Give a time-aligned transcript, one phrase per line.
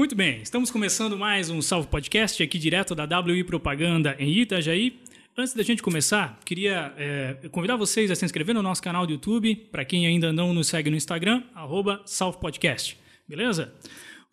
[0.00, 4.98] Muito bem, estamos começando mais um Salve Podcast aqui direto da WI Propaganda em Itajaí.
[5.36, 9.12] Antes da gente começar, queria é, convidar vocês a se inscrever no nosso canal do
[9.12, 12.02] YouTube, para quem ainda não nos segue no Instagram, arroba
[12.40, 12.96] Podcast,
[13.28, 13.74] beleza?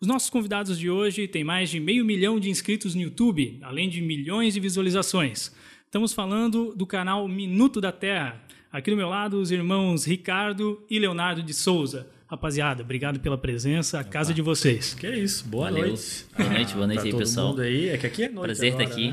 [0.00, 3.90] Os nossos convidados de hoje têm mais de meio milhão de inscritos no YouTube, além
[3.90, 5.54] de milhões de visualizações.
[5.84, 8.42] Estamos falando do canal Minuto da Terra.
[8.72, 12.08] Aqui do meu lado, os irmãos Ricardo e Leonardo de Souza.
[12.28, 14.10] Rapaziada, obrigado pela presença, a Opa.
[14.10, 14.92] casa de vocês.
[14.92, 15.86] Que é isso, boa Valeu.
[15.88, 16.26] noite.
[16.36, 17.48] Boa noite, boa noite aí, todo pessoal.
[17.48, 17.88] mundo aí.
[17.88, 19.10] É que aqui é noite Prazer agora, estar aqui.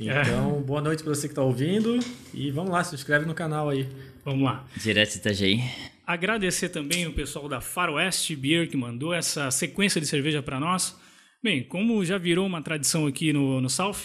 [0.00, 0.22] Né?
[0.22, 1.98] Então, boa noite para você que está ouvindo.
[2.32, 3.86] E vamos lá, se inscreve no canal aí.
[4.24, 4.64] Vamos lá.
[4.74, 5.60] Direto de Itajaí.
[6.06, 10.96] Agradecer também o pessoal da Faroeste Beer que mandou essa sequência de cerveja para nós.
[11.42, 13.96] Bem, como já virou uma tradição aqui no, no South,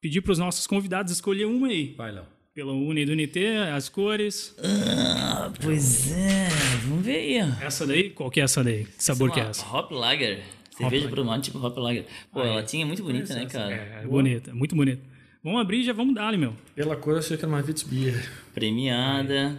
[0.00, 1.94] pedir para os nossos convidados escolher uma aí.
[1.96, 2.24] Vai, Léo.
[2.54, 4.54] Pelo Uni do NT, as cores.
[4.62, 6.48] Ah, pois é,
[6.84, 7.40] vamos ver aí.
[7.40, 7.64] ó.
[7.64, 8.10] Essa daí?
[8.10, 8.84] Qual que é essa daí?
[8.84, 9.66] Que sabor Essa que é é uma essa?
[9.76, 10.42] Hop Lager.
[10.76, 12.04] Cerveja pro mar, tipo Hop Lager.
[12.30, 13.74] Pô, a latinha é muito bonita, né, cara?
[13.74, 15.02] É, bonita, muito bonita.
[15.42, 16.54] Vamos abrir e já vamos dar ali, meu.
[16.74, 18.30] Pela cor, eu achei que era uma Witbier.
[18.54, 19.58] Premiada.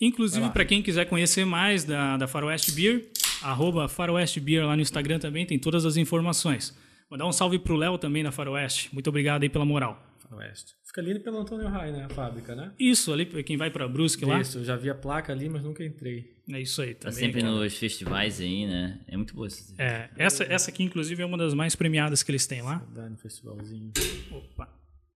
[0.00, 3.06] Inclusive, para quem quiser conhecer mais da, da Faroeste Beer,
[3.42, 6.76] arroba Faroeste Beer lá no Instagram também, tem todas as informações.
[7.10, 8.90] Mandar um salve pro Léo também da Faroeste.
[8.92, 10.00] Muito obrigado aí pela moral.
[10.28, 10.77] Faroeste.
[10.98, 12.04] Fica ali pelo Antônio Rai, né?
[12.04, 12.72] A fábrica, né?
[12.78, 14.40] Isso, ali, quem vai para Brusque lá.
[14.40, 16.34] Isso, eu já vi a placa ali, mas nunca entrei.
[16.50, 17.24] É isso aí Tá também.
[17.26, 19.00] sempre nos festivais aí, né?
[19.06, 19.74] É muito boa essa.
[19.80, 22.84] É, essa, essa aqui, inclusive, é uma das mais premiadas que eles têm lá.
[22.92, 23.92] Dá no festivalzinho.
[24.32, 24.68] Opa.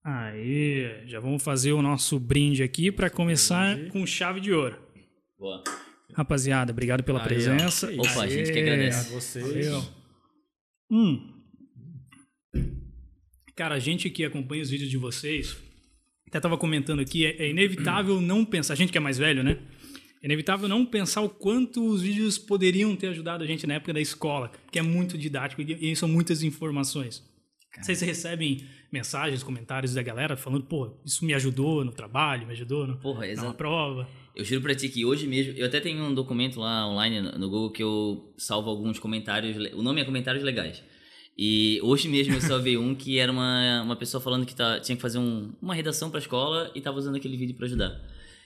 [0.03, 4.77] Aí, já vamos fazer o nosso brinde aqui para começar com chave de ouro.
[5.39, 5.63] Boa.
[6.13, 7.91] Rapaziada, obrigado pela Aí, presença.
[7.91, 9.09] Opa, a gente que agradece.
[9.11, 9.45] A vocês.
[9.47, 9.83] Valeu.
[10.91, 11.27] Hum.
[13.55, 15.55] Cara, a gente que acompanha os vídeos de vocês,
[16.31, 19.43] até tava comentando aqui, é, é inevitável não pensar, a gente que é mais velho,
[19.43, 19.57] né?
[20.23, 23.91] É inevitável não pensar o quanto os vídeos poderiam ter ajudado a gente na época
[23.91, 27.21] da escola, que é muito didático e, e são muitas informações.
[27.81, 32.87] Vocês recebem mensagens, comentários da galera falando, pô, isso me ajudou no trabalho, me ajudou
[32.87, 33.53] no, Porra, na exato.
[33.53, 34.07] prova.
[34.33, 37.49] Eu juro pra ti que hoje mesmo, eu até tenho um documento lá online no
[37.49, 40.81] Google que eu salvo alguns comentários, o nome é comentários legais.
[41.37, 44.95] E hoje mesmo eu salvei um que era uma, uma pessoa falando que tá, tinha
[44.95, 47.99] que fazer um- uma redação pra escola e tava usando aquele vídeo pra ajudar.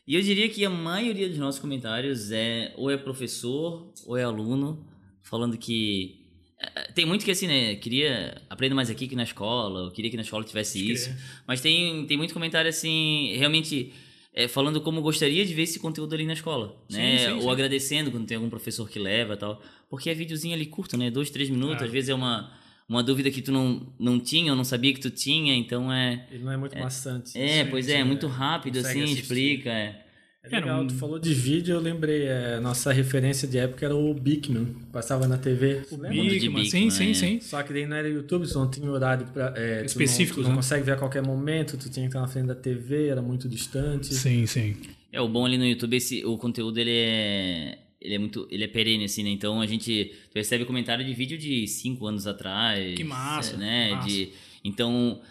[0.07, 4.23] E eu diria que a maioria dos nossos comentários é ou é professor ou é
[4.23, 4.85] aluno
[5.23, 6.21] falando que
[6.61, 7.75] eh, tem muito que assim, né?
[7.75, 11.05] Queria aprender mais aqui que na escola, eu queria que na escola tivesse Pode isso.
[11.09, 11.17] crer.
[11.47, 13.91] Mas tem, tem muito comentário assim, realmente
[14.33, 17.17] é, falando como gostaria de ver esse conteúdo ali na escola, Sim, né?
[17.17, 17.49] sim, Ou sim.
[17.49, 19.61] agradecendo quando tem algum professor que leva e tal.
[19.89, 21.09] Porque é videozinho ali curto, né?
[21.09, 21.81] Dois, três minutos.
[21.81, 21.85] Ah.
[21.85, 22.51] Às vezes é uma,
[22.87, 26.27] uma dúvida que tu não, não tinha ou não sabia que tu tinha, então é...
[26.31, 27.37] Ele não é muito maçante.
[27.37, 29.21] É, Sim, pois sim, é, é muito rápido assim, assistir.
[29.21, 29.69] explica.
[29.69, 30.01] É.
[30.43, 33.95] É legal, um- tu falou de vídeo, eu lembrei, é, nossa referência de época era
[33.95, 35.81] o Bigman, passava na TV.
[35.89, 37.13] De Bigman, sim, sim, é.
[37.15, 37.39] sim.
[37.41, 40.43] Só que daí não era YouTube, tu não tinha horário pra, é, tu Específicos, não,
[40.43, 40.55] tu não né?
[40.57, 43.49] consegue ver a qualquer momento, tu tinha que estar na frente da TV, era muito
[43.49, 44.13] distante.
[44.13, 44.77] Sim, sim.
[45.11, 47.79] É, o bom ali no YouTube, esse, o conteúdo ele é...
[48.05, 49.29] Ele é muito, ele é perene, assim, né?
[49.29, 52.95] Então a gente recebe comentário de vídeo de cinco anos atrás.
[52.95, 53.91] Que massa, Né?
[53.91, 54.07] massa.
[54.07, 54.29] De,
[54.63, 55.21] então,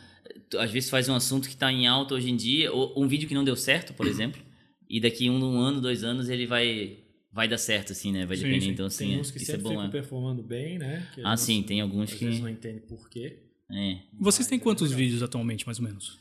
[0.50, 3.06] tu, às vezes faz um assunto que está em alta hoje em dia, ou um
[3.08, 4.40] vídeo que não deu certo, por exemplo,
[4.88, 6.98] e daqui um, um ano, dois anos, ele vai,
[7.32, 8.26] vai dar certo, assim, né?
[8.26, 8.64] Vai Sim, depender.
[8.66, 8.70] sim.
[8.70, 9.88] Então, assim, Tem é- uns que isso é sempre bom, ficam é.
[9.90, 11.06] performando bem, né?
[11.14, 12.24] Que Ah, sim, tem alguns Às que.
[12.26, 13.40] não entende por quê.
[13.70, 13.98] É.
[14.20, 14.98] Vocês têm é quantos legal.
[14.98, 16.18] vídeos atualmente, mais ou menos?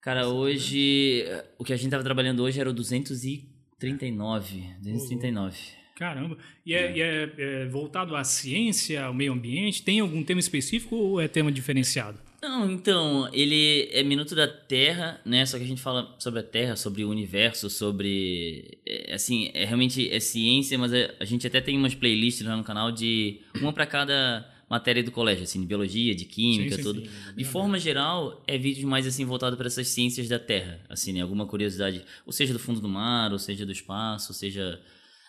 [0.00, 1.24] Cara, hoje.
[1.58, 4.62] O que a gente tava trabalhando hoje era o 239.
[4.80, 5.56] 239.
[5.98, 6.38] Caramba.
[6.64, 9.82] E, é, e é- é voltado à ciência, ao meio ambiente?
[9.82, 12.18] Tem algum tema específico ou é tema diferenciado?
[12.40, 15.44] Não, então, ele é Minuto da Terra, né?
[15.44, 18.78] Só que a gente fala sobre a Terra, sobre o universo, sobre.
[18.86, 22.56] é, assim, é realmente é ciência, mas é- a gente até tem umas playlists lá
[22.56, 26.82] no canal de uma para cada matéria do colégio, assim, de biologia, de química, Sim,
[26.82, 27.00] tudo.
[27.00, 30.78] sim, é de forma geral, é vídeo mais assim voltado para essas ciências da Terra,
[30.88, 31.22] assim, né?
[31.22, 34.80] Alguma curiosidade, ou seja do fundo do mar, ou seja do espaço, ou seja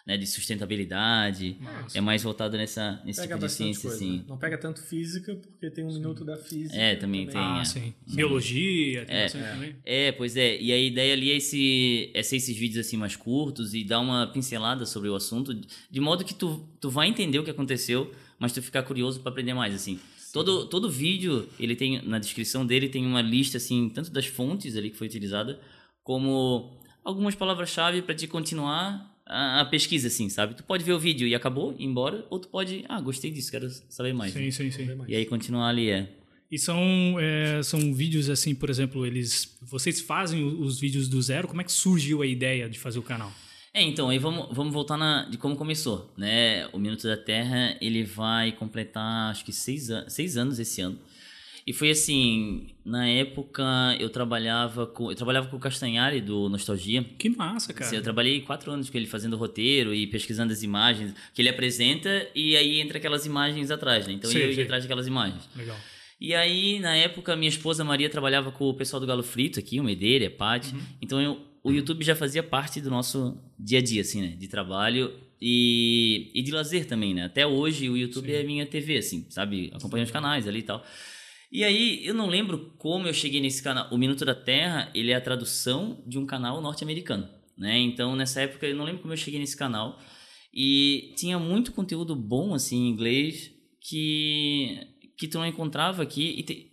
[0.06, 1.58] né, de sustentabilidade.
[1.94, 3.96] É mais voltado nessa, nesse Pega tipo de ciência, coisa.
[3.96, 4.18] assim.
[4.18, 4.24] né?
[4.28, 6.76] Não pega tanto física, porque tem um minuto da física.
[6.76, 7.40] É, também tem.
[7.40, 7.66] Ah, é.
[7.66, 7.94] sim.
[8.08, 9.24] Biologia, tem É.
[9.24, 9.76] bastante também.
[9.86, 10.60] É, pois é.
[10.62, 14.00] E a ideia ali é, esse, é ser esses vídeos assim mais curtos e dar
[14.00, 18.12] uma pincelada sobre o assunto, de modo que tu, tu vai entender o que aconteceu,
[18.40, 20.00] mas tu ficar curioso para aprender mais, assim.
[20.32, 24.76] Todo, todo vídeo, ele tem, na descrição dele, tem uma lista, assim, tanto das fontes
[24.78, 25.60] ali que foi utilizada,
[26.04, 30.56] como algumas palavras-chave para te continuar a, a pesquisa, assim, sabe?
[30.56, 33.52] Tu pode ver o vídeo e acabou, ir embora, ou tu pode, ah, gostei disso,
[33.52, 34.34] quero saber mais.
[34.34, 34.90] Sim, sim, sim.
[35.08, 36.10] E aí continuar ali, é.
[36.52, 36.80] E são,
[37.20, 39.56] é, são vídeos assim, por exemplo, eles.
[39.62, 41.48] Vocês fazem os vídeos do zero?
[41.48, 43.32] Como é que surgiu a ideia de fazer o canal?
[43.72, 46.68] É, É, então, aí vamos, vamos voltar na, de como começou, né?
[46.74, 50.98] O Minuto da Terra, ele vai completar, acho que seis, an seis anos esse ano.
[51.70, 53.64] E foi assim, na época
[54.00, 57.06] eu trabalhava com eu trabalhava com o Castanhari do Nostalgia.
[57.16, 57.86] Que massa, cara.
[57.86, 61.50] Assim, eu trabalhei quatro anos com ele fazendo roteiro e pesquisando as imagens que ele
[61.50, 64.14] apresenta e aí entra aquelas imagens atrás, né?
[64.14, 64.58] Então Sim, eu sim.
[64.58, 65.48] ia atrás daquelas imagens.
[65.56, 65.78] Legal.
[66.20, 69.80] E aí, na época, minha esposa Maria trabalhava com o pessoal do Galo Frito aqui,
[69.80, 70.74] o Medeira, a Paty.
[71.02, 74.36] Então, eu- o YouTube já fazia parte do nosso dia a dia, assim, né?
[74.36, 77.26] De trabalho e, e de lazer também, né?
[77.26, 79.70] Até hoje, o YouTube é minha TV, assim, sabe?
[79.74, 80.84] Acompanha os canais ali e tal.
[81.52, 83.88] E aí, eu não lembro como eu cheguei nesse canal.
[83.92, 87.78] O Minuto da Terra, ele é a tradução de um canal norte-americano, né?
[87.80, 90.00] Então, nessa época, eu não lembro como eu cheguei nesse canal.
[90.54, 93.52] E tinha muito conteúdo bom, assim, em inglês,
[93.82, 94.78] que,
[95.18, 96.36] que tu não encontrava aqui.
[96.38, 96.72] E te-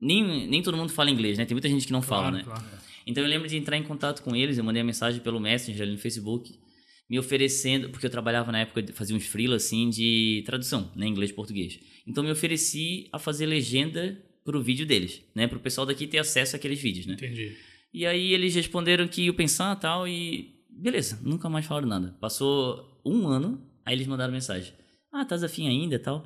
[0.00, 1.44] nem, nem todo mundo fala inglês, né?
[1.44, 2.42] Tem muita gente que não fala, Claro, né?
[2.44, 2.64] claro.
[3.06, 5.82] Então eu lembro de entrar em contato com eles, eu mandei uma mensagem pelo Messenger
[5.82, 6.58] ali no Facebook,
[7.10, 11.06] me oferecendo, porque eu trabalhava na época, de- fazia uns freela assim de tradução, né,
[11.08, 11.80] inglês e português.
[12.06, 16.54] Então me ofereci a fazer legenda pro vídeo deles, né, pro pessoal daqui ter acesso
[16.54, 17.14] àqueles vídeos, né.
[17.14, 17.56] Entendi.
[17.92, 22.16] E aí eles responderam que iam pensar tal e beleza, nunca mais falaram nada.
[22.20, 24.72] Passou um ano, aí eles mandaram mensagem.
[25.12, 26.24] Ah, tá afim ainda tal.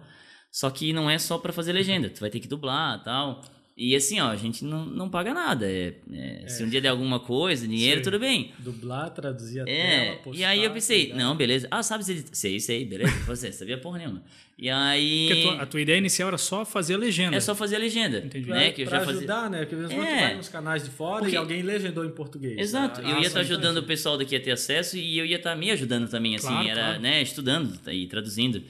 [0.53, 3.43] Só que não é só pra fazer legenda, tu vai ter que dublar tal.
[3.77, 5.67] E assim, ó, a gente não, não paga nada.
[5.69, 8.05] É, é, Se um dia der alguma coisa, dinheiro, Sim.
[8.05, 8.53] tudo bem.
[8.61, 11.17] Dublar, traduzir a É, tela, postar, e aí eu pensei, pegar.
[11.19, 11.67] não, beleza.
[11.69, 13.11] Ah, sabe se sei, sei, beleza.
[13.27, 14.23] Você sabia porra nenhuma.
[14.57, 15.27] E aí.
[15.29, 17.37] Porque a tua, a tua ideia inicial era só fazer a legenda.
[17.37, 18.19] É só fazer a legenda.
[18.19, 18.47] Entendi.
[18.47, 18.71] Pra, Né?
[18.71, 19.19] Que eu pra já fazia.
[19.19, 19.59] ajudar, né?
[19.65, 19.99] Porque às vezes É.
[20.17, 22.57] tu vai nos canais de fora Porque- e alguém legendou em português.
[22.57, 23.09] Exato, tá?
[23.09, 25.57] eu Ah, ia estar ajudando o pessoal daqui a ter acesso e eu ia estar
[25.57, 27.01] me ajudando também, assim, Claro, era, claro.
[27.01, 28.63] né, estudando e traduzindo.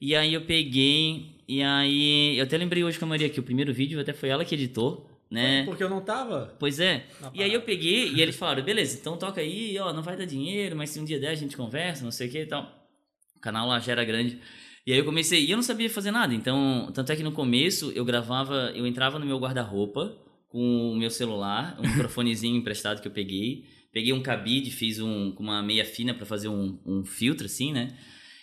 [0.00, 3.42] E aí eu peguei, e aí eu até lembrei hoje com a Maria que o
[3.42, 5.64] primeiro vídeo até foi ela que editou, né?
[5.64, 6.54] Porque eu não tava.
[6.60, 7.06] Pois é.
[7.34, 10.26] E aí eu peguei e eles falaram, beleza, então toca aí, ó, não vai dar
[10.26, 12.72] dinheiro, mas se um dia der a gente conversa, não sei o que e tal.
[13.36, 14.38] O canal lá já era grande.
[14.86, 17.32] E aí eu comecei, e eu não sabia fazer nada, então, tanto é que no
[17.32, 20.16] começo eu gravava, eu entrava no meu guarda-roupa
[20.48, 25.32] com o meu celular, um microfonezinho emprestado que eu peguei, peguei um cabide, fiz um,
[25.32, 27.88] com uma meia fina pra fazer um, um filtro assim, né?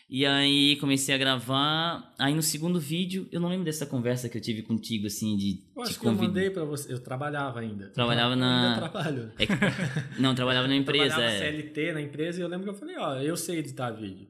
[0.09, 4.38] E aí comecei a gravar, aí no segundo vídeo, eu não lembro dessa conversa que
[4.38, 6.94] eu tive contigo, assim, de Eu te acho que eu mandei pra você.
[6.94, 7.88] Eu trabalhava ainda.
[7.89, 9.31] Trabalhava Eu na- Ainda trabalho.
[9.38, 9.54] É que-
[10.21, 11.39] Não, trabalhava na empresa, trabalhava é.
[11.51, 14.27] CLT na empresa e eu lembro que eu falei, ó, eu sei editar vídeo.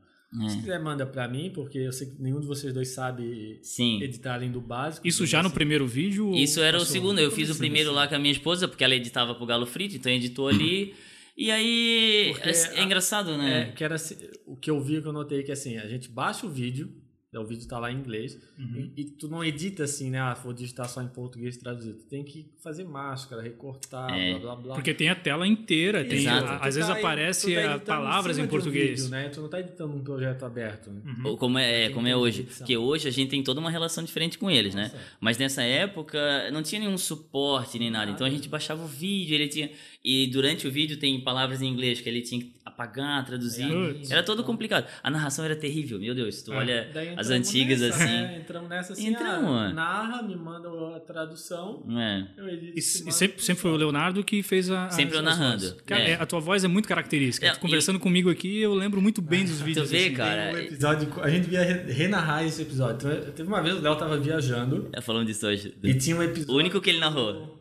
[0.49, 0.59] Se É.
[0.61, 4.01] quiser, manda pra mim, porque eu sei que nenhum de vocês dois sabe Sim.
[4.01, 5.07] editar além do básico.
[5.07, 6.33] Isso já no Assim, primeiro vídeo?
[6.35, 7.19] Isso era o segundo.
[7.19, 7.95] Eu fiz o primeiro assim.
[7.97, 10.93] lá com a minha esposa, porque ela editava pro Galo Frito, então editou ali.
[11.37, 12.33] E aí.
[12.41, 13.71] É, é engraçado, É, né?
[13.73, 16.47] que era assim, o que eu vi, que eu notei que assim, a gente baixa
[16.47, 16.91] o vídeo,
[17.35, 18.91] o vídeo tá lá em inglês, Uhum.
[18.95, 20.19] e, e tu não edita assim, né?
[20.19, 21.93] Ah, vou digitar só em português e traduzir.
[21.93, 24.31] Tu tem que fazer máscara, recortar, É.
[24.39, 24.75] blá blá blá.
[24.75, 26.45] Porque tem a tela inteira, tem, Exato.
[26.47, 28.89] a- às vezes tá aparece tá palavras em de um português.
[29.01, 29.29] vídeo, né?
[29.29, 30.89] Tu não tá editando um projeto aberto.
[30.89, 31.01] né?
[31.25, 31.35] Uhum.
[31.37, 32.43] Como é, Tem como é hoje.
[32.43, 34.83] Porque hoje a gente tem toda uma relação diferente com eles, né?
[34.83, 34.97] Nossa.
[35.19, 38.09] Mas nessa época não tinha nenhum suporte nem nada.
[38.11, 39.69] Então a gente baixava o vídeo, ele tinha.
[40.03, 42.47] E durante o vídeo tem palavras em inglês que ele tinha que
[42.77, 43.67] apagar, traduzir.
[43.67, 44.11] Putz.
[44.11, 44.85] Era todo complicado.
[45.01, 46.41] A narração era terrível, meu Deus.
[46.43, 46.57] Tu É.
[46.57, 48.13] olha as antigas nessa, assim.
[48.13, 48.37] né?
[48.39, 49.73] Entramos nessa assim, Entramos, ah, é.
[49.73, 52.25] narra, me manda a tradução, É.
[52.37, 52.73] eu edito.
[52.75, 54.89] E, e sempre, sempre foi o Leonardo que fez a.
[54.91, 55.75] Sempre as- eu narrando.
[55.85, 56.11] Cara, é.
[56.11, 57.47] é, a tua voz é muito característica.
[57.47, 59.89] É, Tu Conversando comigo aqui, eu lembro muito bem dos vídeos.
[59.89, 60.13] vê, assim.
[60.13, 63.09] cara, um episódio, a gente via re- renarrar esse episódio.
[63.11, 65.73] Então, teve uma vez o Léo tava viajando É falando disso hoje.
[65.83, 66.53] e tinha um episódio.
[66.53, 67.56] O único que ele narrou.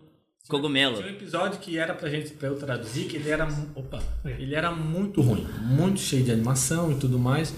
[0.49, 0.97] Cogumelo.
[0.97, 4.55] Tinha um episódio que era pra gente, pra eu traduzir, que ele era, opa, ele
[4.55, 7.55] era muito ruim, muito cheio de animação e tudo mais.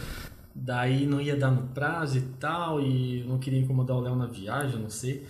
[0.55, 4.27] Daí não ia dar no prazo e tal, e não queria incomodar o Léo na
[4.27, 5.25] viagem, não sei.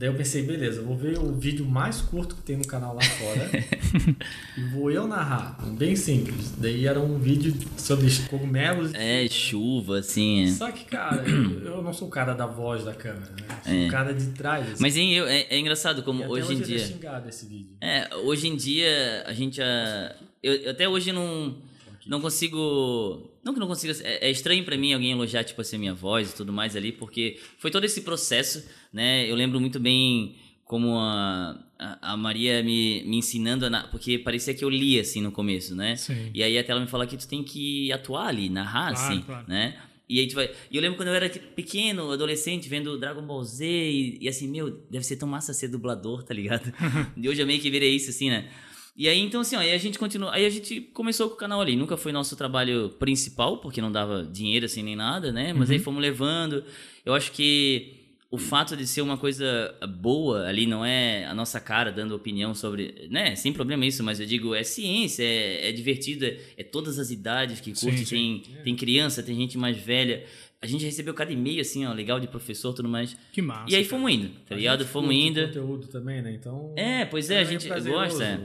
[0.00, 2.94] Daí eu pensei, beleza, eu vou ver o vídeo mais curto que tem no canal
[2.94, 3.50] lá fora
[4.56, 6.52] e vou eu narrar, bem simples.
[6.56, 8.94] Daí era um vídeo sobre cogumelos.
[8.94, 10.44] É, chuva, assim.
[10.44, 10.52] é.
[10.52, 13.44] Só que, cara, eu, eu não sou o cara da voz da câmera, né?
[13.46, 13.86] Eu sou É.
[13.86, 14.66] o cara de trás.
[14.72, 14.80] assim.
[14.82, 16.78] Mas hein, eu- é, é engraçado como hoje em dia.
[16.78, 17.76] xingado esse vídeo.
[17.82, 20.16] É, hoje em dia a gente já.
[20.42, 21.58] Eu, eu até hoje não.
[22.06, 23.30] Não consigo.
[23.44, 23.94] Não que não consiga.
[24.02, 26.74] É, é estranho pra mim alguém elogiar, tipo assim, a minha voz e tudo mais
[26.74, 29.30] ali, porque foi todo esse processo, né?
[29.30, 34.54] Eu lembro muito bem como a, a, a Maria me, me ensinando, a, porque parecia
[34.54, 35.96] que eu lia assim no começo, né?
[35.96, 36.30] Sim.
[36.32, 39.22] E aí até ela me fala que tu tem que atuar ali, narrar, Claro, assim,
[39.22, 39.46] claro.
[39.48, 39.76] né?
[40.08, 40.50] E aí tu vai.
[40.70, 44.48] E eu lembro quando eu era pequeno, adolescente, vendo Dragon Ball Z e, e assim,
[44.48, 46.72] meu, deve ser tão massa ser dublador, tá ligado?
[47.16, 48.48] e hoje eu meio que virei isso, assim, né?
[48.96, 50.34] E aí, então, assim, ó, aí a gente continua.
[50.34, 51.74] Aí a gente começou com o canal ali.
[51.76, 55.52] Nunca foi nosso trabalho principal, porque não dava dinheiro assim nem nada, né?
[55.52, 56.64] Mas aí fomos levando.
[57.06, 57.99] Eu acho que
[58.30, 62.54] o fato de ser uma coisa boa ali não é a nossa cara dando opinião
[62.54, 63.34] sobre, né?
[63.34, 67.10] Sem problema isso, mas eu digo, é ciência, é, é divertido, é, é, todas as
[67.10, 68.42] idades que curte, sim, sim.
[68.44, 70.24] tem tem criança, tem gente mais velha.
[70.62, 73.16] A gente recebeu cada e-mail assim, ó, legal de professor, tudo mais.
[73.32, 73.72] Que massa.
[73.72, 74.86] E aí fomos indo, tá ligado?
[74.86, 75.46] Fomos indo.
[75.46, 76.32] conteúdo também, né?
[76.32, 78.24] Então É, pois é, a gente gosta.
[78.24, 78.40] É.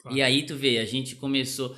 [0.00, 0.16] Claro.
[0.16, 1.76] E aí tu vê, a gente começou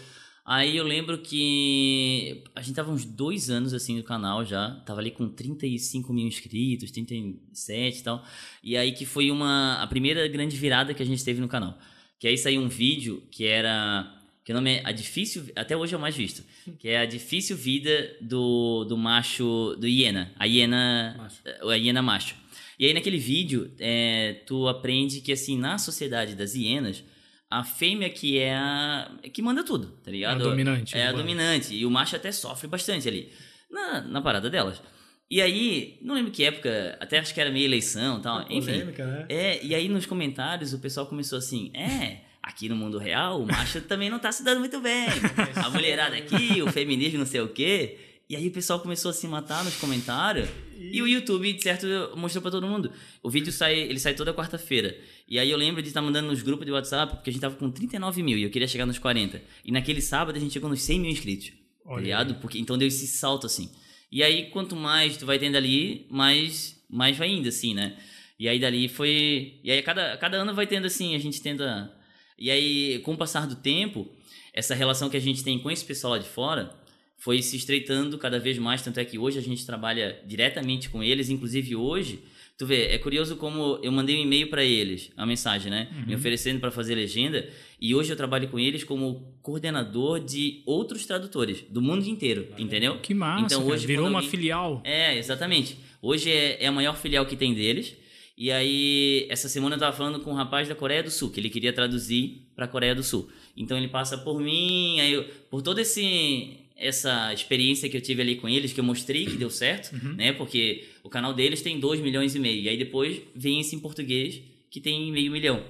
[0.51, 4.99] Aí eu lembro que a gente tava uns dois anos assim no canal já, tava
[4.99, 8.25] ali com 35 mil inscritos, 37 e tal.
[8.65, 11.79] E aí que foi uma a primeira grande virada que a gente teve no canal.
[12.19, 14.11] Que aí saiu um vídeo que era
[14.43, 16.43] que o nome é A Difícil, até hoje é o mais visto,
[16.79, 21.43] que é A Difícil Vida do, do macho, do hiena, a hiena macho.
[21.71, 22.35] a hiena macho.
[22.79, 27.05] E aí naquele vídeo, é, tu aprende que assim, na sociedade das hienas,
[27.51, 30.43] a fêmea que é a que manda tudo, tá ligado?
[30.43, 30.97] É a dominante.
[30.97, 31.75] É a dominante.
[31.75, 33.33] E o macho até sofre bastante ali,
[33.71, 34.83] na, na parada delas.
[35.31, 38.45] E aí, não lembro que época, até acho que era meio eleição e tal, é
[38.51, 38.73] enfim.
[38.73, 39.27] Polêmica, né?
[39.29, 43.47] É, e aí nos comentários o pessoal começou assim, é, aqui no mundo real o
[43.47, 45.07] macho também não tá se dando muito bem.
[45.57, 48.08] A mulherada aqui, o feminismo não sei o quê.
[48.29, 50.51] E aí o pessoal começou a se matar nos comentários.
[50.77, 52.93] E, e o YouTube, de certo, mostrou para todo mundo.
[53.23, 54.95] O vídeo sai, ele sai toda quarta-feira.
[55.27, 57.57] E aí eu lembro de estar mandando nos grupos de WhatsApp, porque a gente tava
[57.57, 59.41] com 39 mil e eu queria chegar nos 40.
[59.65, 61.53] E naquele sábado a gente chegou nos 100 mil inscritos.
[61.87, 62.35] Olha tá ligado?
[62.35, 63.71] Porque, então deu esse salto assim.
[64.13, 67.97] E aí quanto mais tu vai tendo ali, mais, mais vai indo assim, né?
[68.39, 69.59] E aí dali foi.
[69.65, 71.95] E aí cada, cada ano vai tendo assim, a gente tenta.
[72.39, 74.07] E aí, com o passar do tempo,
[74.53, 76.79] essa relação que a gente tem com esse pessoal lá de fora
[77.19, 81.03] foi se estreitando cada vez mais, tanto é que hoje a gente trabalha diretamente com
[81.03, 82.21] eles, inclusive hoje,
[82.57, 86.07] tu vê, é curioso como eu mandei um e-mail para eles, a mensagem, né, uhum.
[86.07, 87.49] me oferecendo para fazer legenda,
[87.81, 92.99] e hoje eu trabalho com eles como coordenador de outros tradutores do mundo inteiro, entendeu?
[93.01, 94.31] Que massa, então hoje virou uma alguém...
[94.31, 94.81] filial.
[94.85, 95.77] É, exatamente.
[96.01, 97.97] Hoje é, é a maior filial que tem deles.
[98.41, 101.41] E aí, essa semana eu tava falando com um rapaz da Coreia do Sul, que
[101.41, 103.29] ele queria traduzir para a Coreia do Sul.
[103.57, 108.23] Então ele passa por mim, aí eu, por todo esse essa experiência que eu tive
[108.23, 110.15] ali com eles, que eu mostrei que deu certo, uhum.
[110.15, 110.33] né?
[110.33, 112.63] Porque o canal deles tem 2 milhões e meio.
[112.63, 115.63] E aí depois vem esse em português que tem meio milhão.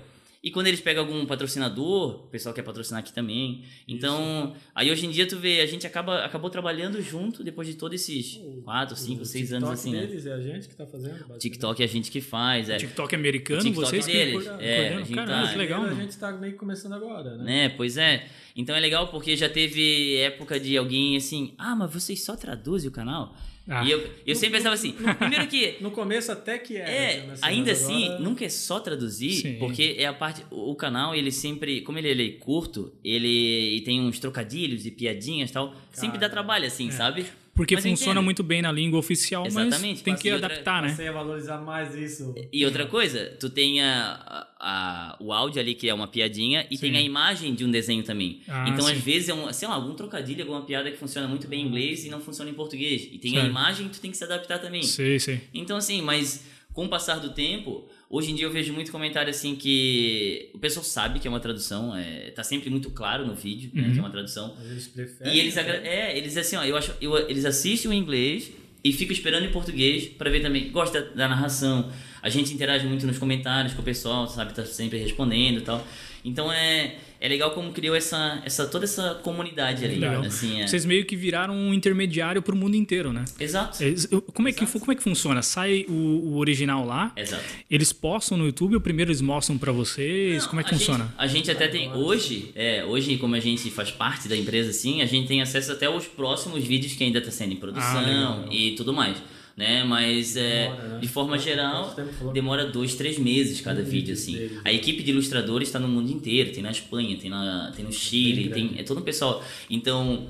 [0.48, 3.64] E quando eles pegam algum patrocinador, o pessoal quer patrocinar aqui também.
[3.86, 4.64] Então, Isso.
[4.74, 8.00] aí hoje em dia tu vê, a gente acaba, acabou trabalhando junto depois de todos
[8.00, 9.92] esses 4, 5, 6 anos assim.
[9.92, 10.06] Né?
[10.06, 11.36] deles é a gente que tá fazendo.
[11.36, 12.70] TikTok é a gente que faz.
[12.70, 12.76] É.
[12.76, 14.42] O TikTok é americano, o TikTok vocês deles.
[14.42, 15.84] que é, a gente Caramba, tá, legal.
[15.84, 17.44] A gente tá meio começando agora, né?
[17.44, 17.68] né?
[17.68, 18.26] Pois é.
[18.56, 22.88] Então é legal porque já teve época de alguém assim, ah, mas vocês só traduzem
[22.88, 23.36] o canal?
[23.68, 23.84] Ah.
[23.84, 25.76] E eu, eu sempre pensava assim, primeiro que...
[25.82, 26.90] No começo até que era.
[26.90, 28.20] É, né, ainda assim, agora...
[28.20, 29.56] nunca é só traduzir, Sim.
[29.58, 30.44] porque é a parte...
[30.50, 31.82] O canal, ele sempre...
[31.82, 36.18] Como ele, ele é curto, ele tem uns trocadilhos e piadinhas e tal, Cara, sempre
[36.18, 36.92] dá trabalho, assim, é.
[36.92, 37.26] sabe?
[37.58, 39.94] Porque mas funciona muito bem na língua oficial, Exatamente.
[39.94, 40.90] mas tem que outra, adaptar, né?
[40.90, 42.32] Você a valorizar mais isso.
[42.52, 46.76] E outra coisa, tu tem a, a, o áudio ali, que é uma piadinha, e
[46.76, 46.82] sim.
[46.82, 48.42] tem a imagem de um desenho também.
[48.46, 48.92] Ah, então, sim.
[48.92, 51.66] às vezes, é um, sei lá, algum trocadilho, alguma piada que funciona muito bem em
[51.66, 53.08] inglês e não funciona em português.
[53.10, 53.46] E tem certo.
[53.46, 54.84] a imagem tu tem que se adaptar também.
[54.84, 55.40] Sim, sim.
[55.52, 59.28] Então, assim, mas com o passar do tempo Hoje em dia eu vejo muito comentário
[59.28, 63.34] assim que o pessoal sabe que é uma tradução, é, tá sempre muito claro no
[63.34, 63.82] vídeo, uhum.
[63.82, 64.00] né, que é uhum.
[64.00, 64.54] uma tradução.
[64.56, 65.34] Mas eles preferem.
[65.34, 68.50] E eles é, eles assim, ó, eu acho, eu, eles assistem o inglês
[68.82, 70.70] e ficam esperando em português para ver também.
[70.70, 71.92] Gosta da, da narração.
[72.22, 75.86] A gente interage muito nos comentários com o pessoal, sabe, tá sempre respondendo e tal.
[76.24, 79.96] Então é é legal como criou essa, essa toda essa comunidade ali.
[79.96, 80.22] Legal.
[80.22, 80.66] Assim, é.
[80.66, 83.24] Vocês meio que viraram um intermediário para o mundo inteiro, né?
[83.38, 83.82] Exato.
[83.82, 83.86] É,
[84.32, 84.72] como, é Exato.
[84.72, 85.42] Que, como é que funciona?
[85.42, 87.12] Sai o, o, original lá?
[87.16, 87.42] Exato.
[87.70, 90.42] Eles postam no YouTube ou primeiro eles mostram para vocês?
[90.42, 91.04] Não, como é que a funciona?
[91.04, 94.70] Gente, a gente até tem hoje, é, hoje como a gente faz parte da empresa
[94.70, 98.44] assim, a gente tem acesso até aos próximos vídeos que ainda está sendo em produção
[98.44, 99.16] ah, e tudo mais
[99.58, 99.82] né?
[99.82, 100.98] Mas é, demora, né?
[101.00, 101.96] de forma geral
[102.32, 104.48] demora dois, três meses cada vídeo assim.
[104.64, 107.92] A equipe de ilustradores está no mundo inteiro, tem na Espanha, tem na tem no
[107.92, 109.44] Chile, tem é todo um pessoal.
[109.68, 110.28] Então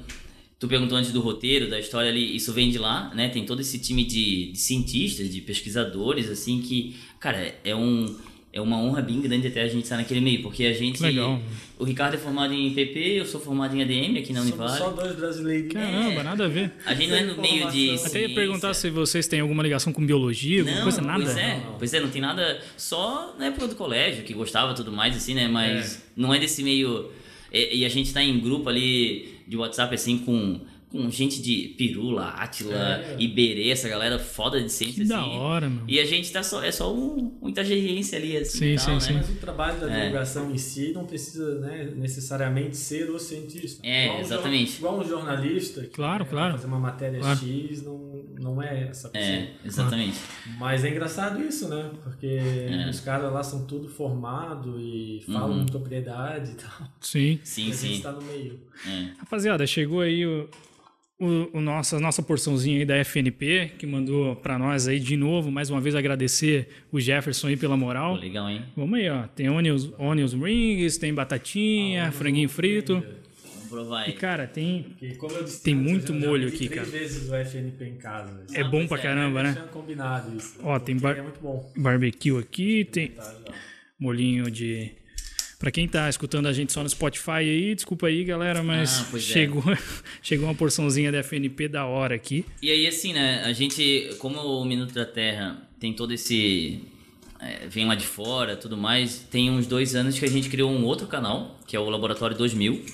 [0.58, 3.28] Tu perguntou antes do roteiro, da história ali, isso vem de lá, né?
[3.28, 8.12] Tem todo esse time de, de cientistas, de pesquisadores, assim, que, cara, é um,
[8.58, 11.02] é uma honra bem grande até a gente estar naquele meio, porque a gente.
[11.02, 11.40] Legal.
[11.78, 14.76] O Ricardo é formado em PP, eu sou formado em ADM aqui na Univale.
[14.76, 15.72] Só dois brasileiros.
[15.72, 16.72] Caramba, é, nada a ver.
[16.84, 17.90] A gente não é no meio de.
[18.04, 21.24] Até ia perguntar se vocês têm alguma ligação com biologia, alguma não, coisa, nada.
[21.24, 21.78] Pois é, não, não.
[21.78, 22.60] pois é, não tem nada.
[22.76, 25.46] Só na época do colégio, que gostava tudo mais, assim, né?
[25.46, 25.98] Mas é.
[26.16, 27.10] não é desse meio.
[27.52, 30.60] E, e a gente tá em grupo ali de WhatsApp, assim, com
[30.90, 33.16] com gente de Pirula, Átila, é.
[33.18, 34.95] Iberê, essa galera foda de ciência.
[34.95, 35.09] Que assim.
[35.11, 35.85] da hora, mano.
[35.87, 38.76] E a gente tá só, é só um, muita gerência ali, assim.
[38.78, 39.18] Sim, tal, sim, né?
[39.21, 40.00] Mas o trabalho da é.
[40.00, 40.52] divulgação é.
[40.52, 43.87] em si não precisa né, necessariamente ser o cientista.
[43.87, 44.73] É, igual exatamente.
[44.73, 46.52] Um, igual um jornalista que claro, claro.
[46.52, 47.38] fazer uma matéria claro.
[47.38, 49.33] X, não, não é essa pessoa.
[49.33, 50.18] É, exatamente.
[50.59, 51.90] Mas é engraçado isso, né?
[52.02, 52.38] Porque
[52.88, 55.61] os caras lá são tudo formado e falam Uhum.
[55.61, 56.88] com propriedade e tal.
[57.00, 57.40] Sim.
[57.42, 58.02] Sim, e a gente sim.
[58.02, 58.61] tá no meio.
[58.87, 59.12] É.
[59.18, 60.49] Rapaziada, chegou aí o,
[61.18, 65.16] o, o nosso, a nossa porçãozinha aí da FNP, que mandou pra nós aí de
[65.16, 68.14] novo, mais uma vez agradecer o Jefferson aí pela moral.
[68.16, 68.62] legal, hein?
[68.76, 69.25] Vamos aí, ó.
[69.26, 72.94] Tem onions, onions rings, tem batatinha, franguinho frito.
[72.94, 74.12] Vamos provar E, aí.
[74.12, 74.82] cara, tem.
[74.84, 76.98] Porque, como eu disse Tem muito molho aqui, três cara.
[76.98, 78.44] vezes o FNP em casa.
[78.54, 79.64] É bom pra pois é, caramba, Eu né?
[79.72, 80.58] combinado isso.
[80.62, 81.70] Ó, tem bar- É muito bom.
[81.76, 83.12] Barbecue aqui, tem
[83.98, 84.92] molhinho de.
[85.58, 89.16] Pra quem tá escutando a gente só no Spotify aí, desculpa aí, galera, mas Ah,
[89.16, 89.20] é.
[89.20, 89.62] chegou,
[90.22, 92.44] chegou uma porçãozinha da FNP da hora aqui.
[92.62, 93.42] E aí, assim, né?
[93.44, 96.80] A gente, como o Minuto da Terra tem todo esse.
[97.40, 100.70] é, vem lá de fora tudo mais, tem uns dois anos que a gente criou
[100.70, 102.84] um outro canal, que é o Laboratório 2000.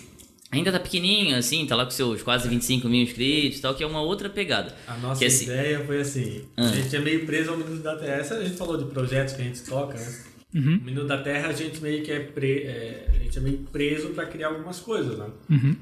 [0.51, 3.83] Ainda tá pequenininho, assim, tá lá com seus quase 25 mil inscritos e tal, que
[3.83, 4.75] é uma outra pegada.
[4.87, 6.69] A nossa Que assim- ideia foi assim: Ah.
[6.69, 8.15] a gente é meio preso ao Minuto da Terra.
[8.21, 10.25] Essa a gente falou de projetos que a gente toca, né?
[10.55, 10.79] Uhum.
[10.79, 13.59] O Minuto da Terra a gente meio que é, pre- é, a gente é meio
[13.73, 15.27] preso para criar algumas coisas, né?
[15.51, 15.75] Uhum.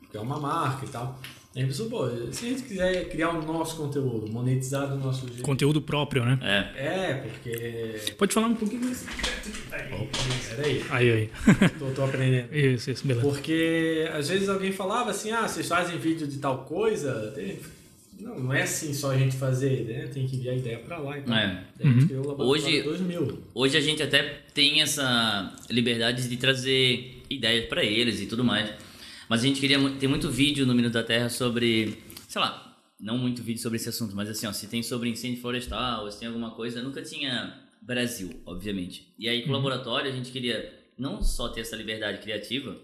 [0.00, 1.20] Porque é uma marca e tal.
[1.54, 5.28] A gente pensou, pô, se a gente quiser criar o nosso conteúdo, monetizar do nosso
[5.28, 5.42] jeito.
[5.42, 6.36] Conteúdo próprio, né?
[6.42, 6.84] É.
[7.10, 8.12] É, porque.
[8.18, 9.06] Pode falar um pouquinho mais.
[10.56, 11.30] Peraí, Aí, aí.
[11.78, 12.52] tô, tô aprendendo.
[12.54, 13.26] Isso, isso, beleza.
[13.26, 17.32] Porque às vezes alguém falava assim, ah, vocês fazem vídeo de tal coisa.
[17.36, 17.58] Tem-
[18.20, 20.06] Não, não é assim só a gente fazer, né?
[20.06, 21.18] Tem que enviar a ideia pra lá.
[21.18, 21.66] Então, É.
[21.76, 23.42] Daí a gente criou o Laboratório Hoje- 2000.
[23.54, 24.22] Hoje a gente até
[24.54, 28.70] tem essa liberdade de trazer ideias pra eles e tudo mais.
[29.28, 33.18] Mas a gente queria ter muito vídeo no Minuto da Terra sobre, sei lá, não
[33.18, 36.28] muito vídeo sobre esse assunto, mas assim, ó, se tem sobre incêndio florestal, se tem
[36.28, 39.12] alguma coisa, nunca tinha Brasil, obviamente.
[39.18, 42.78] E aí com o laboratório a gente queria não só ter essa liberdade criativa,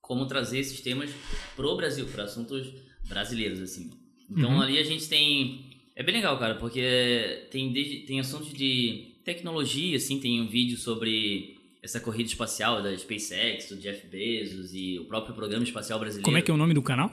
[0.00, 1.10] como trazer esses temas
[1.54, 2.66] pro Brasil, para assuntos
[3.08, 3.90] brasileiros assim.
[4.30, 7.72] Então ali a gente tem é bem legal, cara, porque tem
[8.06, 13.76] tem assuntos de tecnologia, assim, tem um vídeo sobre essa corrida espacial da SpaceX, do
[13.76, 16.24] Jeff Bezos e o próprio programa espacial brasileiro.
[16.24, 17.10] Como é que é o nome do canal?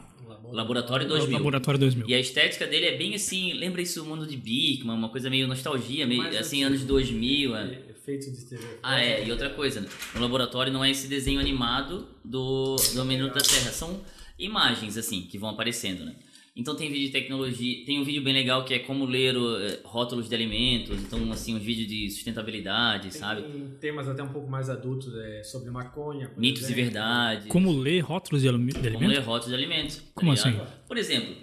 [0.52, 1.38] Laboratório 2000.
[1.38, 2.10] Laboratório 2000.
[2.10, 5.30] E a estética dele é bem assim, lembra isso o mundo de Bigman, uma coisa
[5.30, 6.76] meio nostalgia, meio Mais assim, antigo.
[6.76, 7.80] anos 2000, é.
[7.90, 8.64] Efeito de TV.
[8.84, 9.88] Ah, é, e outra coisa, né?
[10.14, 14.02] no laboratório não é esse desenho animado do, do Minuto da Terra, são
[14.38, 16.16] imagens, assim, que vão aparecendo, né?
[16.56, 19.58] Então tem vídeo de tecnologia, tem um vídeo bem legal que é como ler o,
[19.58, 23.42] eh, rótulos de alimentos, então, assim, um vídeo de sustentabilidade, sabe?
[23.42, 26.30] Tem temas até um pouco mais adultos é, sobre maconha.
[26.30, 26.84] por Mitos e exemplo.
[26.84, 27.48] verdades.
[27.48, 29.10] Como ler rótulos de, alumi- de Como alimento?
[29.10, 29.96] ler rótulos de alimentos.
[29.98, 30.48] tá Como ligado?
[30.62, 30.72] assim?
[30.88, 31.36] Por exemplo,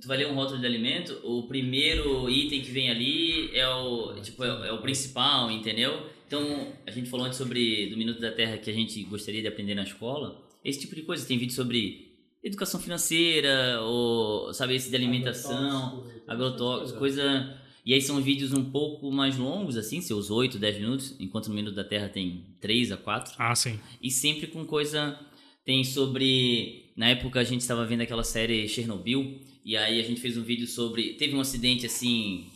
[0.00, 4.14] tu vai ler um rótulo de alimento, o primeiro item que vem ali é o,
[4.22, 6.06] tipo, é, é o principal, entendeu?
[6.26, 9.48] Então, a gente falou antes sobre do Minuto da Terra que a gente gostaria de
[9.48, 10.42] aprender na escola.
[10.64, 11.24] Esse tipo de coisa.
[11.26, 12.05] Tem vídeo sobre
[12.46, 17.60] educação financeira, ou, sabe, esse de alimentação, Agrotóxico, agrotóxicos, coisa...
[17.84, 21.54] E aí são vídeos um pouco mais longos, assim, seus 8, 10 minutos, enquanto no
[21.54, 23.78] Minuto da Terra tem 3 a 4 Ah, sim.
[24.02, 25.16] e sempre com coisa
[25.64, 30.20] tem sobre na época a gente estava vendo aquela série Chernobyl e aí a gente
[30.20, 32.46] fez um vídeo sobre teve um acidente assim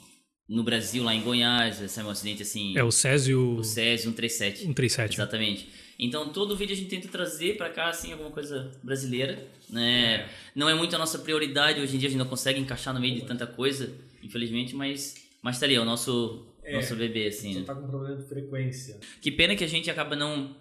[0.48, 4.60] no Brasil lá em Goiás saiu um acidente assim É o Césio o Césio 137
[4.62, 5.14] 137.
[5.14, 5.68] exatamente
[6.02, 10.68] então todo vídeo a gente tenta trazer para cá assim alguma coisa brasileira né não
[10.68, 13.14] é muito a nossa prioridade hoje em dia a gente não consegue encaixar no meio
[13.16, 16.74] de tanta coisa infelizmente mas mas tá ali é o nosso É.
[16.76, 17.64] nosso bebê assim Só né?
[17.66, 18.98] tá com problema de frequência.
[19.22, 20.54] Que pena que a gente acaba não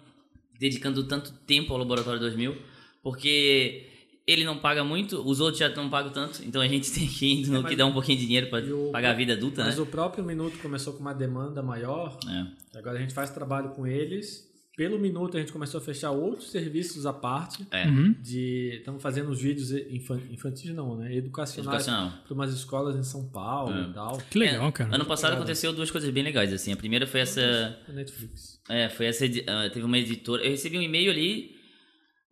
[0.58, 2.56] dedicando tanto tempo ao Laboratório 2000,
[3.02, 3.86] porque
[4.26, 7.26] ele não paga muito, os outros já não pagam tanto, então a gente tem que
[7.42, 9.76] ir no mas- que dá um pouquinho de dinheiro para pagar a vida adulta, Mas
[9.76, 9.82] né?
[9.82, 12.18] o próprio Minuto começou com uma demanda maior.
[12.28, 12.78] É.
[12.78, 14.49] Agora a gente faz trabalho com eles.
[14.80, 17.66] Pelo Minuto a gente começou a fechar outros serviços à parte.
[17.70, 17.86] É.
[17.86, 18.14] Uhum.
[18.18, 21.14] De estamos fazendo uns vídeos infan- infantis não, né?
[21.14, 23.82] Educacionais para umas escolas em São Paulo É.
[23.90, 24.16] e tal.
[24.30, 24.94] Que legal, É, cara.
[24.94, 26.72] Ano passado aconteceu duas coisas bem legais, assim.
[26.72, 27.78] A primeira foi essa.
[27.88, 28.58] Netflix.
[28.70, 29.26] É, foi essa.
[29.48, 30.42] ah, teve uma editora.
[30.42, 31.54] Eu recebi um e-mail ali.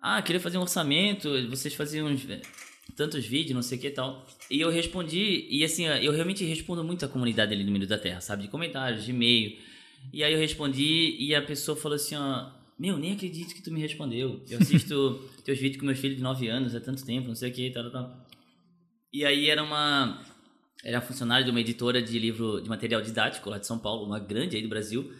[0.01, 1.29] Ah, queria fazer um orçamento.
[1.51, 2.41] Vocês faziam uns, eh,
[2.97, 4.27] tantos vídeos, não sei o que e tal.
[4.51, 5.47] E eu respondi.
[5.51, 8.45] E assim, eu realmente respondo muito a comunidade ali no Minuto da Terra, sabe?
[8.45, 9.68] De comentários, de e-mail.
[10.13, 12.59] E aí eu respondi e a pessoa falou assim: ó.
[12.79, 14.41] Meu, nem acredito que tu me respondeu.
[14.49, 17.51] Eu assisto teus vídeos com meu filho de 9 anos há tanto tempo, não sei
[17.51, 18.27] o que, tal, tal.
[19.13, 20.23] E aí era uma.
[20.85, 24.21] Era funcionário de uma editora de livro de material didático lá de São Paulo, uma
[24.21, 25.13] grande aí do Brasil.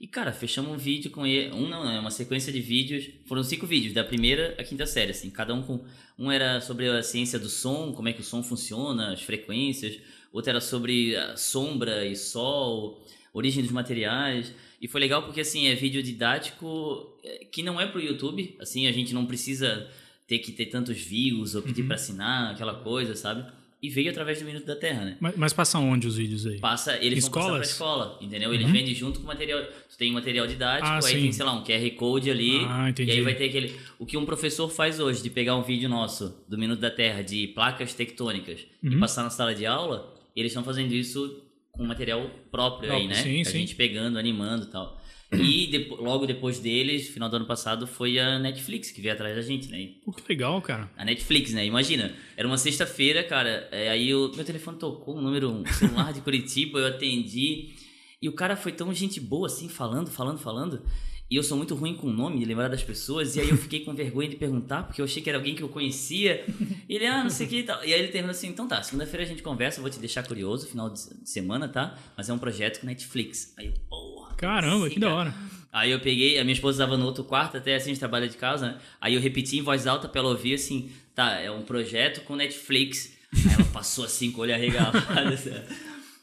[0.00, 1.54] E, cara, fechamos um vídeo com ele.
[1.54, 3.08] Um não, é uma sequência de vídeos.
[3.26, 5.30] Foram cinco vídeos, da primeira à quinta série, assim.
[5.30, 5.84] Cada um com.
[6.18, 9.98] Um era sobre a ciência do som, como é que o som funciona, as frequências.
[10.32, 13.02] Outro era sobre sombra e sol,
[13.36, 14.52] origem dos materiais.
[14.80, 18.56] E foi legal porque, assim, é vídeo didático é, que não é pro YouTube.
[18.60, 19.88] Assim, a gente não precisa
[20.26, 23.44] ter que ter tantos views ou pedir pra assinar, aquela coisa, sabe?
[23.82, 25.16] e veio através do Minuto da Terra, né?
[25.20, 26.58] Mas, mas passa onde os vídeos aí?
[26.58, 27.46] Passa, eles Escolas?
[27.48, 28.52] vão passar pra escola, entendeu?
[28.52, 29.62] Eles vendem junto com o material.
[29.62, 31.20] Tu tem material didático, Ah, aí sim.
[31.20, 32.64] tem, sei lá, um QR Code ali.
[32.66, 33.10] Ah, entendi.
[33.10, 33.76] E aí vai ter aquele.
[33.98, 37.22] O que um professor faz hoje, de pegar um vídeo nosso do Minuto da Terra
[37.22, 38.92] de placas tectônicas Uhum.
[38.92, 41.44] e passar na sala de aula, eles estão fazendo isso
[41.76, 43.22] com material próprio aí, Próprio, né?
[43.22, 43.58] sim, a sim.
[43.58, 45.00] gente pegando, animando e tal.
[45.32, 49.34] E depo- logo depois deles, final do ano passado, foi a Netflix que veio atrás
[49.34, 49.88] da gente, né?
[50.04, 50.88] Pô, que legal, cara.
[50.96, 51.66] A Netflix, né?
[51.66, 56.12] Imagina, era uma sexta-feira, cara, é, aí o meu telefone tocou, um número um celular
[56.12, 57.74] de Curitiba, eu atendi,
[58.22, 60.82] e o cara foi tão gente boa, assim, falando, falando, falando,
[61.30, 63.56] e eu sou muito ruim com o nome, de lembrar das pessoas, e aí eu
[63.56, 66.44] fiquei com vergonha de perguntar, porque eu achei que era alguém que eu conhecia,
[66.88, 68.68] e ele, ah, não sei o que e tal, e aí ele terminou assim, então
[68.68, 71.98] tá, segunda-feira a gente conversa, eu vou te deixar curioso, final de semana, tá?
[72.16, 73.52] Mas é um projeto com Netflix.
[73.56, 74.34] Aí, eu, porra.
[74.36, 75.34] Caramba, assim, que da hora.
[75.72, 78.28] Aí eu peguei, a minha esposa estava no outro quarto, até assim, a gente trabalha
[78.28, 78.78] de casa, né?
[79.00, 82.36] Aí eu repeti em voz alta pra ela ouvir assim, tá, é um projeto com
[82.36, 83.14] Netflix.
[83.34, 84.96] Aí ela passou assim com o olho arregalado.
[85.34, 85.50] assim.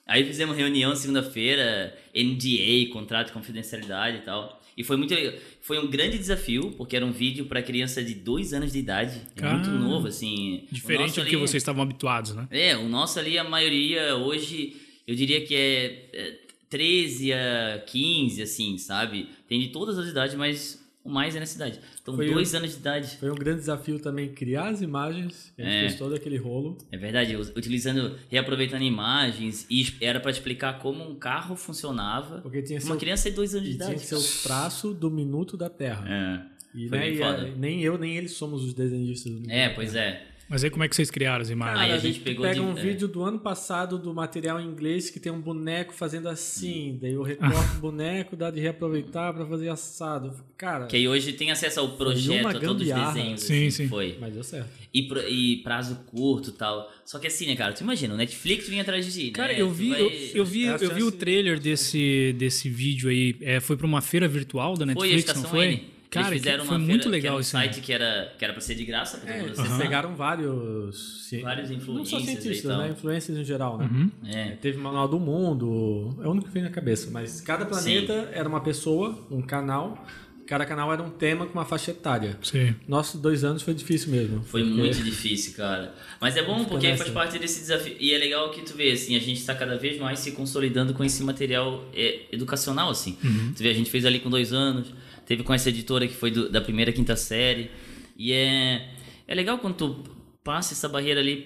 [0.07, 4.59] Aí fizemos reunião segunda-feira, NDA, contrato de confidencialidade e tal.
[4.77, 5.13] E foi muito.
[5.61, 9.21] Foi um grande desafio, porque era um vídeo para criança de dois anos de idade.
[9.35, 9.71] É muito Caramba.
[9.87, 10.65] novo, assim.
[10.71, 12.47] Diferente do que ali- vocês estavam habituados, né?
[12.51, 14.75] é, o nosso ali, a maioria hoje,
[15.07, 19.29] eu diria que é, é 13 a 15, assim, sabe?
[19.47, 21.79] Tem de todas as idades, mas mais é nessa idade.
[22.01, 23.17] Então, Foi dois anos de idade.
[23.17, 25.51] Foi um grande desafio também criar as imagens.
[25.57, 25.79] A gente É.
[25.81, 26.77] fez todo aquele rolo.
[26.91, 32.39] É verdade, utilizando, reaproveitando imagens, e era para explicar como um carro funcionava.
[32.41, 34.01] Porque tinha Uma ser, o- criança de dois anos de e tinha idade.
[34.01, 36.05] que ser o traço do minuto da Terra.
[36.07, 36.53] É.
[36.77, 37.47] E, Foi né, e, foda.
[37.49, 40.25] é, nem eu, nem eles somos os desenhistas do Minuto É, pois é.
[40.49, 41.79] Mas aí como é que vocês criaram as imagens?
[41.79, 42.81] Aí Cara, a a gente pegou pega de- um é.
[42.81, 46.31] vídeo do ano passado do material em inglês que tem um boneco fazendo Hum.
[46.31, 50.33] assim, daí eu recorto o boneco, dá de reaproveitar pra fazer assado.
[50.57, 53.41] Cara, Que aí hoje tem acesso ao projeto, a todos os desenhos.
[53.41, 53.87] Sim, assim, sim.
[53.87, 54.17] Foi.
[54.19, 54.69] mas deu certo.
[54.93, 56.91] E, pro- e prazo curto e tal.
[57.05, 57.73] Só que assim, né, cara?
[57.73, 59.31] Tu imagina, o Netflix vinha atrás de ti.
[59.31, 59.61] Cara, né?
[59.61, 63.35] eu vi, vai- eu, eu vi, É eu vi o trailer desse, desse vídeo aí.
[63.41, 65.65] É, foi pra uma feira virtual da Foi a Netflix, Estação não foi?
[65.65, 65.92] N.
[66.13, 68.53] Cara, Eles fizeram foi uma muito feira, legal era um site que era, que era
[68.53, 69.21] pra ser de graça.
[69.25, 69.79] É, eles acessar.
[69.79, 71.29] pegaram vários.
[71.41, 72.89] Vários Não só influencers cientistas, né?
[72.91, 73.89] Influencers em geral, né?
[73.91, 74.11] Uhum.
[74.27, 74.49] É.
[74.61, 78.47] Teve Manual do Mundo, é o único que vem na cabeça, mas cada planeta era
[78.47, 80.05] uma pessoa, um canal,
[80.45, 82.37] cada canal era um tema com uma faixa etária.
[82.43, 82.75] Sim.
[82.87, 84.43] Nossos dois anos foi difícil mesmo.
[84.43, 85.95] Foi porque- muito difícil, cara.
[86.21, 87.95] Mas é bom porque faz parte desse desafio.
[87.99, 90.93] E é legal que tu vê, assim, a gente tá cada vez mais se consolidando
[90.93, 93.17] com esse material é, educacional, assim.
[93.55, 94.93] Tu vê, a gente fez ali com dois anos,
[95.25, 97.69] teve com essa editora que foi do- da primeira à quinta série.
[98.17, 98.87] E é,
[99.27, 100.03] é legal quando tu
[100.43, 101.45] passa essa barreira ali,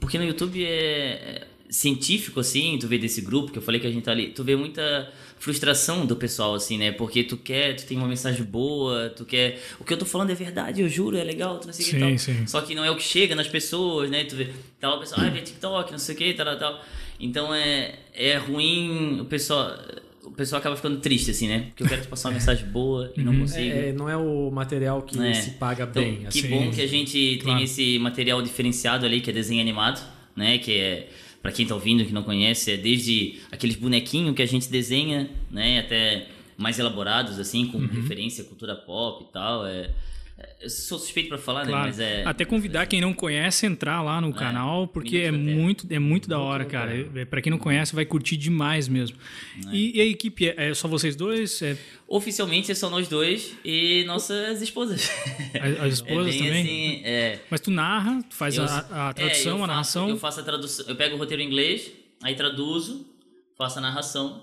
[0.00, 3.86] porque no YouTube é, é científico, assim, tu vê desse grupo que eu falei que
[3.86, 6.92] a gente tá ali, tu vê muita frustração do pessoal, assim, né?
[6.92, 9.60] Porque tu quer, tu tem uma mensagem boa, tu quer.
[9.78, 11.88] O que eu tô falando é verdade, eu juro, é legal, tu não sei o
[11.90, 12.18] que tal.
[12.18, 12.46] sim.
[12.46, 14.24] Só que não é o que chega nas pessoas, né?
[14.24, 14.48] Tu vê,
[14.80, 16.84] tá lá o pessoal, ah, vê TikTok, não sei o que, tal, tal, tal.
[17.20, 19.70] Então é, é ruim, o pessoal.
[20.38, 21.64] Pessoal acaba ficando triste, assim, né?
[21.68, 23.76] Porque eu quero te passar uma mensagem boa e não consigo.
[23.76, 25.34] É, não é o material que É.
[25.34, 26.18] se paga Então, bem.
[26.20, 26.48] que assim.
[26.48, 27.56] bom que a gente claro.
[27.58, 30.00] tem esse material diferenciado ali, que é desenho animado,
[30.36, 30.56] né?
[30.58, 31.08] Que é,
[31.42, 35.28] pra quem tá ouvindo, que não conhece, é desde aqueles bonequinhos que a gente desenha,
[35.50, 35.80] né?
[35.80, 37.86] Até mais elaborados, assim, com Uhum.
[37.88, 39.66] referência à cultura pop e tal.
[39.66, 39.90] É, é-
[40.68, 41.70] sou suspeito pra falar, né?
[41.70, 41.86] Claro.
[41.86, 42.22] Mas é...
[42.24, 46.28] Até convidar quem não conhece a entrar lá no canal, porque é muito, é muito
[46.28, 47.08] da hora, cara.
[47.16, 49.16] É, pra quem não conhece, vai curtir demais mesmo.
[49.72, 51.60] E, e a equipe é, é só vocês dois?
[51.62, 55.10] É, Oficialmente é só nós dois e nossas esposas.
[55.60, 56.62] as, as esposas é também?
[56.62, 57.38] assim, é...
[57.50, 60.08] Mas tu narra, tu faz Eu- a, a é, tradução, a faço- narração.
[60.08, 61.90] Eu faço a tradução, eu pego o roteiro em inglês,
[62.22, 63.06] aí traduzo,
[63.56, 64.42] faço a narração,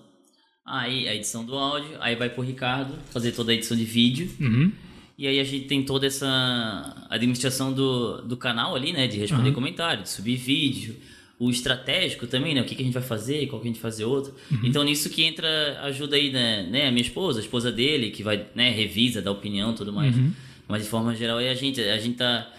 [0.66, 4.30] aí a edição do áudio, aí vai pro Ricardo fazer toda a edição de vídeo.
[4.40, 4.72] Uhum.
[5.18, 9.08] E aí a gente tem toda essa administração do, do canal ali, né?
[9.08, 10.96] De responder comentário, de subir vídeo.
[11.40, 12.62] O estratégico também, né?
[12.62, 14.34] O que, que a gente vai fazer, qual que a gente vai fazer outro.
[14.64, 16.64] Então nisso que entra ajuda aí, né?
[16.64, 16.88] né?
[16.88, 18.70] A minha esposa, a esposa dele, que vai, né?
[18.72, 20.16] Revisa, dá opinião e tudo mais.
[20.68, 21.82] Mas de forma geral é a gente.
[21.82, 22.52] A gente tá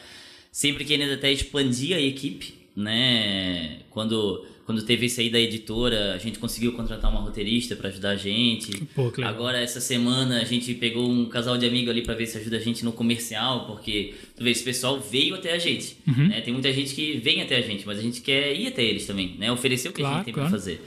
[0.51, 3.81] sempre querendo até expandir a equipe, né?
[3.91, 8.11] Quando, quando teve isso aí da editora, a gente conseguiu contratar uma roteirista para ajudar
[8.11, 8.85] a gente.
[8.95, 9.13] Pô.
[9.23, 12.57] Agora, essa semana, a gente pegou um casal de amigo ali para ver se ajuda
[12.57, 15.97] a gente no comercial, porque, tu vê, esse pessoal veio até a gente.
[16.07, 16.29] Uhum.
[16.29, 16.41] né?
[16.41, 19.07] Tem muita gente que vem até a gente, mas a gente quer ir até eles
[19.07, 19.51] também, né?
[19.53, 20.51] Oferecer o que a Claro, gente tem claro.
[20.51, 20.83] para fazer.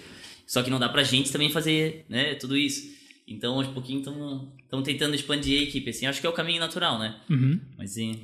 [0.45, 2.35] Só que não dá pra gente também fazer, né?
[2.35, 2.98] Tudo isso.
[3.29, 6.05] Então, aos pouquinhos, estão tentando expandir a equipe, assim.
[6.05, 7.15] Acho que é o caminho natural, né?
[7.29, 7.59] Uhum.
[7.77, 8.19] Mas, sim.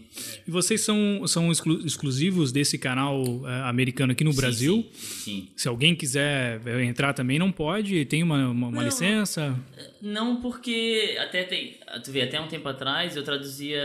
[0.48, 4.90] E vocês são, são exclu- exclusivos desse canal é, americano aqui no Sim, Brasil?
[4.94, 5.50] Sim, sim.
[5.56, 8.04] Se alguém quiser é, entrar também, não pode?
[8.06, 8.84] Tem uma, uma, uma Não.
[8.84, 9.56] licença?
[10.02, 11.78] Não, porque até tem.
[12.04, 13.80] Tu vê, até um tempo atrás eu traduzia.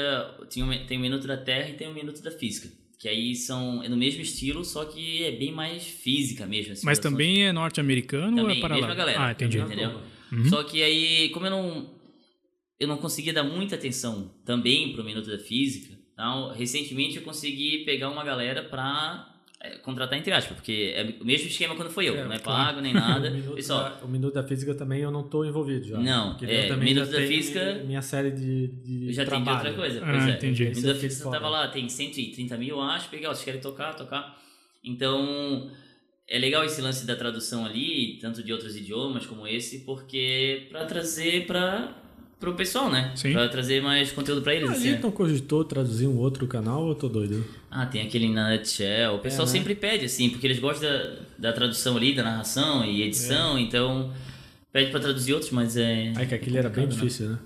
[0.48, 2.68] Tinha, um- tem o Minuto da Terra e tem o Minuto da Física.
[2.98, 6.74] Que aí são é no mesmo estilo, só que é bem mais física mesmo.
[6.74, 8.94] Assim, Mas também é norte-americano ou é para mesma lá?
[8.94, 9.26] galera.
[9.26, 9.58] Ah, entendi.
[9.58, 9.98] Entendeu?
[10.32, 10.44] Uhum.
[10.48, 11.90] Só que aí, como eu não
[12.78, 17.84] eu não conseguia dar muita atenção também pro minuto da física, então recentemente eu consegui
[17.84, 19.26] pegar uma galera pra
[19.62, 22.38] é, contratar entre aspas, porque é o mesmo esquema quando foi eu, É, não é
[22.38, 23.28] pago nem nada.
[23.30, 25.98] O minuto, Pessoal, da, o minuto da física também eu não tô envolvido já.
[25.98, 29.68] Não, é, Minuto já da Física- Minha série de, de eu já atendi trabalho.
[29.68, 30.00] outra coisa.
[30.02, 30.30] Ah, Pois é.
[30.36, 30.62] entendi.
[30.62, 31.36] O Minuto da é Física foda.
[31.38, 34.40] tava lá, tem 130 mil, eu acho, peguei, ó, vocês querem tocar, tocar.
[34.82, 35.70] Então,
[36.30, 40.86] é legal esse lance da tradução ali, tanto de outros idiomas como esse, porque pra
[40.86, 41.92] trazer pra,
[42.38, 43.12] pro pessoal, né?
[43.16, 43.32] Sim.
[43.32, 45.00] Pra trazer mais conteúdo pra eles, A assim, gente né?
[45.02, 47.44] não cogitou traduzir um outro canal ou eu tô doido?
[47.68, 49.16] Ah, tem aquele na Nutshell.
[49.16, 49.52] O pessoal né?
[49.52, 54.12] sempre pede, assim, porque eles gostam da, da tradução ali, da narração e edição, então
[54.72, 56.12] pede pra traduzir outros, mas é.
[56.16, 57.38] É que aquele era bem difícil, né?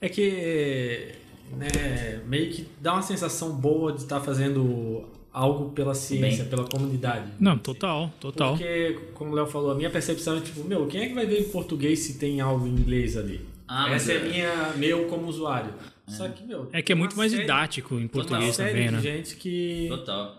[0.00, 1.08] É que
[1.56, 6.50] né, meio que dá uma sensação boa de estar fazendo algo pela ciência, Bem.
[6.50, 7.32] pela comunidade.
[7.38, 8.50] Não, total, total.
[8.56, 11.26] Porque, como o Léo falou, a minha percepção é tipo, meu, quem é que vai
[11.26, 13.40] ver em português se tem algo em inglês ali?
[13.66, 15.72] Ah, Essa é, é- minha, meu como usuário.
[16.06, 16.68] Só que, meu.
[16.72, 18.98] É que é muito mais série- didático em português também, né?
[19.00, 20.34] gente que, Total.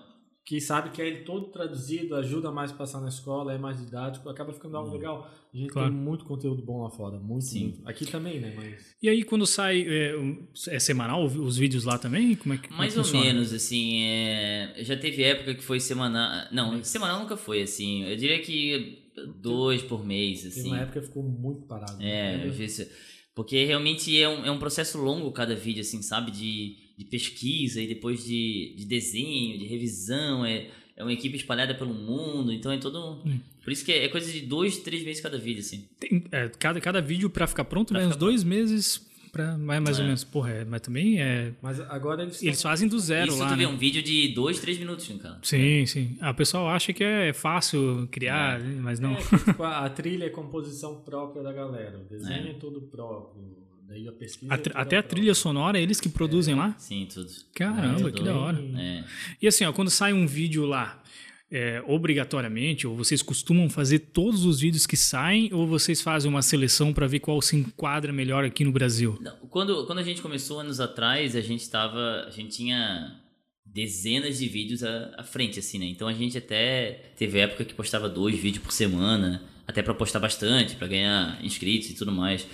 [0.50, 3.78] Que sabe que é ele todo traduzido, ajuda mais a passar na escola, é mais
[3.78, 5.30] didático, acaba ficando algo legal.
[5.54, 5.92] A gente Claro.
[5.92, 7.66] tem muito conteúdo bom lá fora, muito, Sim.
[7.66, 7.88] muito.
[7.88, 8.56] Aqui também, né?
[8.56, 8.96] Mas.
[9.00, 10.16] E aí, quando sai, é,
[10.70, 12.34] é semanal os vídeos lá também?
[12.36, 13.26] Como é que como é Mais que ou funciona?
[13.28, 14.74] menos, assim, é...
[14.80, 16.48] já teve época que foi semanal.
[16.52, 18.06] Não, semanal nunca foi, assim.
[18.06, 19.04] Eu diria que
[19.40, 20.68] dois por mês, Teve assim.
[20.70, 22.02] uma época que ficou muito parado.
[22.02, 22.46] É, né?
[22.46, 22.90] às vezes.
[23.36, 26.32] Porque realmente é um, é um processo longo cada vídeo, assim, sabe?
[26.32, 30.46] De, de pesquisa e depois de, de desenho, de revisão.
[30.46, 33.22] É, é uma equipe espalhada pelo mundo, então é todo.
[33.26, 33.40] Hum.
[33.64, 35.86] Por isso que é, é coisa de dois, três meses cada vídeo, assim.
[36.00, 38.08] Tem- é, cada, cada vídeo pra ficar pronto, Pra né?
[38.08, 40.08] Uns ficar dois meses pra mais, mais ou É.
[40.08, 40.24] menos.
[40.24, 41.52] Porra, é, mas também é.
[41.62, 42.42] Mas agora eles.
[42.44, 43.68] Eles fazem do zero isso lá, tu vê né?
[43.72, 45.40] um vídeo de dois, três minutos, cara.
[45.44, 46.18] Sim, sim.
[46.22, 48.80] Ah, o pessoal acha que é fácil criar, né?
[48.82, 49.14] mas não.
[49.14, 52.00] É, que, tipo, a, a trilha é composição própria da galera.
[52.00, 53.58] O desenho é, todo próprio.
[53.88, 54.54] Daí a pesquisa.
[54.54, 55.04] A é até a própria.
[55.04, 56.76] trilha sonora, eles que produzem lá?
[56.78, 57.30] Sim, tudo.
[57.56, 58.24] Caramba, É, que tudo.
[58.26, 58.60] da hora.
[58.78, 59.04] É.
[59.42, 61.02] E assim, ó, quando sai um vídeo lá,
[61.52, 66.42] é, obrigatoriamente, ou vocês costumam fazer todos os vídeos que saem, ou vocês fazem uma
[66.42, 69.18] seleção pra ver qual se enquadra melhor aqui no Brasil?
[69.22, 72.26] Não, Quando, quando a gente começou anos atrás, a gente tava.
[72.28, 73.20] A gente tinha
[73.66, 75.86] dezenas de vídeos à, à frente, assim, né?
[75.86, 80.20] Então a gente até teve época que postava dois vídeos por semana, até pra postar
[80.20, 82.48] bastante, pra ganhar inscritos e tudo mais.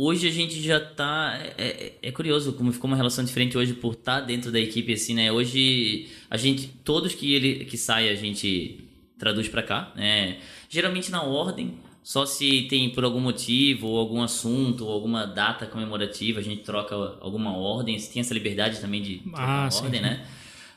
[0.00, 1.36] Hoje a gente já tá.
[1.58, 4.92] É, é- é curioso como ficou uma relação diferente hoje por estar dentro da equipe,
[4.92, 5.32] assim, né?
[5.32, 6.68] Hoje a gente.
[6.84, 8.84] Todos que ele que sai a gente
[9.18, 10.36] traduz pra cá, né?
[10.70, 11.74] Geralmente na ordem.
[12.00, 16.62] Só se tem por algum motivo, ou algum assunto, ou alguma data comemorativa, a gente
[16.62, 17.98] troca alguma ordem.
[17.98, 20.06] Se tem essa liberdade também de trocar Ah, sim, ordem, sim.
[20.06, 20.24] né?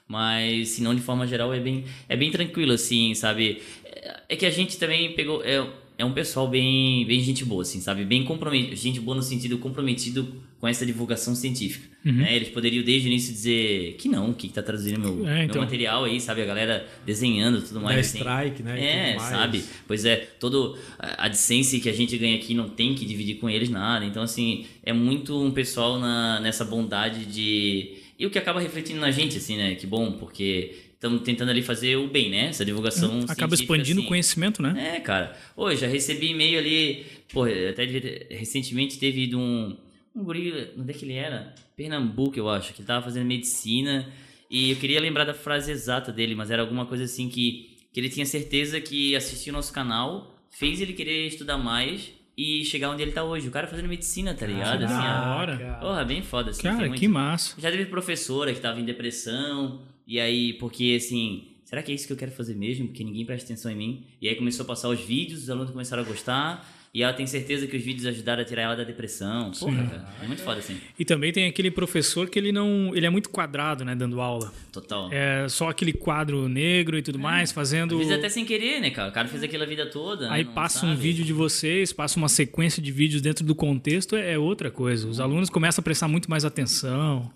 [0.07, 3.61] Mas, se não, de forma geral, é bem, é bem tranquilo, assim, sabe?
[3.85, 5.43] É- É que a gente também pegou.
[5.43, 5.65] É,
[6.01, 8.03] é um pessoal bem, bem gente boa, assim, sabe?
[8.03, 8.75] Bem comprometido.
[8.75, 10.27] Gente boa no sentido comprometido
[10.59, 11.87] com essa divulgação científica.
[12.03, 12.13] Uhum.
[12.13, 12.35] Né?
[12.35, 15.61] Eles poderiam desde o início dizer que não, que tá traduzindo meu, É, meu então.
[15.61, 16.41] material aí, sabe?
[16.41, 17.95] A galera desenhando tudo mais.
[17.97, 18.17] Da assim.
[18.17, 19.13] strike, né?
[19.13, 19.63] É, sabe?
[19.87, 23.47] Pois é, todo a AdSense que a gente ganha aqui não tem que dividir com
[23.47, 24.03] eles nada.
[24.03, 27.93] Então, assim, é muito um pessoal na, nessa bondade de.
[28.17, 29.75] E o que acaba refletindo na gente, assim, né?
[29.75, 32.49] Que bom, porque estamos tentando ali fazer o bem, né?
[32.49, 33.11] Essa divulgação.
[33.21, 33.25] Uhum.
[33.27, 34.07] Acaba expandindo o assim.
[34.07, 34.95] conhecimento, né?
[34.97, 35.35] É, cara.
[35.55, 37.05] Pô, já recebi e-mail ali.
[37.33, 37.85] Pô, até
[38.29, 39.75] recentemente teve de um.
[40.15, 40.69] Um guri.
[40.77, 41.55] Onde é que ele era?
[41.75, 42.71] Pernambuco, eu acho.
[42.73, 44.07] Que ele tava fazendo medicina.
[44.47, 47.77] E eu queria lembrar da frase exata dele, mas era alguma coisa assim que.
[47.91, 52.63] Que ele tinha certeza que assistir o nosso canal fez ele querer estudar mais e
[52.63, 53.47] chegar onde ele tá hoje.
[53.47, 54.79] O cara fazendo medicina, tá ligado?
[54.79, 55.77] que assim, da hora.
[55.81, 56.61] Porra, bem foda, assim.
[56.61, 57.59] Cara, muito- que massa.
[57.59, 59.81] já teve professora que tava em depressão,
[60.15, 62.87] e aí, porque assim, será que é isso que eu quero fazer mesmo?
[62.87, 64.03] Porque ninguém presta atenção em mim.
[64.21, 67.25] E aí começou a passar os vídeos, os alunos começaram a gostar, e ela tem
[67.25, 69.51] certeza que os vídeos ajudaram a tirar ela da depressão.
[69.51, 70.75] Porra, cara, é muito foda assim.
[70.99, 72.91] E também tem aquele professor que ele não.
[72.93, 73.95] Ele é muito quadrado, né?
[73.95, 74.51] Dando aula.
[74.73, 75.07] Total.
[75.09, 77.97] É só aquele quadro negro e tudo mais, Às fazendo.
[77.97, 79.07] vezes até sem querer, né, cara?
[79.09, 80.27] O cara fez aquilo a vida toda.
[80.27, 80.33] né?
[80.35, 81.01] Aí Não passa um sabe.
[81.01, 85.07] vídeo de vocês, passa uma sequência de vídeos dentro do contexto, é outra coisa.
[85.07, 87.31] Os alunos começam a prestar muito mais atenção.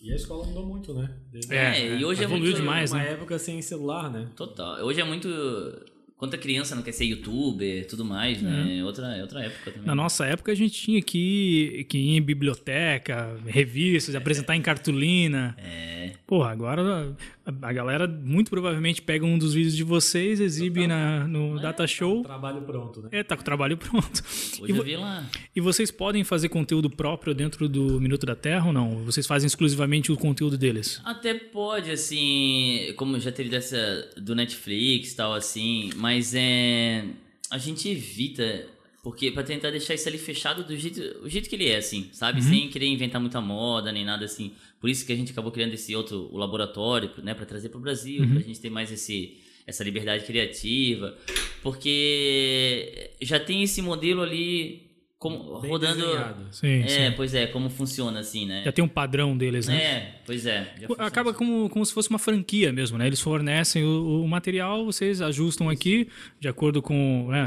[0.00, 1.10] E a escola mudou muito, né?
[1.30, 3.12] Desde É, e hoje é muito- demais, uma né?
[3.12, 4.28] época sem celular, né?
[4.34, 4.82] Total.
[4.84, 5.28] Hoje é muito.
[6.20, 8.78] Quanta criança não quer ser youtuber tudo mais, né?
[8.78, 9.86] É outra, é outra época também.
[9.86, 15.56] Na nossa época a gente tinha que, que ir em biblioteca, revistas, apresentar em cartolina.
[15.58, 16.12] É.
[16.26, 21.26] Porra, agora a, a galera muito provavelmente pega um dos vídeos de vocês, exibe na,
[21.26, 22.22] no É, Data Show.
[22.22, 23.08] Trabalho pronto, né?
[23.12, 24.22] É, tá com o trabalho pronto.
[24.58, 25.24] E, Hoje vo- eu vi lá.
[25.56, 28.98] e vocês podem fazer conteúdo próprio dentro do Minuto da Terra ou não?
[29.04, 31.00] Vocês fazem exclusivamente o conteúdo deles?
[31.02, 37.04] Até pode, assim, como já teve dessa do Netflix e tal, assim, mas é.
[37.50, 38.66] A gente evita,
[39.02, 42.08] porque pra tentar deixar isso ali fechado do jeito, o jeito que ele é, assim,
[42.12, 42.42] sabe?
[42.42, 44.52] Sem querer inventar muita moda nem nada assim.
[44.80, 47.80] Por isso que a gente acabou criando esse outro, o laboratório, né, pra trazer pro
[47.80, 51.16] Brasil, pra gente ter mais esse, essa liberdade criativa,
[51.62, 54.89] porque já tem esse modelo ali
[55.20, 56.00] como, Bem rodando.
[56.00, 56.46] desenhado.
[56.50, 57.12] Sim, É, sim.
[57.14, 58.62] pois é, como funciona assim, né?
[58.64, 59.76] Já tem um padrão deles, né?
[59.76, 60.74] É, pois é.
[60.98, 61.38] Acaba assim.
[61.38, 63.06] como, como se fosse uma franquia mesmo, né?
[63.06, 66.08] Eles fornecem o, o material, vocês ajustam aqui
[66.40, 67.44] de acordo com né,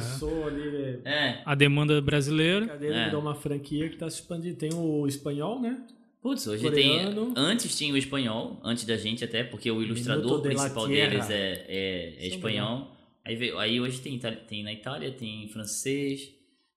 [0.47, 0.99] ali.
[1.03, 1.41] É.
[1.43, 2.67] a demanda brasileira.
[2.67, 3.15] Cadeira É.
[3.17, 4.55] uma franquia que está se expandindo.
[4.55, 5.75] Tem o espanhol, né?
[6.21, 7.33] Putz, hoje Coreano.
[7.33, 7.43] tem.
[7.43, 11.65] Antes tinha o espanhol, antes da gente até, porque o ilustrador de principal deles é,
[11.67, 12.95] é, é Isso espanhol.
[13.25, 16.29] Aí, veio, aí hoje tem, tem na Itália, tem francês,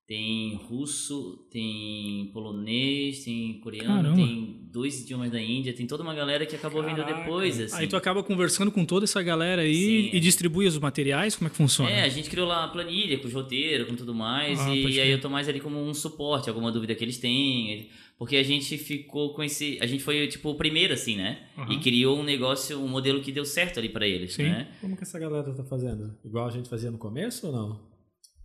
[0.06, 4.14] tem russo, tem polonês, tem coreano, Caramba.
[4.16, 7.22] tem dois idiomas da Índia, tem toda uma galera que acabou vindo Caraca.
[7.22, 7.76] depois, assim.
[7.76, 10.20] Aí tu acaba conversando com toda essa galera aí Sim, e é.
[10.20, 11.90] distribui os materiais, como é que funciona?
[11.90, 15.00] É, a gente criou lá a planilha com os roteiros, com tudo mais, Ah, e
[15.00, 18.44] aí eu tô mais ali como um suporte, alguma dúvida que eles têm, porque a
[18.44, 21.40] gente ficou com esse, a gente foi tipo o primeiro assim, né?
[21.58, 21.72] Aham.
[21.72, 24.44] E criou um negócio, um modelo que deu certo ali pra eles, Sim.
[24.44, 24.68] né?
[24.80, 26.14] Como que essa galera tá fazendo?
[26.24, 27.95] Igual a gente fazia no começo ou não?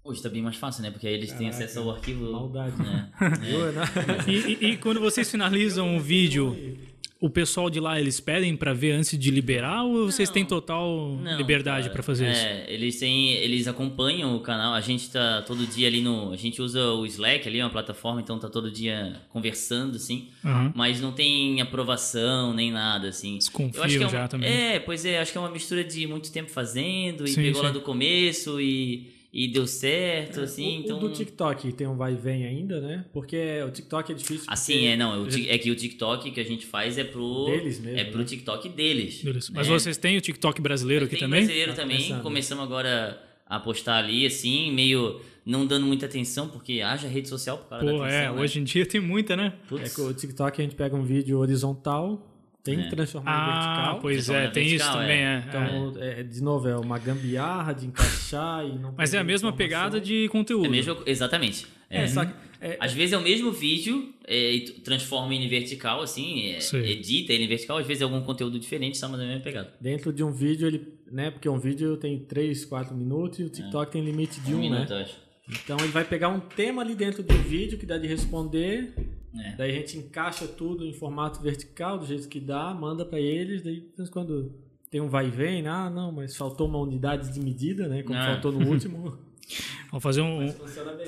[0.03, 0.89] Hoje tá bem mais fácil, né?
[0.89, 2.75] Porque aí eles têm Caraca, acesso ao arquivo, Maldade.
[2.81, 3.09] né?
[3.21, 4.25] Né?
[4.27, 6.75] E, e- e quando vocês finalizam o vídeo,
[7.19, 10.33] o pessoal de lá eles pedem pra ver antes de liberar ou vocês Não.
[10.33, 12.41] têm total Não, liberdade pra fazer isso?
[12.43, 14.73] É, eles têm, eles acompanham o canal.
[14.73, 18.19] A gente tá todo dia ali no, a gente usa o Slack ali, uma plataforma,
[18.21, 20.29] então tá todo dia conversando assim.
[20.43, 20.73] Aham.
[20.75, 23.37] Mas não tem aprovação nem nada, assim.
[23.37, 24.49] Que é já também.
[24.49, 27.61] É, pois é, acho que é uma mistura de muito tempo fazendo e Sim, pegou
[27.61, 27.73] lá sim.
[27.75, 30.97] do começo e, e deu certo, assim, o, então...
[30.97, 33.05] o do TikTok tem um vai e vem ainda, né?
[33.13, 34.45] Porque o TikTok é difícil.
[34.47, 37.45] Assim, é, não, o ti- é que o TikTok que a gente faz é pro...
[37.45, 38.25] Deles mesmo, É pro né?
[38.25, 39.23] TikTok deles.
[39.53, 39.73] Mas né?
[39.79, 41.39] vocês têm o TikTok brasileiro aqui também?
[41.41, 42.21] brasileiro Tá também, começando.
[42.23, 47.57] começamos agora a postar ali, assim, meio não dando muita atenção, porque haja rede social
[47.57, 48.41] pro dar Pô, é, atenção, né?
[48.41, 49.53] hoje em dia tem muita, né?
[49.63, 52.30] É Putz, que o TikTok a gente pega um vídeo horizontal,
[52.63, 52.89] tem que É.
[52.89, 53.99] transformar em Ah, vertical.
[54.01, 55.23] pois é, tem isso vertical, também, é.
[55.23, 55.35] é.
[55.35, 55.43] é.
[55.47, 59.51] Então, é, de novo, é uma gambiarra de encaixar e não Mas é a mesma
[59.53, 60.65] pegada de conteúdo.
[60.65, 61.67] é mesmo, exatamente.
[61.89, 62.07] É, É.
[62.07, 66.01] só que, é, Às vezes é o mesmo vídeo é, e transforma ele em vertical,
[66.01, 69.23] assim, é, edita ele em vertical, às vezes é algum conteúdo diferente, só mas é
[69.23, 69.73] a mesma pegada.
[69.81, 71.31] dentro de um vídeo, ele, né?
[71.31, 74.61] Porque um vídeo tem 3, 4 minutos e o TikTok tem limite de 1, um
[74.61, 74.69] né?
[74.69, 75.15] minuto, eu acho.
[75.49, 78.93] Então ele vai pegar um tema ali dentro do vídeo que dá de responder,
[79.37, 79.55] É.
[79.55, 83.61] daí a gente encaixa tudo em formato vertical, do jeito que dá, manda pra eles,
[83.61, 84.51] daí quando
[84.89, 88.03] tem um vai e vem, ah, não, mas faltou uma unidade de medida, né?
[88.03, 88.25] Como Ah.
[88.25, 89.17] faltou no último.
[89.89, 90.51] Vamos fazer, um,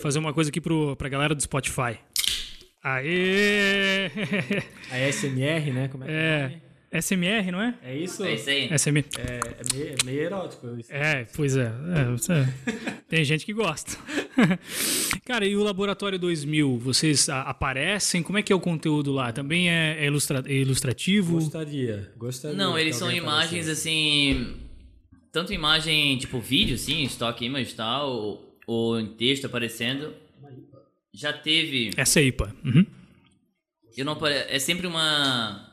[0.01, 1.97] fazer uma coisa aqui pro, pra galera do Spotify.
[2.83, 4.07] Aê!
[4.91, 5.87] A SMR, né?
[5.87, 6.15] Como é que é?
[6.17, 6.61] É?
[7.01, 7.73] SMR, não é?
[7.83, 8.23] É isso?
[8.23, 8.69] É isso aí.
[8.77, 9.05] SMR.
[9.17, 10.67] É, é meio, é meio erótico.
[10.79, 10.91] isso.
[10.93, 11.71] É, pois é.
[11.95, 12.47] é, você-
[13.09, 13.97] tem gente que gosta.
[15.25, 18.21] Cara, e o Laboratório 2000, vocês a- aparecem?
[18.23, 19.31] Como é que é o conteúdo lá?
[19.31, 21.35] Também é, é ilustra- é ilustrativo?
[21.35, 22.57] Gostaria, gostaria.
[22.57, 23.71] Não, eles são imagens aparecesse.
[23.89, 24.55] assim.
[25.31, 30.13] Tanto imagem, tipo vídeo, assim, stock image e tal, ou em texto aparecendo.
[31.13, 31.91] Já teve.
[31.97, 32.55] Essa é IPA.
[32.63, 32.85] Uhum.
[33.95, 35.72] Eu não apare- É sempre uma.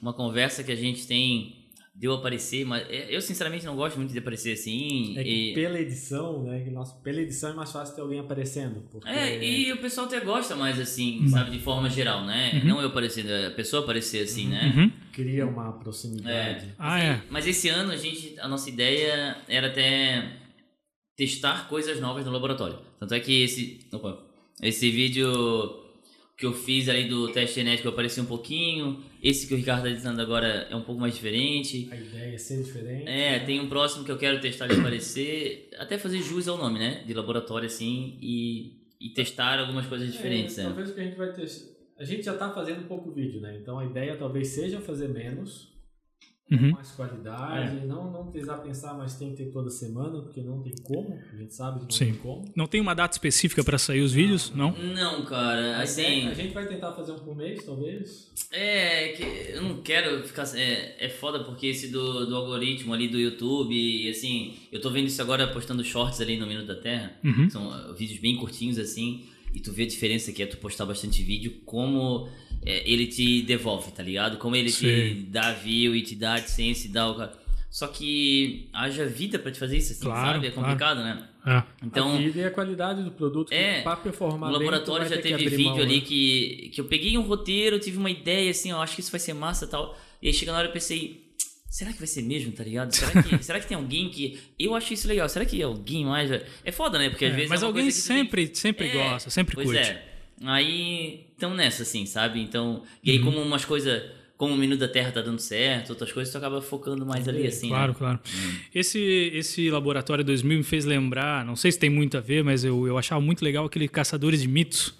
[0.00, 1.64] Uma conversa que a gente tem.
[1.98, 5.16] Deu aparecer, mas é, eu sinceramente não gosto muito de aparecer assim.
[5.16, 5.54] É que e...
[5.54, 6.60] pela edição, né?
[6.60, 8.82] que nossa, pela edição é mais fácil ter alguém aparecendo.
[8.90, 9.08] Porque...
[9.08, 12.60] É, e o pessoal até gosta mais assim, sabe, de forma geral, né?
[12.66, 14.74] Não eu aparecendo, a pessoa aparecer assim, né?
[14.76, 14.92] Uhum.
[15.10, 16.74] cria uma proximidade.
[16.78, 17.22] Ah, é.
[17.30, 20.36] Mas esse ano a gente, a nossa ideia era até
[21.16, 22.78] testar coisas novas no laboratório.
[23.00, 24.22] Tanto é que esse, opa,
[24.62, 25.85] esse vídeo
[26.36, 29.02] que eu fiz ali do teste genético eu apareci um pouquinho.
[29.22, 31.88] Esse que o Ricardo está editando agora é um pouco mais diferente.
[31.90, 33.08] A ideia é ser diferente.
[33.08, 36.78] É, tem um próximo que eu quero testar de aparecer, até fazer jus ao nome,
[36.78, 37.02] né?
[37.06, 40.68] De laboratório assim e, e testar algumas coisas diferentes, é, né?
[40.68, 41.48] Talvez o que a gente vai ter.
[41.98, 43.56] A gente já está fazendo pouco vídeo, né?
[43.56, 45.72] Então a ideia talvez seja fazer menos,
[46.48, 46.70] Uhum.
[46.70, 50.72] mais qualidade, não, não precisar pensar, mas tem que ter toda semana, porque não tem
[50.84, 52.04] como, a gente sabe que não Sim.
[52.04, 52.44] tem como.
[52.54, 54.52] Não tem uma data específica para sair os vídeos?
[54.54, 54.70] Não?
[54.70, 56.28] Não, cara, A assim.
[56.28, 58.30] a gente vai tentar fazer um por mês, talvez.
[58.52, 59.22] É, que
[59.54, 60.44] eu não quero ficar.
[60.56, 64.88] É, é foda porque esse do, do algoritmo ali do YouTube, e assim, eu tô
[64.90, 67.12] vendo isso agora postando shorts ali no Minuto da Terra.
[67.24, 67.50] Uhum.
[67.50, 71.22] São vídeos bem curtinhos assim, e tu vê a diferença que é tu postar bastante
[71.22, 72.28] vídeo, como
[72.66, 74.36] é, ele te devolve, tá ligado?
[74.38, 74.86] Como ele Sim.
[74.86, 77.46] te dá view e te dá AdSense e dá o...
[77.70, 80.46] Só que haja vida pra te fazer isso, assim, Claro, sabe?
[80.46, 80.68] É claro.
[80.68, 81.28] complicado, né?
[81.46, 81.62] É.
[81.84, 85.16] Então, a vida e a qualidade do produto É, para performar bem, tu laboratório vai
[85.16, 86.04] já teve vídeo mão, ali né?
[86.04, 89.20] que, que eu peguei um roteiro, tive uma ideia, assim, ó, acho que isso vai
[89.20, 89.96] ser massa e tal.
[90.22, 91.22] E aí chega na hora eu pensei,
[91.68, 92.92] será que vai ser mesmo, tá ligado?
[92.92, 94.38] Será que, será que tem alguém que.
[94.58, 96.30] Eu acho isso legal, será que alguém mais.
[96.64, 97.10] É foda, né?
[97.10, 97.50] Porque às É, vezes.
[97.50, 99.82] mas é uma alguém tu tem sempre, sempre É, gosta, sempre pois curte.
[99.82, 100.02] é.
[100.46, 102.40] Aí estão nessa, assim, sabe?
[102.40, 102.82] Então.
[103.04, 103.24] E aí, Uhum.
[103.26, 104.02] como umas coisas.
[104.36, 107.46] Como o Minuto da Terra tá dando certo, outras coisas, tu acaba focando mais ali,
[107.46, 107.68] assim.
[107.68, 107.98] Claro, né?
[107.98, 108.20] claro.
[108.74, 109.00] Esse,
[109.32, 112.86] esse Laboratório 2000 me fez lembrar, não sei se tem muito a ver, mas eu,
[112.86, 114.92] eu achava muito legal aquele Caçadores de Mitos.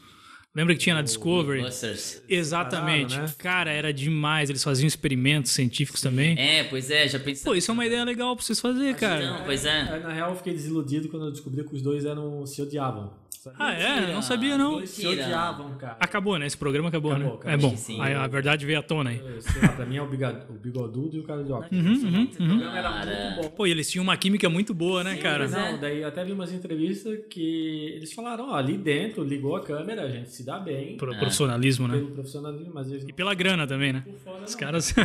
[0.55, 1.61] Lembra que tinha na Discovery?
[1.61, 2.22] Busters.
[2.26, 3.14] Exatamente.
[3.18, 3.30] Né?
[3.37, 4.49] Cara, era demais.
[4.49, 6.34] Eles faziam experimentos científicos também.
[6.39, 7.45] É, pois é, já pensei.
[7.45, 9.32] Pô, isso é uma ideia legal pra vocês fazerem, cara.
[9.32, 9.82] Não, pois é.
[9.82, 13.12] Aí, na real, eu fiquei desiludido quando eu descobri que os dois eram, se odiavam.
[13.53, 13.57] Sabe?
[13.59, 14.12] Ah, é?
[14.12, 14.72] Não sabia, não.
[14.72, 15.24] Os dois se Mentira.
[15.24, 15.97] odiavam, cara.
[16.01, 16.47] Acabou, né?
[16.47, 17.36] Esse programa acabou, Acabou, né?
[17.36, 17.53] acabou.
[17.53, 17.76] É bom.
[17.76, 18.01] Sim.
[18.01, 19.22] Aí a verdade veio à tona aí.
[19.40, 21.72] Sei lá, pra mim é o, o bigodudo e o cara de óculos.
[22.03, 23.51] Uhum, o programa era muito bom.
[23.57, 25.49] Pô, e eles tinham uma química muito boa, né, cara?
[25.49, 29.61] Não, daí eu até vi umas entrevistas que eles falaram, ó, ali dentro, ligou a
[29.62, 31.94] câmera, a gente se dá bem, Pro profissionalismo, né?
[31.97, 34.03] pelo profissionalismo, mas eles E não pela grana também, né?
[34.05, 34.59] por fora, Os não.
[34.59, 34.94] caras.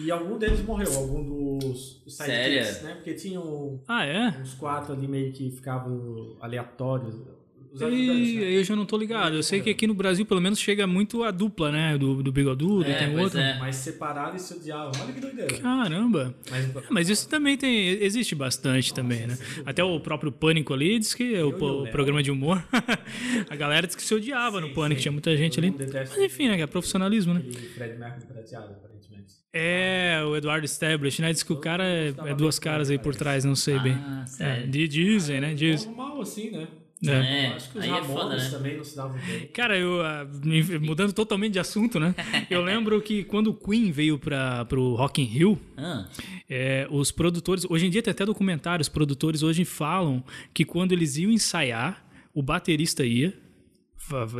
[0.00, 2.94] E algum deles morreu, algum dos sidekicks, né?
[2.94, 4.28] Porque tinham ah, é?
[4.40, 7.16] uns quatro ali meio que ficavam aleatórios.
[7.72, 7.84] Os E
[8.38, 8.50] né?
[8.56, 9.34] eu já não tô ligado.
[9.36, 11.96] Eu sei que aqui no Brasil, pelo menos, chega muito a dupla, né?
[11.98, 13.38] Do, do Bigodudo É, tem outro.
[13.38, 13.58] é.
[13.58, 14.92] Mas separados e se odiavam.
[15.02, 15.58] Olha que doideira.
[15.58, 16.34] Caramba.
[16.50, 19.38] Mas, Mas isso também tem, existe bastante também, né?
[19.66, 22.64] Até o próprio Pânico ali diz que é o, o programa de humor.
[23.48, 25.74] a galera diz que se odiava no Pânico, tinha muita gente ali.
[25.92, 26.60] Mas enfim, né?
[26.60, 27.42] É profissionalismo, né?
[27.48, 29.34] e Fred Mercury prateado, aparentemente.
[29.52, 31.32] É, o Eduardo Stablish, né?
[31.32, 33.94] Diz que o cara é, é duas caras aí por trás, não sei bem.
[33.94, 34.68] Ah, É, sério.
[34.68, 35.54] di- dizem, né?
[35.54, 35.86] Diz.
[35.86, 36.68] Normal assim, né?
[37.06, 37.10] É.
[37.10, 38.50] É, Eu acho que os aí é foda, né?
[38.50, 39.46] também não se davam bem.
[39.48, 40.26] Cara, eu ah,
[40.80, 42.14] mudando totalmente de assunto, né?
[42.50, 46.08] Eu lembro que quando o Queen veio para pro Rock in Rio, Ah,
[46.50, 50.92] é, os produtores, hoje em dia tem até documentário, os produtores hoje falam que quando
[50.92, 53.32] eles iam ensaiar, o baterista ia,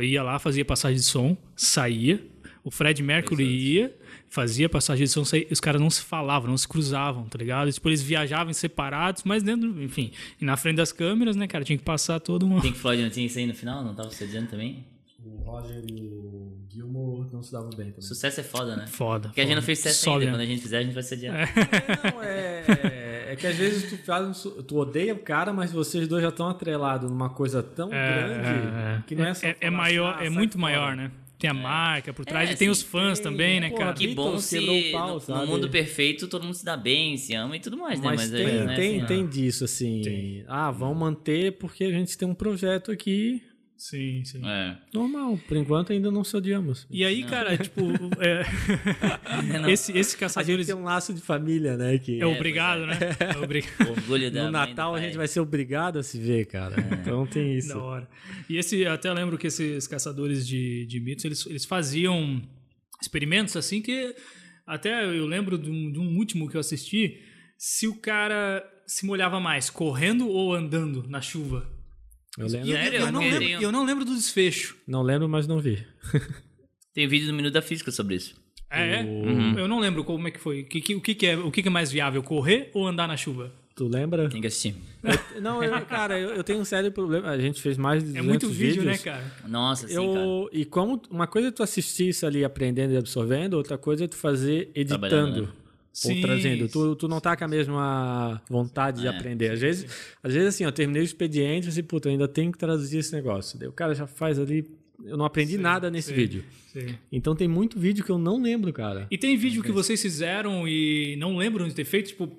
[0.01, 2.21] ia lá, fazia passagem de som, saía,
[2.63, 3.95] o Fred Mercury ia,
[4.29, 7.71] fazia passagem de som, os caras não se falavam, não se cruzavam, tá ligado?
[7.71, 11.77] Tipo, eles viajavam separados, mas dentro, enfim, e na frente das câmeras, né, cara, tinha
[11.77, 12.61] que passar todo um...
[12.61, 13.83] Pink Floyd não tinha isso aí no final?
[13.83, 14.85] Não tava você dizendo também?
[15.25, 18.01] O Roger e o Gilmore não se davam bem também.
[18.01, 18.87] Sucesso é foda, né?
[18.87, 19.27] Foda.
[19.27, 19.59] Porque a gente foda.
[19.61, 20.31] não fez sucesso ainda.
[20.31, 21.37] Quando a gente fizer, a gente vai ser adiante.
[22.13, 26.07] Não, é, é que às vezes tu, faz um tu odeia o cara, mas vocês
[26.07, 29.03] dois já estão atrelados numa coisa tão É, grande é, é.
[29.05, 30.61] que não é só É, é falar maior, assim, ah, é muito fora.
[30.61, 31.11] maior, né?
[31.39, 32.71] Tem a marca por trás É, e tem sim.
[32.71, 33.93] os fãs também, né, Porra, cara?
[33.93, 37.33] que bom Beatles se pau, no, no mundo perfeito todo mundo se dá bem, se
[37.33, 38.07] ama e tudo mais, né?
[38.07, 40.01] Mas, Mas, tem, é, né, tem, assim, tem disso, assim.
[40.01, 40.43] Tem.
[40.49, 43.41] Ah, vamos manter porque a gente tem um projeto aqui
[43.79, 44.41] Sim, sim.
[44.45, 44.77] É.
[44.93, 45.39] normal.
[45.47, 46.85] Por enquanto ainda não se odiamos.
[46.91, 47.81] E aí, cara, tipo,
[48.19, 51.97] é, esse, esse A gente caçadores tem um laço de família, né?
[51.97, 52.99] Que é obrigado, né?
[53.17, 53.71] É obrigado.
[53.89, 56.75] Orgulho da no Natal a gente vai ser obrigado a se ver, cara.
[57.01, 57.69] Então tem isso.
[57.69, 58.09] Da hora.
[58.49, 62.41] E esse, eu até lembro que esses caçadores de, de mitos, eles, eles faziam
[63.01, 64.13] experimentos assim que
[64.67, 67.17] até eu lembro de um, de um último que eu assisti,
[67.57, 71.78] se o cara se molhava mais, correndo ou andando na chuva.
[72.39, 74.77] Eu lembro, E eu, eu não Porque lembro, eu não lembro do desfecho.
[74.87, 75.85] não lembro, mas não vi.
[76.93, 78.35] Tem vídeo do Minuto da Física sobre isso.
[78.71, 79.03] É, é?
[79.03, 79.57] Uhum.
[79.59, 80.61] Eu não lembro como é que foi.
[80.61, 83.07] O que, o que, que é, o que, que é mais viável, correr ou andar
[83.07, 83.51] na chuva?
[83.75, 84.27] Tu lembra?
[84.29, 84.75] Tem que assistir.
[85.35, 87.29] Eu- não, eu- cara, eu, eu tenho um sério problema.
[87.29, 89.03] A gente fez mais de É 200 muito vídeo, né, vídeos.
[89.03, 89.23] cara?
[89.47, 90.05] Nossa, sim, cara.
[90.19, 94.03] Eu, e como uma coisa é tu assistir isso ali aprendendo e absorvendo, outra coisa
[94.05, 95.53] é tu fazer Trabalhando, editando.
[96.05, 96.11] Né?
[96.11, 96.67] Ou Sim, trazendo.
[96.67, 99.51] Tu, tu não tá com a mesma vontade de É, aprender.
[99.51, 99.85] Às vezes,
[100.23, 102.99] às vezes, assim, eu terminei o expediente e assim, puta, eu ainda tenho que traduzir
[102.99, 103.57] esse negócio.
[103.59, 104.69] Daí o cara já faz ali.
[105.03, 106.15] Eu não aprendi nada nesse sim.
[106.15, 106.43] vídeo.
[106.73, 106.95] Sim.
[107.11, 109.07] Então tem muito vídeo que eu não lembro, cara.
[109.09, 112.29] E tem vídeo que vocês fizeram e não lembram de ter feito, tipo,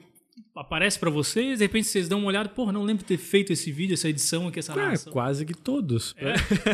[0.57, 3.53] aparece pra vocês, de repente vocês dão uma olhada, porra, não lembro de ter feito
[3.53, 5.13] esse vídeo, essa edição aqui, essa É, narração.
[5.13, 6.15] quase que todos.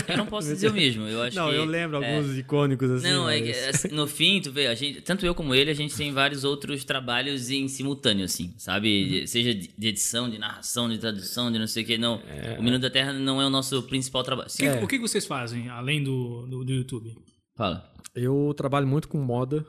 [0.08, 1.06] Eu não posso dizer o mesmo.
[1.06, 3.08] Eu acho Não, que, eu lembro é, alguns icônicos assim.
[3.08, 5.70] Não, é que, mas- assim, no fim, tu vê, a gente, tanto eu como ele,
[5.70, 9.02] a gente tem vários outros trabalhos em simultâneo, assim, sabe?
[9.02, 9.08] Uhum.
[9.08, 11.98] De- Seja de edição, de narração, de tradução, de não sei o que.
[11.98, 12.56] Não, É.
[12.58, 14.48] o Minuto da Terra não é o nosso principal trabalho.
[14.48, 17.14] O Sim, que, o que vocês fazem, além do, do, do YouTube?
[17.54, 17.90] fala.
[18.14, 19.66] Eu trabalho muito com moda,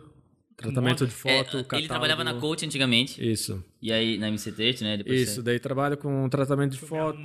[0.58, 1.76] tratamento de foto, É, catálogo.
[1.76, 3.64] ele trabalhava na Coach antigamente, Isso.
[3.82, 4.98] e aí na MC3, né?
[4.98, 7.20] Depois Isso, daí trabalho com tratamento de foto,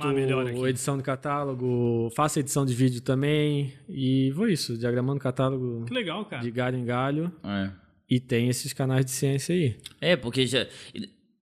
[0.67, 6.23] edição de catálogo, faço edição de vídeo também e vou isso, diagramando catálogo Que legal,
[6.25, 6.43] cara.
[6.43, 7.71] de galho em galho É.
[8.09, 9.77] e tem esses canais de ciência aí.
[9.99, 10.67] É, porque já.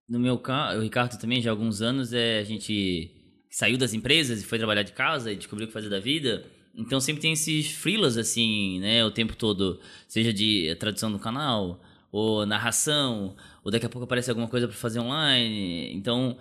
[0.07, 3.11] No meu caso, o Ricardo também, já há alguns anos, é, a gente
[3.49, 6.43] saiu das empresas e foi trabalhar de casa e descobriu o que fazer da vida.
[6.75, 11.81] Então sempre tem esses freelas assim, né, o tempo todo, seja de tradução do canal,
[12.11, 15.93] ou narração, ou daqui a pouco aparece alguma coisa para fazer online.
[15.93, 16.37] Então,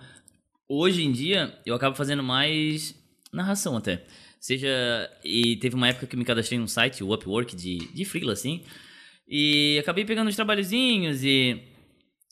[0.67, 2.95] hoje em dia, eu acabo fazendo mais
[3.31, 4.05] narração até.
[4.39, 4.67] Seja.
[5.23, 8.63] E teve uma época que me cadastrei num site, o Upwork, de, de freela, assim.
[9.27, 11.61] E acabei pegando uns trabalhozinhos e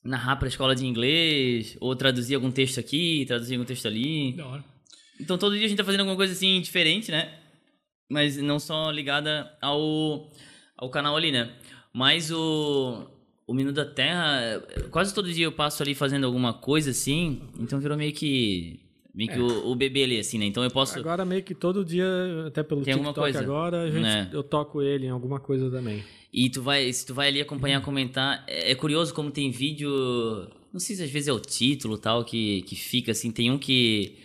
[0.04, 4.34] narrar para escola de inglês, ou traduzir algum texto aqui, traduzir algum texto ali.
[4.34, 4.66] Da hora.
[5.20, 7.38] Então todo dia a gente tá fazendo alguma coisa assim diferente, né?
[8.10, 10.32] Mas não só ligada ao,
[10.76, 11.52] ao canal ali, né?
[11.94, 13.06] Mas o,
[13.46, 17.80] o Minuto da Terra, quase todo dia eu passo ali fazendo alguma coisa assim, então
[17.80, 18.80] virou meio que.
[19.14, 19.42] Meio que É.
[19.42, 20.46] o, o bebê ali, assim, né?
[20.46, 20.98] Então eu posso.
[21.00, 22.06] Agora meio que todo dia,
[22.48, 24.30] até pelo Tem alguma TikTok coisa, agora, gente, né?
[24.32, 26.04] eu toco ele em alguma coisa também.
[26.32, 29.90] E tu vai, se tu vai ali acompanhar, comentar, é, é curioso como tem vídeo,
[30.72, 33.58] não sei se às vezes é o título tal que, que fica assim, tem um
[33.58, 34.16] que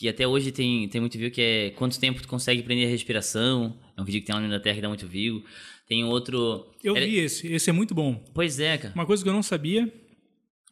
[0.00, 2.90] que até hoje tem, tem muito view que é quanto tempo tu consegue prender a
[2.90, 5.44] respiração, é um vídeo que tem lá na Terra que dá muito view.
[5.86, 8.18] Tem outro, Eu é- vi esse, esse é muito bom.
[8.32, 8.94] pois é, cara.
[8.94, 9.92] Uma coisa que eu não sabia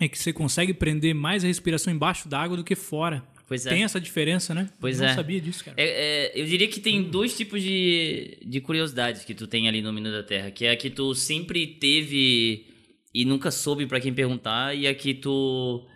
[0.01, 3.23] é que você consegue prender mais a respiração embaixo d'água do que fora.
[3.47, 3.69] Pois é.
[3.69, 4.71] Tem essa diferença, né?
[4.81, 5.09] Pois eu é.
[5.09, 5.75] não sabia disso, cara.
[5.79, 9.83] É, é, eu diria que tem dois tipos de, de curiosidades que tu tem ali
[9.83, 12.65] no Minuto da Terra, que é a que tu sempre teve
[13.13, 15.87] e nunca soube pra quem perguntar, e a que tu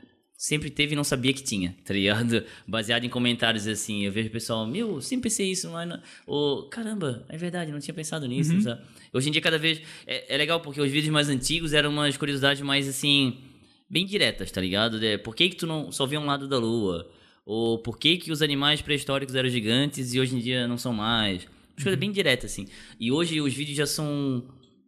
[0.43, 2.43] sempre teve e não sabia que tinha, tá ligado?
[2.67, 6.03] Baseado em comentários assim, eu vejo o pessoal, meu, sempre pensei isso, mas não...
[6.27, 8.83] ou caramba, é verdade, não tinha pensado nisso, sabe?
[9.13, 12.17] Hoje em dia cada vez é, é legal porque os vídeos mais antigos eram umas
[12.17, 13.39] curiosidades mais assim,
[13.89, 14.99] bem diretas, tá ligado?
[14.99, 17.09] De, por que que tu não só vê um lado da lua?
[17.47, 20.93] Ou por que que os animais pré-históricos eram gigantes e hoje em dia não são
[20.93, 21.45] mais?
[21.77, 22.67] Umas coisas bem diretas, assim.
[22.99, 24.43] E hoje os vídeos já são...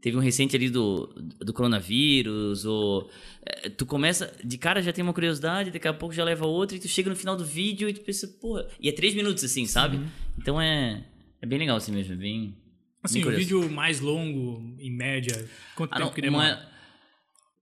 [0.04, 1.06] Teve um recente ali do,
[1.40, 3.08] do coronavírus, ou...
[3.42, 4.30] é, tu começa...
[4.44, 7.08] De cara já tem uma curiosidade, daqui a pouco já leva outra, e tu chega
[7.08, 8.68] no final do vídeo e tu pensa, porra...
[8.78, 9.98] E é três minutos, assim, sabe?
[10.38, 11.02] Então é...
[11.40, 12.54] É bem legal assim mesmo, é bem...
[13.02, 16.54] Assim, bem o vídeo mais longo, em média, quanto Ah, tempo não, que demora?
[16.54, 16.68] uma-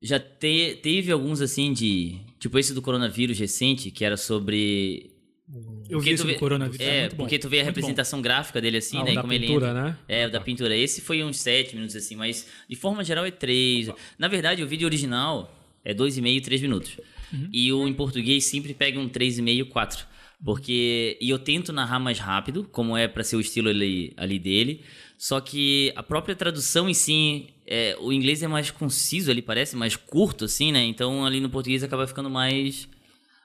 [0.02, 2.18] Já te- teve alguns assim de.
[2.40, 5.11] Tipo esse do coronavírus recente, que era sobre.
[5.54, 7.16] Eu vi porque esse tu do vê- coronavírus, É, bom.
[7.16, 7.80] porque tu vê a Muito bom.
[7.80, 9.14] representação gráfica dele assim, Ah, né?
[9.14, 9.82] da como ele pintura, entra.
[9.82, 9.98] né?
[10.08, 10.74] É, o da pintura.
[10.76, 13.90] Esse foi uns 7 minutos assim, mas de forma geral é 3.
[14.18, 16.96] Na verdade, o vídeo original é 2,5, 3 minutos.
[17.32, 17.48] Uhum.
[17.52, 20.06] E o em português sempre pega um 3,5, 4.
[20.44, 21.16] Porque.
[21.20, 24.80] E eu tento narrar mais rápido, como é pra ser o estilo ali, ali dele.
[25.16, 27.46] Só que a própria tradução em si.
[27.64, 30.84] É, o inglês é mais conciso, ele parece mais curto, assim, né?
[30.84, 32.88] Então ali no português acaba ficando mais.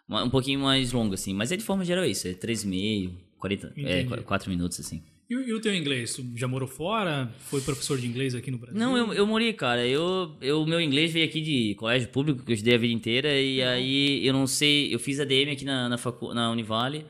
[0.07, 1.33] Uma- Um pouquinho mais longo, assim.
[1.33, 3.73] Mas é de forma geral isso, é 3,5, 40.
[3.77, 4.21] É, Entendi.
[4.23, 5.01] 4 minutos, assim.
[5.29, 6.15] E, o- e o teu inglês?
[6.15, 7.29] Tu já morou fora?
[7.39, 8.79] Foi professor de inglês aqui no Brasil?
[8.79, 9.85] Não, eu, eu morei, cara.
[9.85, 13.33] Eu, eu, meu inglês veio aqui de colégio público, que eu estudei a vida inteira,
[13.39, 17.05] e aí eu não sei, eu fiz ADM aqui na, na, facu, na Univale,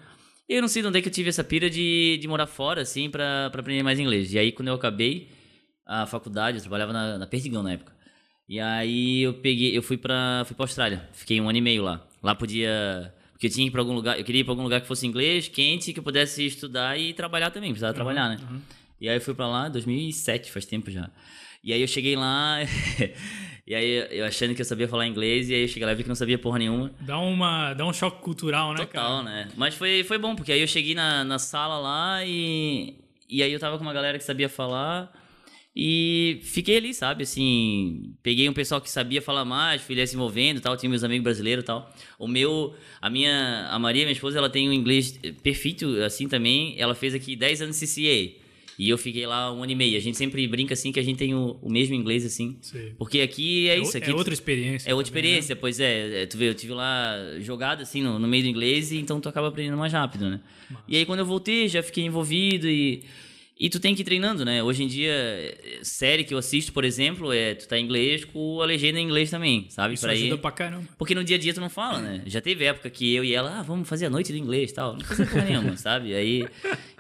[0.50, 2.48] e eu não sei de onde é que eu tive essa pira de, de morar
[2.48, 4.34] fora, assim, pra, pra aprender mais inglês.
[4.34, 5.28] E aí, quando eu acabei
[5.86, 7.94] a faculdade, eu trabalhava na, na Perdigão na época.
[8.50, 11.84] E aí eu peguei, eu fui pra, fui pra Austrália, fiquei um ano e meio
[11.84, 12.07] lá.
[12.22, 13.14] Lá podia.
[13.34, 15.06] Porque eu tinha ir pra algum lugar, eu queria ir pra algum lugar que fosse
[15.06, 18.40] inglês, quente, que eu pudesse estudar e trabalhar também, precisava trabalhar, né?
[19.00, 21.08] E aí eu fui pra lá em 2007, faz tempo já.
[21.64, 22.58] E aí eu cheguei lá,
[23.68, 25.96] e aí eu achando que eu sabia falar inglês, e aí eu cheguei lá e
[25.96, 26.92] vi que não sabia porra nenhuma.
[27.02, 29.24] Dá, uma, dá um choque cultural, né, Total, cara?
[29.24, 29.50] né?
[29.56, 32.96] Mas foi, foi bom, porque aí eu cheguei na, na sala lá e,
[33.30, 35.14] e aí eu tava com uma galera que sabia falar
[35.80, 37.22] e fiquei ali, sabe?
[37.22, 41.04] Assim, peguei um pessoal que sabia falar mais, fui se envolvendo e tal, tinha meus
[41.04, 41.94] amigos brasileiros e tal.
[42.18, 46.74] O meu, a minha, a Maria, minha esposa, ela tem um inglês perfeito assim também,
[46.80, 48.48] ela fez aqui 10 anos de CCA.
[48.80, 49.98] E eu fiquei lá um ano e meio.
[49.98, 52.58] A gente sempre brinca assim que a gente tem o, o mesmo inglês assim.
[52.62, 52.94] Sei.
[52.98, 53.98] Porque aqui é, É, isso.
[53.98, 54.90] Aqui é outra experiência.
[54.90, 55.30] é outra também, né?
[55.30, 56.24] experiência, pois é.
[56.24, 59.22] É, Tu vê, eu tive lá jogado assim no, no meio do inglês, e então
[59.22, 60.40] tu acaba aprendendo mais rápido, né?
[60.88, 63.04] E aí quando eu voltei, já fiquei envolvido e.
[63.60, 64.62] E tu tem que ir treinando, né?
[64.62, 68.24] Hoje em dia, é, série que eu assisto, por exemplo, é tu tá em inglês
[68.24, 69.96] com a legenda em inglês também, sabe?
[69.96, 70.38] Isso Pra ajuda ir.
[70.38, 70.88] pra caramba.
[70.96, 72.22] Porque no dia a dia tu não fala, né?
[72.28, 74.74] Já teve época que eu e ela, ah, vamos fazer a noite do inglês e
[74.76, 74.94] tal.
[74.94, 76.14] Não fazia porra nenhuma, sabe?
[76.14, 76.48] Aí.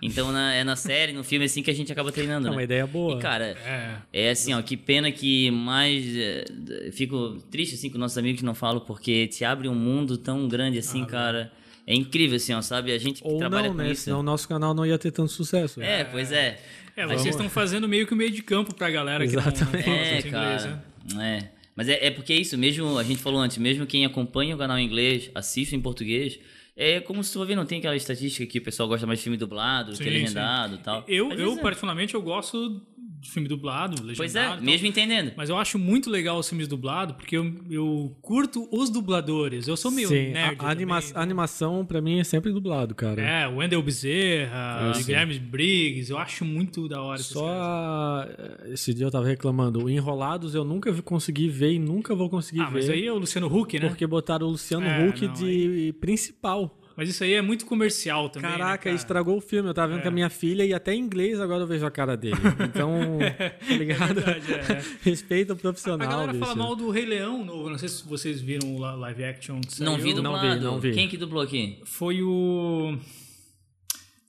[0.01, 2.55] Então na- é na série, no filme assim que a gente acaba treinando, É né?
[2.55, 3.17] uma ideia boa.
[3.17, 3.97] E, cara, É.
[4.27, 6.05] é assim, ó, que pena que mais.
[6.17, 6.45] é,
[6.91, 10.47] Fico triste assim com nossos amigos que não falam, porque te abre um mundo tão
[10.47, 11.51] grande assim, cara.
[11.87, 12.91] É incrível, assim, ó, sabe?
[12.91, 13.91] A gente que Ou trabalha não, com né?
[13.91, 14.03] isso.
[14.03, 15.81] Senão o nosso canal não ia ter tanto sucesso.
[15.81, 16.59] É, pois é.
[16.97, 19.43] É, Mas vocês estão fazendo meio que o meio de campo pra galera que não,
[19.43, 19.83] não Exatamente.
[19.85, 20.83] fala É, inglês, cara.
[21.15, 21.39] né?
[21.53, 21.57] É.
[21.75, 24.57] Mas é, é porque é isso, mesmo, a gente falou antes, mesmo quem acompanha o
[24.57, 26.39] canal em inglês, assiste em português,
[26.75, 29.23] é como se tu ver, não tem aquela estatística que o pessoal gosta mais de
[29.23, 31.03] filme dublado, do que Sim, legendado e tal.
[31.07, 31.61] Eu, eu é.
[31.61, 32.81] particularmente, eu gosto
[33.27, 34.17] de filme dublado, legendado.
[34.17, 34.61] Pois é, tal.
[34.61, 35.33] mesmo entendendo.
[35.35, 39.67] Mas eu acho muito legal os filmes dublados, porque eu, eu curto os dubladores.
[39.67, 40.57] Eu sou meio Sim, nerd.
[40.59, 43.21] a, a anima- também, a animação pra mim é sempre dublado, cara.
[43.21, 45.03] É, o Wendell Bezerra, sei.
[45.03, 48.35] Guilherme Briggs, eu acho muito da hora esses Só caras.
[48.63, 52.29] a- esse dia eu tava reclamando, o Enrolados eu nunca consegui ver e nunca vou
[52.29, 52.73] conseguir Ah, ver.
[52.75, 53.87] mas aí é o Luciano Huck, né?
[53.89, 56.79] Porque botaram o Luciano É, Huck não, de principal.
[56.97, 58.49] Mas isso aí é muito comercial também.
[58.49, 58.95] né, Caraca, cara?
[58.95, 59.69] estragou o filme.
[59.69, 60.01] Eu tava vendo É.
[60.01, 62.35] com a minha filha e até em inglês agora eu vejo a cara dele.
[62.67, 63.19] Então,
[63.67, 64.15] tá ligado?
[64.15, 64.81] verdade, é.
[65.03, 66.43] Respeita o A profissional, galera bicho.
[66.43, 67.69] fala mal do Rei Leão novo.
[67.69, 69.61] Não sei se vocês viram o live action.
[69.61, 70.03] que Não saiu.
[70.03, 70.57] vi Não dublado.
[70.57, 70.91] vi, não vi.
[70.93, 71.77] Quem que dublou aqui?
[71.85, 72.97] Foi o.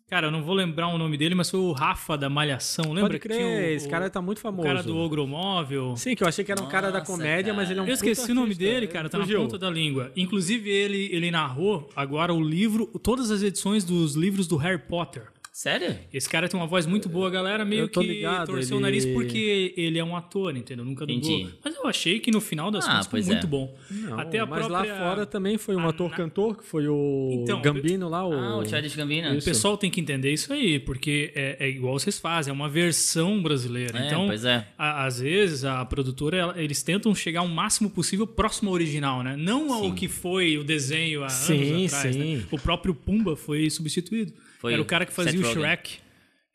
[0.08, 2.86] Cara, eu não vou lembrar o nome dele, mas foi o Rafa da Malhação.
[2.94, 4.66] Lembra Pode que crer, tinha o, esse cara tá muito o famoso.
[4.66, 5.94] cara do Ogromóvel?
[5.98, 7.86] Sim, que eu achei que era um cara da Nossa, comédia, mas ele é um
[7.86, 9.40] Eu esqueci o nome dele, cara, tá Fugiu.
[9.40, 10.10] na ponta da língua.
[10.16, 15.24] Inclusive, ele, ele narrou agora o livro, todas as edições dos livros do Harry Potter.
[15.58, 15.98] Sério?
[16.14, 18.76] Esse cara tem uma voz muito boa, a galera meio Eu tô que ligado, torceu
[18.76, 20.84] o ele- nariz porque ele é um ator, entendeu?
[20.84, 21.18] Nunca dublou.
[21.18, 21.52] Entendi.
[21.64, 23.50] Mas eu achei que no final das Ah, contas muito é.
[23.50, 23.76] bom.
[23.90, 24.92] Não, Até a mas própria...
[24.94, 28.24] lá fora também foi um a ator na- cantor, que foi o Então, Gambino lá.
[28.24, 28.32] O...
[28.34, 29.36] Ah, o Childish Gambino.
[29.36, 32.68] O pessoal tem que entender isso aí, porque é, é igual vocês fazem, é uma
[32.68, 33.98] versão brasileira.
[33.98, 34.64] É, então, pois é.
[34.78, 39.24] a- às vezes, a produtora, ela- eles tentam chegar o máximo possível próximo ao original,
[39.24, 39.34] né?
[39.36, 39.94] Não ao Sim.
[39.96, 42.36] que foi o desenho há Sim, anos atrás, sim.
[42.36, 42.44] né?
[42.52, 44.32] O próprio Pumba foi substituído.
[44.60, 45.98] Foi Era o cara que fazia o Shrek.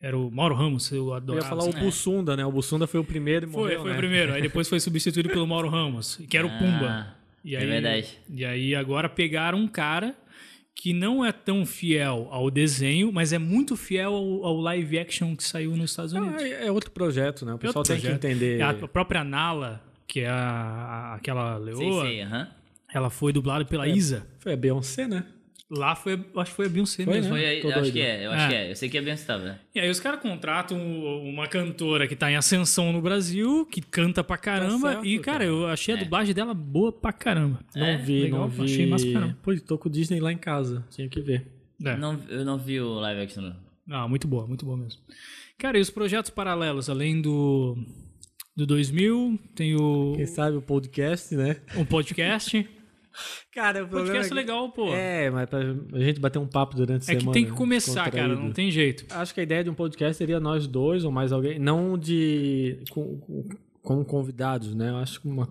[0.01, 1.45] Era o Mauro Ramos, eu Eu adorava.
[1.45, 1.79] ia falar o assim.
[1.79, 2.45] Bussunda, né?
[2.45, 3.95] O Bussunda foi o primeiro e Foi, morreu, foi né?
[3.95, 4.33] o primeiro.
[4.33, 7.15] Aí depois foi substituído pelo Mauro Ramos, que era o Ah, Pumba.
[7.45, 8.17] E é aí, verdade.
[8.29, 10.13] E aí agora pegaram um cara
[10.75, 15.35] que não é tão fiel ao desenho, mas é muito fiel ao, ao live action
[15.35, 16.41] que saiu nos Estados Unidos.
[16.41, 17.53] Ah, é é outro projeto, né?
[17.53, 18.25] O É pessoal outro tem que projeto.
[18.25, 18.61] entender.
[18.61, 22.47] A própria Nala, que é a, a- aquela leoa, sei, aham.
[22.93, 24.25] ela foi dublada pela Isa.
[24.39, 25.23] Foi a Beyoncé, né?
[25.75, 27.33] Lá foi, acho que foi a Beyoncé Foi, mesmo.
[27.33, 27.39] né?
[27.39, 27.93] Foi eu acho doido.
[27.93, 28.47] que é, eu acho É.
[28.49, 28.71] que é.
[28.71, 29.59] Eu sei que a Beyoncé tava.
[29.73, 30.77] E aí os caras contratam
[31.23, 34.87] uma cantora que tá em ascensão no Brasil, que canta pra caramba.
[34.89, 35.49] Tá certo, e, cara, cara.
[35.49, 37.59] eu achei a dublagem dela boa pra caramba.
[37.75, 37.97] Não É?
[37.97, 38.63] vi, Legal, não vi.
[38.65, 39.37] achei massa pra caramba.
[39.41, 40.85] Pô, tô com o Disney lá em casa.
[40.91, 41.47] Tinha que ver.
[41.83, 41.95] É.
[41.97, 43.41] Não, eu não vi o live action.
[43.41, 43.55] não.
[43.89, 45.01] Ah, muito boa, muito boa mesmo.
[45.57, 47.77] Cara, e os projetos paralelos, além do,
[48.55, 51.57] do 2000, tem o, Quem sabe o podcast, né?
[51.75, 52.67] um podcast.
[53.51, 54.93] Cara, o podcast é que- legal, pô.
[54.93, 57.31] É, mas pra a gente bater um papo durante a É que semana.
[57.33, 59.05] tem que começar, cara, não tem jeito.
[59.13, 62.79] Acho que a ideia de um podcast seria nós dois ou mais alguém, não de
[62.89, 63.49] com, com,
[63.81, 64.89] como convidados, né?
[64.89, 65.47] Eu acho que uma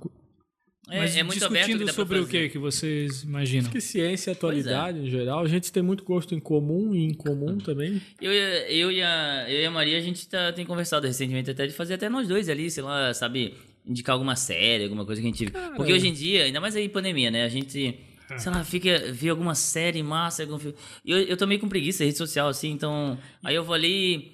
[0.91, 1.67] É, Mas é muito aberto.
[1.69, 3.63] discutindo que pra sobre o que que vocês imaginam?
[3.63, 7.05] acho que ciência e atualidade em geral, a gente tem muito gosto em comum e
[7.05, 8.03] em comum também.
[8.21, 11.49] Eu, e- eu, e a, eu e a Maria, a gente tá, tem conversado recentemente
[11.51, 13.55] até de fazer até nós dois ali, sei lá, sabe,
[13.87, 15.51] indicar alguma série, alguma coisa que a gente.
[15.77, 17.45] Porque hoje em dia, ainda mais aí pandemia, né?
[17.45, 17.99] A gente,
[18.37, 20.77] sei lá, fica, vê alguma série massa, algum filme.
[21.05, 23.19] E eu, eu tô meio com preguiça, rede social, assim, então.
[23.43, 24.33] Aí eu vou ali.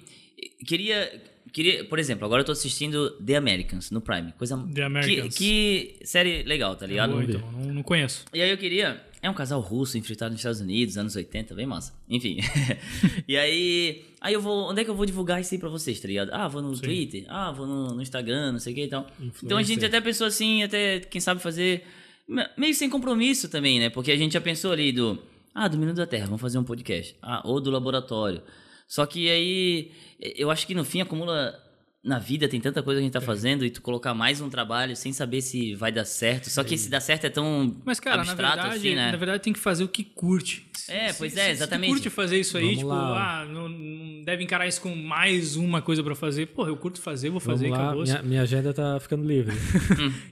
[0.65, 1.29] Queria.
[1.51, 4.31] Queria, por exemplo, agora eu tô assistindo The Americans no Prime.
[4.37, 4.55] Coisa.
[4.71, 5.35] The Americans.
[5.35, 7.13] Que, que série legal, tá ligado?
[7.13, 8.25] Boa, então, não, não conheço.
[8.31, 9.03] E aí eu queria.
[9.21, 11.93] É um casal russo infiltrado nos Estados Unidos, anos 80, bem massa.
[12.09, 12.37] Enfim.
[13.27, 14.05] e aí.
[14.21, 14.69] Aí eu vou.
[14.69, 16.29] Onde é que eu vou divulgar isso aí pra vocês, tá ligado?
[16.33, 19.07] Ah, vou no Twitter, ah, vou no, no Instagram, não sei o que e tal.
[19.43, 21.83] Então a gente até pensou assim, até, quem sabe fazer.
[22.27, 23.89] me- Meio sem compromisso também, né?
[23.89, 25.21] Porque a gente já pensou ali do.
[25.53, 27.15] Ah, do Minuto da Terra, vamos fazer um podcast.
[27.21, 28.41] Ah, ou do laboratório.
[28.87, 29.91] Só que aí.
[30.19, 31.59] Eu acho que no fim acumula.
[32.01, 34.49] Na vida tem tanta coisa que a gente tá fazendo e tu colocar mais um
[34.49, 36.49] trabalho sem saber se vai dar certo.
[36.49, 39.11] Só que se dar certo é tão Mas, cara, na abstrato verdade, assim, né?
[39.11, 40.65] na verdade tem que fazer o que curte.
[40.87, 41.89] É, Se- pois se- é, se tu exatamente.
[41.91, 43.41] curte fazer isso aí, Vamos tipo, lá.
[43.41, 46.45] ah, não, não deve encarar isso com mais uma coisa pra fazer.
[46.47, 48.03] Porra, eu curto fazer, vou fazer Vamos e lá, acabou.
[48.03, 49.53] minha, minha agenda tá ficando livre.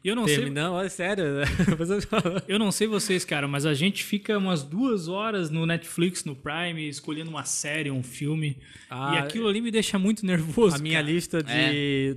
[0.01, 1.25] E eu não sei Terminando, olha, sério.
[1.67, 1.89] Depois
[2.47, 6.33] eu não sei vocês, cara, mas a gente fica umas duas horas no Netflix, no
[6.33, 8.55] Prime, escolhendo uma série, um filme.
[8.89, 10.77] Ah, e aquilo ali me deixa muito nervoso.
[10.77, 11.11] A minha cara.
[11.11, 11.51] lista de,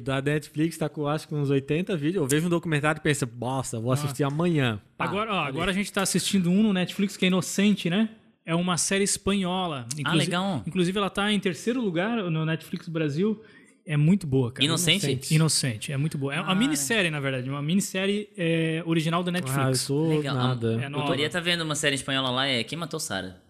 [0.03, 2.22] da Netflix tá com acho que uns 80 vídeos.
[2.22, 4.80] Eu vejo um documentário e penso, nossa, vou assistir amanhã.
[4.97, 8.09] Pá, Agora, ó, agora a gente tá assistindo um no Netflix que é Inocente, né?
[8.45, 9.86] É uma série espanhola.
[9.97, 10.62] Inclusive, legal.
[10.66, 13.41] Inclusive, ela tá em terceiro lugar no Netflix Brasil.
[13.86, 14.64] É muito boa, cara.
[14.64, 15.34] Inocente?
[15.34, 16.34] Inocente, é muito boa.
[16.34, 17.49] É uma minissérie, na verdade.
[17.51, 19.86] Uma minissérie é, original da Ah, eu Netflix.
[19.86, 20.34] tô Legal.
[20.36, 20.80] nada.
[20.80, 21.28] É A nova.
[21.28, 23.41] Tá vendo uma série espanhola lá, é Quem Matou Sara.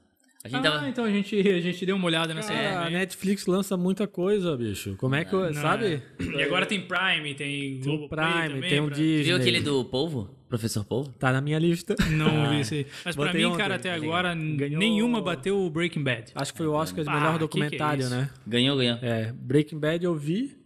[0.43, 0.89] A gente Ah, tava.
[0.89, 2.99] então a gente, a gente deu uma olhada nessa Cara, a também.
[2.99, 4.97] Netflix lança muita coisa, bicho.
[4.97, 6.03] Como é que eu, Não, sabe?
[6.19, 6.23] é.
[6.39, 8.97] E agora tem Prime, tem Tem Globo Prime, tem o pra...
[8.97, 9.23] Disney.
[9.23, 10.35] Viu aquele do Polvo?
[10.49, 11.11] Professor Polvo?
[11.13, 11.95] Tá na minha lista.
[12.11, 12.87] Não vi isso aí.
[13.05, 13.59] Mas pra Botei mim, ontem.
[13.59, 16.33] cara, até agora, Ganhou- nenhuma bateu o Breaking Bad.
[16.35, 18.31] Acho que foi o Oscar de Ah, melhor que que é documentário, né?
[18.47, 18.99] Ganhou, ganhou.
[19.03, 20.57] É, Breaking Bad eu vi.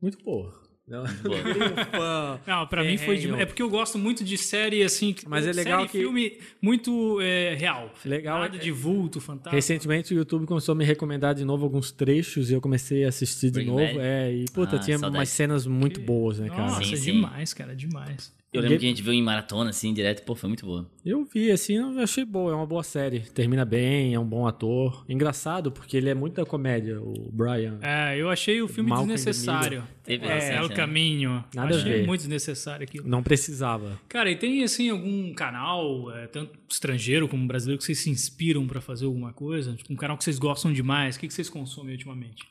[0.00, 0.54] Muito boa.
[0.88, 1.04] Não,
[1.90, 2.40] fã.
[2.46, 3.16] Não, pra mim foi.
[3.40, 5.12] É porque eu gosto muito de série assim.
[5.12, 7.92] que- Mas é legal série que- filme muito é, real.
[8.04, 9.54] Legal Nada é- de vulto, fantástico.
[9.56, 13.08] Recentemente o YouTube começou a me recomendar de novo alguns trechos e eu comecei a
[13.08, 13.82] assistir de Breaking novo.
[13.94, 13.98] Bad?
[14.00, 15.18] É, e puta, Ah, tinha saudade.
[15.20, 16.62] umas cenas muito boas, né, cara?
[16.62, 17.12] Nossa, Sim, sim.
[17.14, 18.32] demais, cara, demais.
[18.52, 20.24] Eu lembro que a gente viu em maratona, assim, direto.
[20.24, 20.90] Pô, foi muito boa.
[21.04, 23.20] Eu vi, assim, eu achei boa, é uma boa série.
[23.20, 25.04] Termina bem, é um bom ator.
[25.08, 27.78] Engraçado, porque ele é muito da comédia, o Brian.
[27.82, 29.86] É, eu achei o filme Malcolm desnecessário.
[30.04, 30.74] Teve É, é o né?
[30.74, 31.44] caminho.
[31.54, 32.06] Nada a achei ver.
[32.06, 33.06] muito desnecessário aquilo.
[33.06, 34.00] Não precisava.
[34.08, 38.66] Cara, e tem assim algum canal, é, tanto estrangeiro como brasileiro, que vocês se inspiram
[38.66, 39.74] pra fazer alguma coisa?
[39.74, 41.16] Tipo, um canal que vocês gostam demais?
[41.16, 42.42] O que que vocês consomem ultimamente?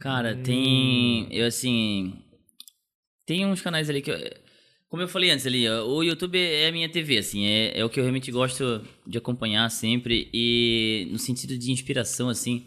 [0.00, 1.28] Cara, tem.
[1.30, 2.14] Eu assim.
[3.26, 4.10] Tem uns canais ali que.
[4.10, 4.47] eu-
[4.88, 7.90] como eu falei antes ali, o YouTube é a minha TV, assim, é, é o
[7.90, 10.30] que eu realmente gosto de acompanhar sempre.
[10.32, 12.66] E no sentido de inspiração, assim,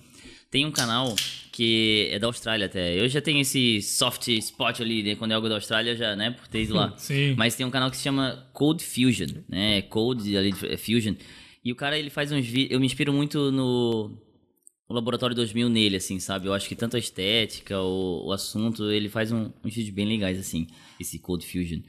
[0.51, 1.15] tem um canal
[1.51, 2.99] que é da Austrália até.
[2.99, 5.15] Eu já tenho esse soft spot ali, né?
[5.15, 6.93] Quando é algo da Austrália, já, né, por ter ido lá.
[6.99, 7.33] Sim.
[7.35, 9.81] Mas tem um canal que se chama Code Fusion, né?
[9.83, 11.15] Code ali, é Fusion.
[11.63, 12.71] E o cara, ele faz uns vídeos.
[12.71, 14.11] Eu me inspiro muito no,
[14.91, 16.47] no Laboratório 2000 nele, assim, sabe?
[16.47, 20.05] Eu acho que tanto a estética, o, o assunto, ele faz um- uns vídeos bem
[20.07, 20.67] legais, assim,
[20.99, 21.81] esse Code Fusion.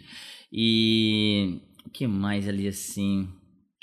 [0.53, 1.61] E.
[1.85, 3.29] O que mais ali, assim.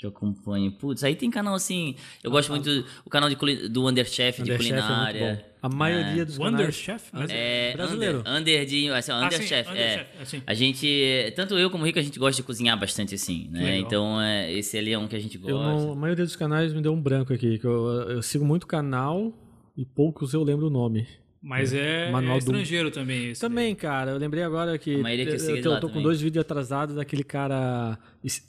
[0.00, 0.72] Que eu acompanho.
[0.72, 1.94] Putz, aí tem canal assim.
[2.24, 3.36] Eu gosto muito do o canal de,
[3.68, 5.44] do Underchef de Underchef é muito culinária.
[5.44, 5.50] bom.
[5.60, 6.74] A maioria dos Wonder canais...
[6.74, 7.10] Chef?
[7.28, 8.20] É, Brasileiro.
[8.20, 8.88] Under, under de.
[8.88, 9.98] Assim, Ah, Under sim, Chef, Under é.
[9.98, 10.42] Chef, assim.
[10.46, 11.32] A gente.
[11.36, 13.76] Tanto eu como o Rico, a gente gosta de cozinhar bastante, assim, né?
[13.76, 15.52] Então, é, esse ali é um que a gente gosta.
[15.52, 17.58] Eu não, a maioria dos canais me deu um branco aqui.
[17.58, 19.34] Que eu, eu sigo muito canal
[19.76, 21.06] e poucos eu lembro o nome.
[21.42, 23.40] Mas é, Manual é do- estrangeiro também esse.
[23.40, 24.96] Também, cara, eu lembrei agora que.
[24.98, 27.98] Maioria que eu tô com dois vídeos atrasados daquele cara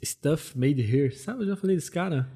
[0.04, 1.12] Stuff Made Here.
[1.14, 1.42] Sabe?
[1.42, 2.28] Eu já falei desse cara.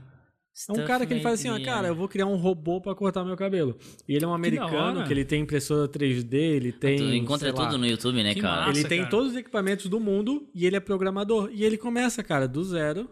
[0.69, 1.89] É um Stuff cara que ele faz assim, ó, made cara, here.
[1.89, 3.77] eu vou criar um robô pra cortar meu cabelo.
[4.09, 5.05] E ele é um americano hora.
[5.07, 6.97] que, ele tem impressora 3D, ele tem.
[6.97, 8.69] Tu encontra sei lá, tudo no YouTube, né, Que cara?
[8.69, 8.79] massa.
[8.81, 9.11] Ele tem cara.
[9.11, 11.51] todos os equipamentos do mundo e ele é programador.
[11.53, 13.07] E ele começa, cara, do zero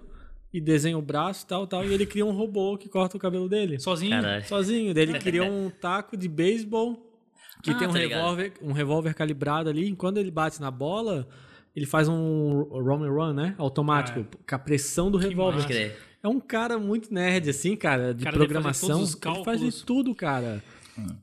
[0.51, 3.47] e desenha o braço, tal, tal, e ele cria um robô que corta o cabelo
[3.51, 3.79] dele.
[3.79, 4.13] Sozinho?
[4.13, 4.45] Caralho.
[4.47, 4.95] Sozinho.
[4.95, 7.14] Daí ele criou um taco de beisebol
[7.63, 9.87] que Ah, tem um tá revólver, um revólver calibrado ali.
[9.89, 11.27] E quando ele bate na bola,
[11.75, 13.55] ele faz um run and run, né?
[13.59, 15.95] Automático, Ah, com a pressão do revólver.
[16.23, 18.89] É um cara muito nerd, assim, cara, de cara programação.
[18.89, 20.63] todos os Ele faz de tudo, cara.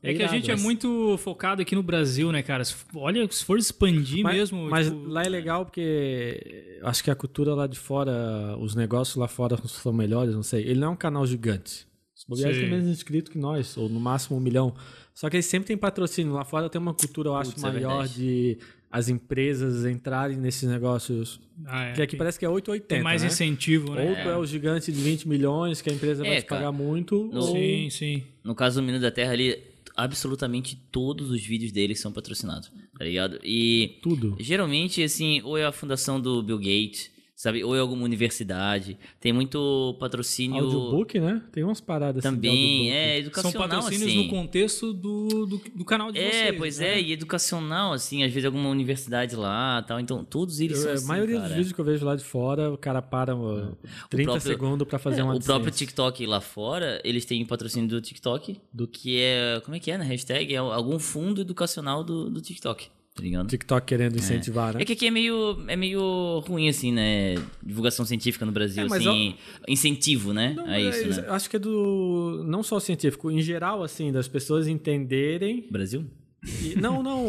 [0.03, 2.63] É que a gente é muito focado aqui no Brasil, né, cara?
[2.65, 4.69] Se- Olha, se for expandir Mas, mesmo.
[4.69, 9.15] mas tipo, lá é legal porque acho que a cultura lá de fora, os negócios
[9.15, 10.63] lá fora são melhores, não sei.
[10.63, 11.87] Ele não é um canal gigante.
[12.17, 12.63] Os bobeares Sim.
[12.63, 14.75] tem menos inscritos que nós, ou no máximo um milhão.
[15.13, 16.33] Só que ele sempre tem patrocínio.
[16.33, 18.13] Lá fora tem uma cultura, eu acho, Putz, é maior verdade.
[18.15, 18.57] de
[18.89, 21.39] as empresas entrarem nesses negócios.
[21.65, 23.27] ah, é, Que aqui tem- parece que é 880, tem mais né?
[23.29, 24.09] incentivo, né?
[24.09, 26.61] Ou tu é o gigante de 20 milhões, que a empresa vai É, te cara.
[26.61, 27.51] pagar muito, No- ou...
[27.55, 28.23] Sim, sim.
[28.43, 29.57] No caso do Menino da Terra ali,
[29.95, 33.39] absolutamente todos os vídeos dele são patrocinados, tá ligado?
[33.43, 34.35] E tudo.
[34.39, 37.11] geralmente, assim, ou é a fundação do Bill Gates,
[37.41, 37.63] sabe?
[37.63, 38.97] Ou é alguma universidade.
[39.19, 41.41] Tem muito patrocínio Audiobook, né?
[41.51, 42.91] Tem umas paradas assim de também, audiobook.
[42.91, 44.23] é São educacional, patrocínios assim.
[44.23, 46.57] no contexto do, do, do canal de É, vocês.
[46.57, 46.87] pois né?
[46.93, 49.99] é, e educacional, assim, às vezes alguma universidade lá tal.
[49.99, 51.47] Então, todos eles Eu- são a assim, maioria cara.
[51.47, 53.71] dos vídeos que eu vejo lá de fora, o cara para ó,
[54.09, 55.71] 30 próprio- segundos pra fazer É, uma o próprio.
[55.71, 59.97] TikTok lá fora, eles têm patrocínio do TikTok, Do- que é, como é que é
[59.97, 60.53] na hashtag?
[60.53, 63.47] É algum fundo educacional do, do TikTok, tá ligado?
[63.47, 64.81] TikTok querendo incentivar, né?
[64.81, 67.35] É que aqui é meio, é meio ruim, assim, né?
[67.61, 69.35] Divulgação científica no Brasil, É, assim,
[69.67, 70.53] incentivo, né?
[70.55, 71.29] Não, a isso, é, né?
[71.29, 72.43] Acho que é do.
[72.45, 75.67] Não só científico, em geral, assim, das pessoas entenderem.
[75.69, 76.05] Brasil?
[76.43, 77.23] E- não, não,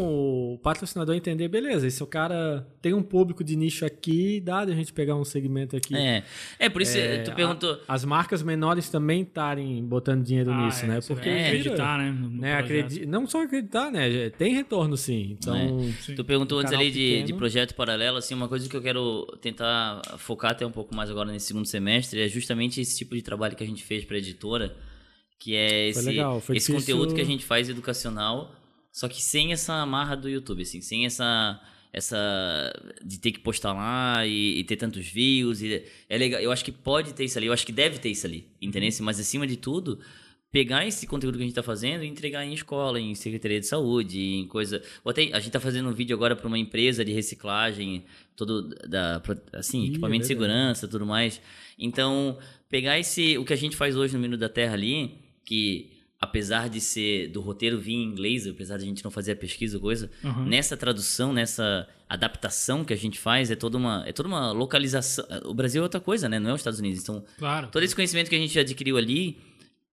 [0.54, 4.64] o patrocinador entender, beleza, esse é o cara tem um público de nicho aqui, dá
[4.64, 5.94] de a gente pegar um segmento aqui.
[5.94, 6.24] É,
[6.58, 7.78] é por isso É, tu perguntou...
[7.86, 11.00] a- as marcas menores também estarem botando dinheiro Ah, nisso, é, né?
[11.06, 12.10] Porque É, acreditar, né?
[12.10, 14.30] no- no né, acredi- Não só acreditar, né?
[14.30, 15.36] Tem retorno sim.
[15.38, 16.14] Então, Sim.
[16.14, 20.00] Tu perguntou antes ali de, de projeto paralelo, assim, uma coisa que eu quero tentar
[20.18, 23.54] focar até um pouco mais agora nesse segundo semestre é justamente esse tipo de trabalho
[23.54, 24.74] que a gente fez para editora,
[25.38, 28.54] que é esse, legal, foi esse difícil- conteúdo que a gente faz educacional,
[28.93, 31.61] só que sem essa amarra do YouTube, assim, sem essa
[31.93, 32.72] essa
[33.05, 36.64] de ter que postar lá e, e ter tantos views e é legal, eu acho
[36.64, 38.88] que pode ter isso ali, eu acho que deve ter isso ali, entendeu?
[39.03, 39.99] Mas acima de tudo,
[40.53, 43.66] pegar esse conteúdo que a gente tá fazendo e entregar em escola, em secretaria de
[43.66, 44.82] saúde, em coisa.
[45.03, 48.05] Ou até, a gente tá fazendo um vídeo agora para uma empresa de reciclagem,
[48.36, 49.22] todo da
[49.55, 50.53] assim, Ih, equipamento de é verdade.
[50.53, 51.40] segurança, tudo mais.
[51.78, 52.38] Então,
[52.68, 55.90] pegar esse o que a gente faz hoje no Minuto da Terra ali, que
[56.22, 59.36] apesar de ser do roteiro vir em inglês, apesar de a gente não fazer a
[59.36, 60.46] pesquisa ou coisa, Uhum.
[60.46, 65.24] nessa tradução, nessa adaptação que a gente faz, é toda uma é toda uma localização.
[65.44, 66.38] O Brasil é outra coisa, né?
[66.38, 67.02] Não é os Estados Unidos.
[67.02, 67.68] Então, Claro.
[67.72, 69.36] todo esse conhecimento que a gente adquiriu ali,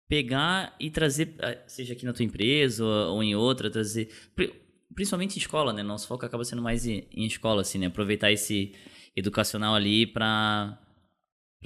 [0.09, 4.09] pegar e trazer, ah, seja aqui na tua empresa ou, ou em outra, trazer.
[4.35, 4.53] Pri-
[4.95, 5.83] principalmente em escola, né?
[5.83, 7.87] Nosso foco acaba sendo mais em, em escola, assim, né?
[7.87, 8.73] Aproveitar esse
[9.15, 10.79] educacional ali pra,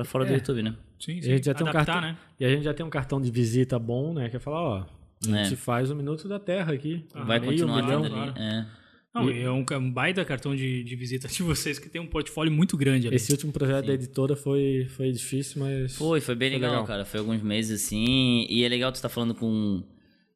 [0.03, 0.35] pra fora do É.
[0.37, 0.75] YouTube, né?
[0.99, 1.31] Sim, E sim.
[1.33, 2.17] a gente já tem um Adaptar, cartão, né?
[2.39, 4.29] E a gente já tem um cartão de visita bom, né?
[4.29, 4.87] Que é falar, ó,
[5.33, 5.45] a É.
[5.45, 7.05] gente faz o Minuto da Terra aqui.
[7.27, 8.01] Vai Meio continuar milhão.
[8.05, 8.11] ali.
[8.13, 8.35] claro.
[8.39, 8.67] É.
[9.13, 12.53] Não, é um, um baita cartão de, de visita de vocês que tem um portfólio
[12.53, 13.17] muito grande ali.
[13.17, 15.97] Esse último projeto da editora foi, foi difícil, mas.
[15.97, 16.87] Foi, foi bem Foi legal, legal.
[16.87, 17.05] cara.
[17.05, 18.47] Foi alguns meses assim.
[18.49, 19.83] E é legal tu estar falando com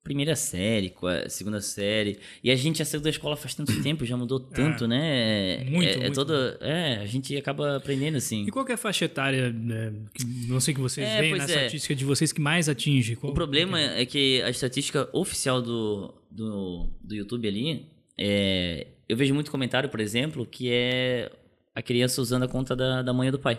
[0.05, 2.19] primeira série, com a segunda série.
[2.43, 5.65] E a gente já saiu da escola faz tanto tempo, já mudou tanto, né?
[5.65, 6.15] Muito, é, é muito.
[6.15, 6.59] toda.
[6.61, 8.47] É, a gente acaba aprendendo assim.
[8.47, 11.33] E qual que é a faixa etária, né, que não sei que vocês É, veem
[11.37, 11.47] na é.
[11.47, 13.17] estatística de vocês que mais atinge?
[13.17, 17.87] Qual- O problema é que a estatística oficial do, do, do YouTube ali,
[18.19, 21.33] é, eu vejo muito comentário, por exemplo, que é
[21.75, 23.59] a criança usando a conta da, da mãe ou do pai,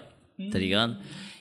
[0.51, 0.95] tá ligado?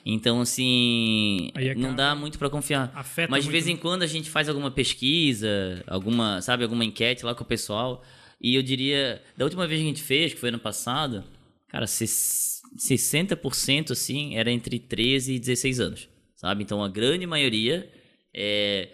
[0.05, 2.91] Então, assim, acaba- não dá muito pra confiar.
[2.93, 3.71] Afeta Mas de vez né?
[3.71, 8.03] em quando a gente faz alguma pesquisa, alguma, sabe, alguma enquete lá com o pessoal,
[8.39, 11.23] e eu diria, da última vez que a gente fez, que foi ano passado,
[11.69, 16.61] cara, ses- 60% assim era entre 13 e 16 anos, sabe?
[16.61, 17.89] Então a grande maioria
[18.33, 18.89] é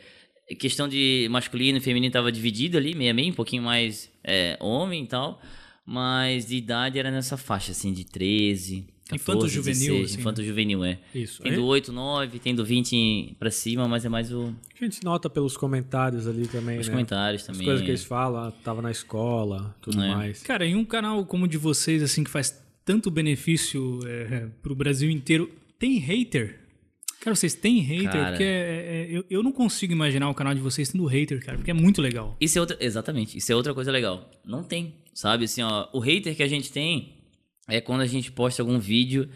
[0.59, 4.57] questão de masculino e feminino tava dividido ali, meio a meio, um pouquinho mais é,
[4.61, 5.41] homem e tal,
[5.85, 8.87] mas de idade era nessa faixa assim de 13,
[9.17, 9.21] 14,
[9.57, 10.19] Infanto-juvenil, 16, assim, né?
[10.21, 10.99] infanto-juvenil, é.
[11.13, 11.41] Isso.
[11.43, 15.03] Tem do 8, 9, tem do 20 pra cima, mas é mais o, A gente
[15.03, 16.93] nota pelos comentários ali também, os né?
[16.93, 17.65] comentários As também.
[17.65, 20.07] coisas que eles falam, ah, tava na escola, tudo É.
[20.15, 20.43] mais.
[20.43, 24.73] Cara, em um canal como o de vocês, assim, que faz tanto benefício é, pro
[24.75, 26.59] Brasil inteiro, tem hater?
[27.19, 28.11] Cara, vocês têm hater?
[28.11, 28.29] Cara.
[28.31, 31.55] Porque é- é- eu, eu não consigo imaginar o canal de vocês tendo hater, cara,
[31.57, 32.35] porque é muito legal.
[32.41, 34.27] Isso é outra, exatamente, isso é outra coisa legal.
[34.43, 35.45] Não tem, sabe?
[35.45, 37.13] Assim, ó, o hater que a gente tem
[37.67, 39.29] é quando a gente posta algum vídeo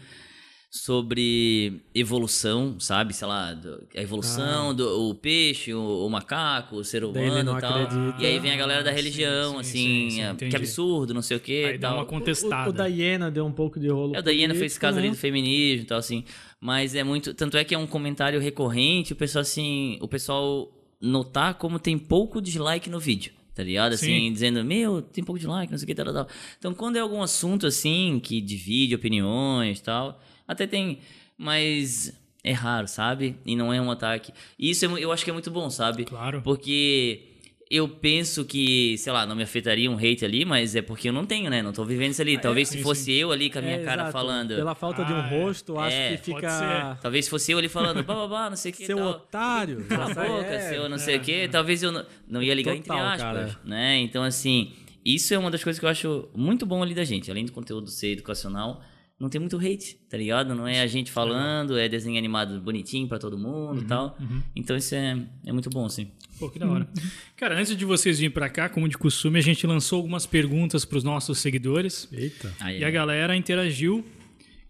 [0.70, 3.14] sobre evolução, sabe?
[3.14, 7.60] Sei lá, do- a evolução do o peixe, o, o macaco, o ser humano e
[7.60, 7.82] tal.
[7.84, 8.22] acredita.
[8.22, 11.14] E aí vem a galera da Ah, religião, sim, assim, sim, sim, é, que absurdo,
[11.14, 11.98] não sei o que Aí e dá tal.
[11.98, 12.68] uma contestada.
[12.68, 14.14] O, o da Iena deu um pouco de rolo.
[14.16, 15.14] É, o da Iena fez caso ali né?
[15.14, 16.24] do feminismo e tal, assim.
[16.60, 17.32] Mas é muito.
[17.32, 19.98] Tanto é que é um comentário recorrente, o pessoal, assim.
[20.02, 20.70] O pessoal
[21.00, 23.32] notar como tem pouco dislike no vídeo.
[23.56, 23.94] Tá ligado?
[23.94, 24.32] Assim, Sim.
[24.34, 26.28] dizendo, meu, tem pouco dislike, não sei o que, tal, tal.
[26.58, 30.98] Então, quando é algum assunto, assim, que divide opiniões e tal, até tem.
[31.38, 32.12] Mas
[32.44, 33.34] é raro, sabe?
[33.46, 34.30] E não é um ataque.
[34.58, 36.04] E isso é eu acho que é muito bom, sabe?
[36.04, 36.42] Claro.
[36.42, 37.35] Porque
[37.68, 41.12] eu penso que, sei lá, não me afetaria um hate ali, mas é porque eu
[41.12, 41.62] não tenho, né?
[41.62, 42.38] Não tô vivendo isso ali.
[42.38, 43.12] Talvez sim, se fosse sim.
[43.12, 44.12] eu ali com a minha É, cara exato.
[44.12, 44.54] falando.
[44.54, 45.42] Pela falta de um Ah, é.
[45.42, 46.98] rosto, acho É, que pode fica.
[47.02, 48.86] Talvez se fosse eu ali falando, bababá, não sei o que.
[48.86, 49.06] Seu tal.
[49.08, 49.84] otário.
[49.88, 51.48] Cala a boca, é- seu não sei o que.
[51.48, 53.58] Talvez eu não, não ia ligar Total, entre aspas, cara.
[53.64, 53.96] né?
[53.98, 54.72] Então, assim,
[55.04, 57.30] isso é uma das coisas que eu acho muito bom ali da gente.
[57.32, 58.80] Além do conteúdo ser educacional,
[59.18, 60.54] não tem muito hate, tá ligado?
[60.54, 64.16] Não é a gente falando, é desenho animado bonitinho pra todo mundo e tal.
[64.54, 66.10] Então, isso é, é muito bom, assim.
[66.38, 66.86] Pô, que da hora.
[67.34, 70.84] Cara, antes de vocês virem pra cá, como de costume, a gente lançou algumas perguntas
[70.84, 72.06] pros nossos seguidores.
[72.12, 72.54] Eita.
[72.60, 74.04] Aí, E a galera interagiu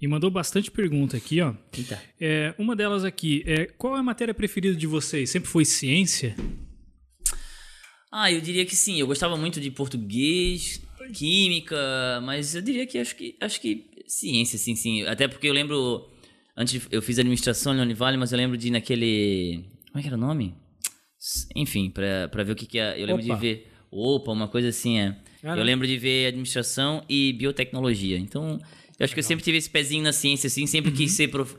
[0.01, 1.53] e mandou bastante pergunta aqui, ó.
[1.77, 2.01] Eita.
[2.21, 5.29] É, uma delas aqui é qual é a matéria preferida de vocês?
[5.29, 6.37] Sempre foi ciência?
[8.13, 9.01] Ah, eu diria que sim.
[9.01, 10.81] Eu gostava muito de português,
[11.13, 11.77] química,
[12.23, 15.03] mas eu diria que acho que acho que ciência, sim, sim.
[15.03, 16.09] Até porque eu lembro
[16.57, 19.65] antes eu fiz administração na Univale, mas eu lembro de ir naquele
[19.97, 20.55] como é que era o nome?
[21.55, 23.01] Enfim, pra, pra ver o que que é.
[23.01, 23.35] Eu lembro Opa.
[23.35, 25.17] de ver opa, uma coisa assim é.
[25.43, 28.19] Ah, eu lembro de ver administração e biotecnologia.
[28.19, 28.61] Então,
[28.99, 31.57] eu acho que eu sempre tive esse pezinho na ciência, assim, sempre quis ser prof...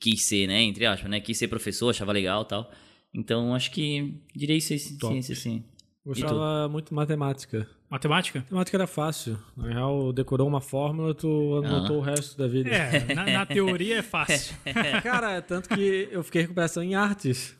[0.00, 2.72] quis ser, né, entre aspas, né, quis ser professor, achava legal, e tal.
[3.12, 5.12] Então, acho que diria isso, Top.
[5.12, 5.62] ciência, sim.
[6.06, 7.68] Gostava muito de matemática.
[7.94, 8.40] Matemática?
[8.40, 9.38] Matemática era fácil.
[9.56, 12.68] Na real, decorou uma fórmula, tu anotou o resto da vida.
[12.68, 14.56] É, na, na teoria é fácil.
[15.00, 17.56] Cara, tanto que eu fiquei recuperação em artes.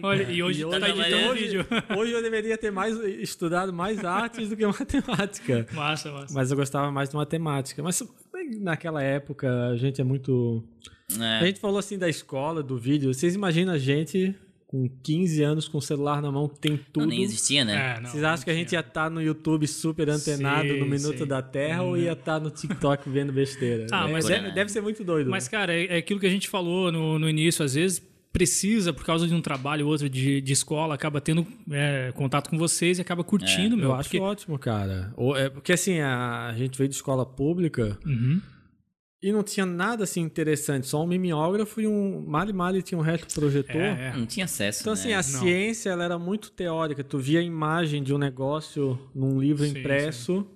[0.00, 1.66] Olha, e hoje E tá editando o hoje, vídeo.
[1.98, 5.66] hoje eu deveria ter mais estudado mais artes do que matemática.
[5.72, 6.32] Massa, massa.
[6.32, 7.82] Mas eu gostava mais de matemática.
[7.82, 8.00] Mas
[8.60, 10.62] naquela época a gente é muito.
[11.20, 11.38] É.
[11.40, 13.12] A gente falou assim da escola, do vídeo.
[13.12, 14.36] Vocês imaginam a gente
[14.74, 17.02] com 15 anos com o celular na mão que tem tudo.
[17.04, 17.96] Não, nem existia, né?
[17.96, 20.86] É, não, Vocês acham que a gente ia estar no YouTube super antenado Sim, no
[20.86, 21.26] Minuto sim.
[21.26, 23.86] da Terra ou ia estar no TikTok vendo besteira?
[23.92, 25.30] Ah, É, mas deve, é- deve ser muito doido.
[25.30, 28.02] Mas, cara, é, é aquilo que a gente falou no, no início, às vezes
[28.32, 32.50] precisa, por causa de um trabalho ou outro de, de escola, acaba tendo é, contato
[32.50, 33.90] com vocês e acaba curtindo, meu.
[33.90, 35.12] eu acho porque- ótimo, cara.
[35.16, 38.40] Ou- é, porque assim, a, a gente veio de escola pública Uhum.
[39.26, 42.22] E não tinha nada assim interessante, só um mimeógrafo e um.
[42.26, 43.80] Mali Mali tinha um reto projetor.
[43.80, 44.16] É, é.
[44.16, 45.00] Não tinha acesso, Então, né?
[45.00, 47.02] assim, a ciência ela era muito teórica.
[47.02, 50.46] Tu via a imagem de um negócio num livro Sim, impresso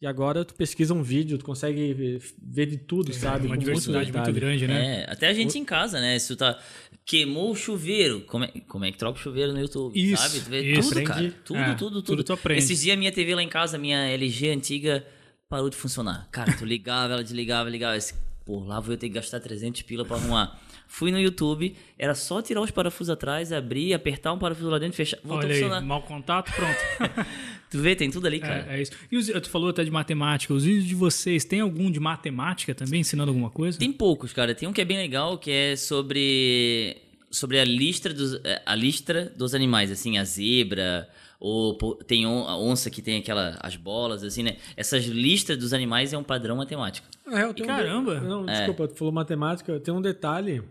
[0.00, 1.92] E agora tu pesquisa um vídeo, tu consegue
[2.40, 3.44] ver, de tudo, sabe?
[3.44, 4.40] É uma Com diversidade muito detalhe.
[4.40, 5.02] grande, né?
[5.06, 6.18] É, até a gente em casa, né?
[6.18, 6.58] Se tu tá.
[7.04, 8.20] Queimou o chuveiro.
[8.22, 9.92] Como é, como é que troca o chuveiro no YouTube?
[10.00, 10.40] Isso, Sabe?
[10.40, 10.88] Tu vê isso.
[10.88, 11.08] tudo, Aprende.
[11.08, 11.34] cara.
[11.44, 12.02] Tudo, É, tudo, tudo.
[12.02, 12.58] tudo tu aprende.
[12.62, 15.04] Esses dias minha TV lá em casa, minha LG antiga,
[15.52, 16.26] parou de funcionar.
[16.32, 17.94] Cara, tu ligava, ela desligava, ligava.
[17.94, 18.14] Esse,
[18.46, 20.58] Pô, lá vou eu ter que gastar 300 pila pra arrumar.
[20.88, 24.96] Fui no YouTube, era só tirar os parafusos atrás, abrir, apertar um parafuso lá dentro,
[24.96, 25.18] fechar.
[25.18, 25.82] Voltou a Olha aí, funcionar.
[25.82, 27.26] mau contato, pronto.
[27.70, 28.66] Tu vê, tem tudo ali, cara.
[28.68, 28.92] é, é isso.
[29.10, 30.52] E os, tu falou até de matemática.
[30.52, 33.78] Os vídeos de vocês, tem algum de matemática também, ensinando alguma coisa?
[33.78, 34.54] Tem poucos, cara.
[34.54, 36.96] Tem um que é bem legal, que é sobre
[37.30, 41.08] sobre a lista dos é, a lista dos animais, assim, a zebra
[41.44, 44.58] ou tem on- a onça que tem aquela as bolas assim, né?
[44.76, 47.08] Essas listas dos animais é um padrão matemático.
[47.26, 48.20] Real, tem um Caramba!
[48.20, 48.58] de- Não, É.
[48.58, 49.80] desculpa, tu falou matemática.
[49.80, 50.62] Tem um detalhe.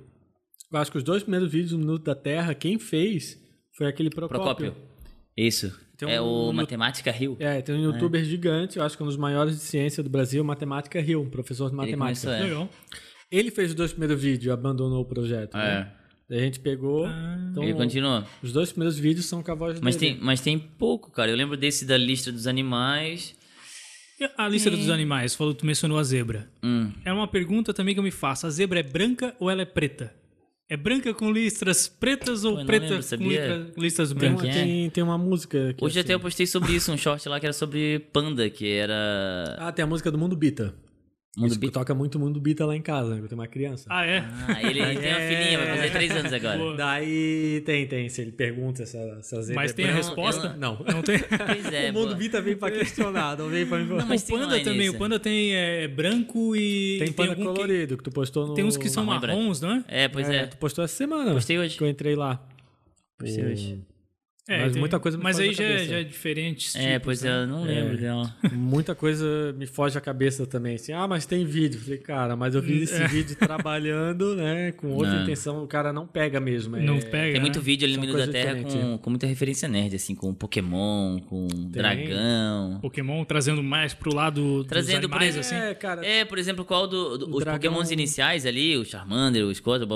[0.71, 3.37] Eu acho que os dois primeiros vídeos do Minuto da Terra, quem fez
[3.75, 4.43] foi aquele Procópio.
[4.71, 4.75] Procópio.
[5.35, 5.77] Isso.
[5.97, 7.35] Tem é um- o Matemática Rio.
[7.39, 10.09] É, tem um youtuber gigante, eu acho que é um dos maiores de ciência do
[10.09, 12.27] Brasil, Matemática Rio, um professor de Ele matemática.
[12.37, 12.69] começou, é.
[13.29, 15.55] Ele fez os dois primeiros vídeos e abandonou o projeto.
[15.57, 15.79] É.
[15.81, 15.91] Né?
[16.31, 17.05] Daí a gente pegou.
[17.51, 18.25] então, Ele continua.
[18.41, 20.13] os dois primeiros vídeos são com a voz Mas dele.
[20.15, 21.29] tem, mas tem pouco, cara.
[21.29, 23.35] Eu lembro desse da lista dos animais.
[24.17, 26.49] E a lista dos animais, falou, tu mencionou a zebra.
[26.63, 26.89] Hum.
[27.03, 28.47] É uma pergunta também que eu me faço.
[28.47, 30.13] A zebra é branca ou ela é preta?
[30.69, 34.45] É branca com listras pretas ou Pô, preta lembro, com litra- listras Tem brancas?
[34.47, 34.53] é?
[34.53, 35.73] tem, tem uma música.
[35.73, 38.49] Que Hoje assim- até eu postei sobre isso, um short lá que era sobre panda,
[38.49, 39.57] que era.
[39.59, 40.73] Ah, tem a música do Mundo Bita.
[41.37, 41.79] Mundo Isso que Bita.
[41.79, 43.21] toca muito Mundo Bita lá em casa, né?
[43.21, 43.85] Eu tenho uma criança.
[43.89, 44.17] Ah, é?
[44.49, 46.57] Ah, ele, ele tem uma filhinha, vai fazer três anos agora.
[46.57, 46.75] Boa.
[46.75, 48.09] Daí tem, tem.
[48.09, 50.53] Se ele pergunta se zebra Mas é tem a resposta?
[50.57, 50.77] Não.
[50.91, 51.19] Não tem?
[51.47, 52.15] Pois é, o Mundo.
[52.17, 54.81] Bita vem pra questionar, não vem pra me Não, mas o tem panda também.
[54.87, 54.95] isso.
[54.95, 56.97] O panda tem é, branco e...
[56.99, 58.53] Tem panda que- colorido que tu postou no.
[58.53, 59.83] Tem uns que são marrons, não é?
[59.87, 60.47] É, pois é.
[60.47, 61.31] Tu postou essa semana.
[61.33, 61.77] Postei hoje.
[61.77, 62.45] Que eu entrei lá.
[63.17, 63.79] Postei hoje.
[64.49, 66.75] É, Mas tem- muita coisa me Mas foge aí da já, é- já é diferente.
[66.77, 68.35] É, pois é, eu não lembro dela.
[68.51, 70.75] Muita coisa me foge a cabeça também.
[70.75, 71.79] Assim, ah, mas tem vídeo.
[71.79, 74.71] Falei, cara, mas eu fiz esse vídeo trabalhando, né?
[74.71, 75.23] Com outra Não.
[75.23, 75.63] intenção.
[75.63, 76.75] O cara não pega mesmo.
[76.75, 77.63] é- Não pega, Tem muito né?
[77.65, 81.47] vídeo ali no Minuto da Terra com, com muita referência nerd, assim, com Pokémon, com
[81.69, 82.79] dragão.
[82.81, 85.71] Pokémon trazendo mais pro lado Trazendo, dos por animais, exemplo, assim.
[85.71, 86.05] É, cara.
[86.05, 89.87] É, por exemplo, qual do, do- os dragão- Pokémons iniciais ali, o Charmander, o Squirtle,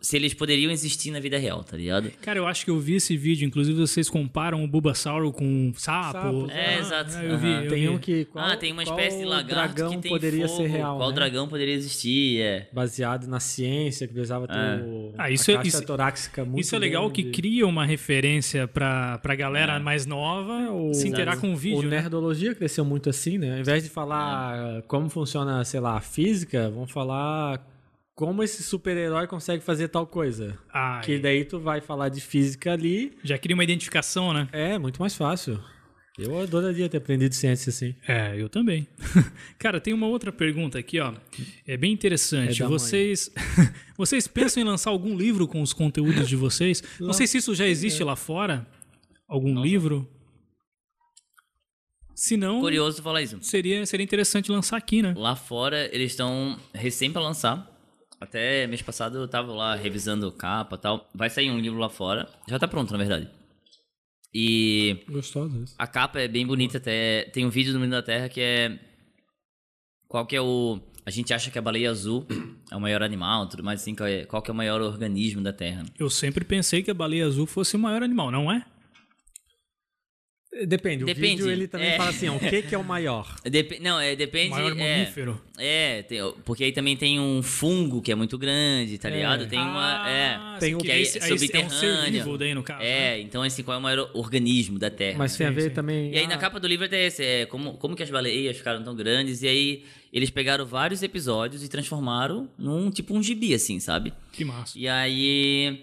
[0.00, 2.10] se eles poderiam existir na vida real, tá ligado?
[2.22, 3.46] Cara, eu acho que eu vi esse vídeo.
[3.46, 6.12] Inclusive, vocês comparam o Bulbasaur com sapo.
[6.12, 7.16] Sapos, É, Ah, exato.
[7.18, 7.62] Eu vi, Aham.
[7.64, 7.88] eu Tem vi.
[7.88, 8.24] um que.
[8.26, 10.62] Qual, ah, tem uma espécie de lagarto dragão que tem poderia fogo.
[10.62, 10.96] ser real.
[10.96, 11.14] Qual né?
[11.14, 12.68] dragão poderia existir, é.
[12.72, 14.82] Baseado na ciência, que precisava ter Ah.
[14.84, 17.36] o, Ah, isso a é- caixa isso- torácica muito Isso é legal que grande.
[17.36, 21.78] cria uma referência pra, pra galera mais nova o- se interar com o vídeo.
[21.80, 22.00] O né?
[22.00, 23.54] Nerdologia cresceu muito assim, né?
[23.54, 27.64] Ao invés de falar como funciona, sei lá, a física, vamos falar
[28.20, 30.58] como esse super-herói consegue fazer tal coisa.
[30.70, 34.46] Ah, Que daí tu vai falar de física ali, já cria uma identificação, né?
[34.52, 35.58] é muito mais fácil.
[36.18, 37.94] Eu adoraria ter aprendido ciência assim.
[38.06, 38.86] É, eu também.
[39.58, 41.14] Cara, tem uma outra pergunta aqui, ó.
[41.66, 42.62] É bem interessante.
[42.62, 43.30] É vocês,
[43.96, 46.82] vocês pensam em lançar algum livro com os conteúdos de vocês?
[47.00, 48.66] Não sei se isso já existe lá fora.
[49.26, 50.06] Algum livro?
[52.14, 53.38] Se não, Curioso falar isso.
[53.40, 55.14] seria, seria interessante lançar aqui, né?
[55.16, 57.69] Lá fora, eles estão recém pra lançar.
[58.20, 61.08] Até mês passado eu tava lá revisando capa e tal.
[61.14, 62.28] Vai sair um livro lá fora.
[62.46, 63.28] Já tá pronto, na verdade.
[64.32, 65.74] E Gostoso isso.
[65.78, 67.24] a capa é bem bonita até.
[67.32, 68.78] Tem um vídeo do Menino da Terra que é.
[70.06, 70.78] Qual que é o.
[71.04, 72.26] A gente acha que a baleia azul
[72.70, 73.94] é o maior animal, tudo mais assim.
[73.94, 75.84] Qual, é, qual que é o maior organismo da Terra?
[75.98, 78.64] Eu sempre pensei que a baleia azul fosse o maior animal, não é?
[80.66, 81.96] Depende, o Depende, vídeo ele também é.
[81.96, 83.36] fala assim, ó, o que que é o maior?
[83.44, 84.50] Dep não, é, O depende.
[84.50, 85.40] maior é, mamífero.
[85.58, 89.46] É, tem- porque aí também tem um fungo que é muito grande, tá ligado?
[89.46, 90.08] Tem uma.
[90.08, 90.34] É.
[90.34, 92.12] Ah, Tem um- que que é esse- aí é um ser subterrâneo.
[92.24, 92.80] vivo daí, no caso.
[92.80, 92.88] né?
[93.16, 95.18] É, então assim, qual é o maior organismo da Terra?
[95.18, 95.70] Mas tem a ver sim.
[95.70, 96.12] também...
[96.12, 98.56] E aí na ah, capa do livro até esse, é como, como que as baleias
[98.56, 103.54] ficaram tão grandes, e aí eles pegaram vários episódios e transformaram num tipo um gibi,
[103.54, 104.12] assim, sabe?
[104.32, 104.78] Que massa.
[104.78, 105.80] E aí,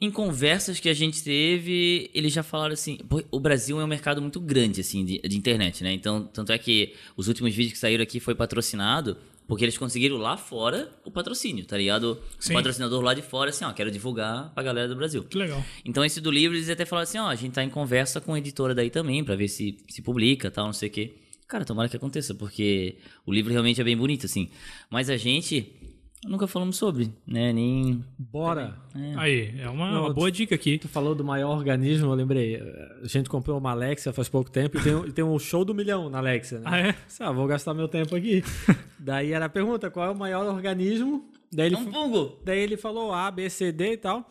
[0.00, 2.98] em conversas que a gente teve, eles já falaram assim,
[3.30, 5.92] o Brasil é um mercado muito grande, assim, de, de internet, né?
[5.92, 9.16] Então, tanto é que os últimos vídeos que saíram aqui foi patrocinado,
[9.48, 12.20] porque eles conseguiram lá fora o patrocínio, tá ligado?
[12.38, 12.52] Sim.
[12.52, 15.24] O patrocinador lá de fora, assim, ó, quero divulgar pra galera do Brasil.
[15.24, 15.64] Que legal.
[15.84, 18.34] Então, esse do livro, eles até falaram assim, ó, a gente tá em conversa com
[18.34, 21.14] a editora daí também, pra ver se se publica, tal, não sei o quê.
[21.48, 24.50] Cara, tomara que aconteça, porque o livro realmente é bem bonito, assim.
[24.90, 25.77] Mas a gente
[26.26, 28.04] nunca falamos sobre, né, nem...
[28.18, 28.76] Bora!
[29.16, 30.78] Aí, é uma, Não, uma boa dica aqui.
[30.78, 32.56] Tu falou do maior organismo, eu lembrei.
[33.02, 35.64] A gente comprou uma Alexa faz pouco tempo e tem, um- e tem um show
[35.64, 36.64] do milhão na Alexa, né?
[36.66, 36.94] Ah, é?
[37.20, 38.42] Ah, vou gastar meu tempo aqui.
[38.98, 41.24] Daí era a pergunta, qual é o maior organismo?
[41.52, 42.36] Daí ele, É um fungo!
[42.44, 44.28] daí ele falou A, B, C, D e tal.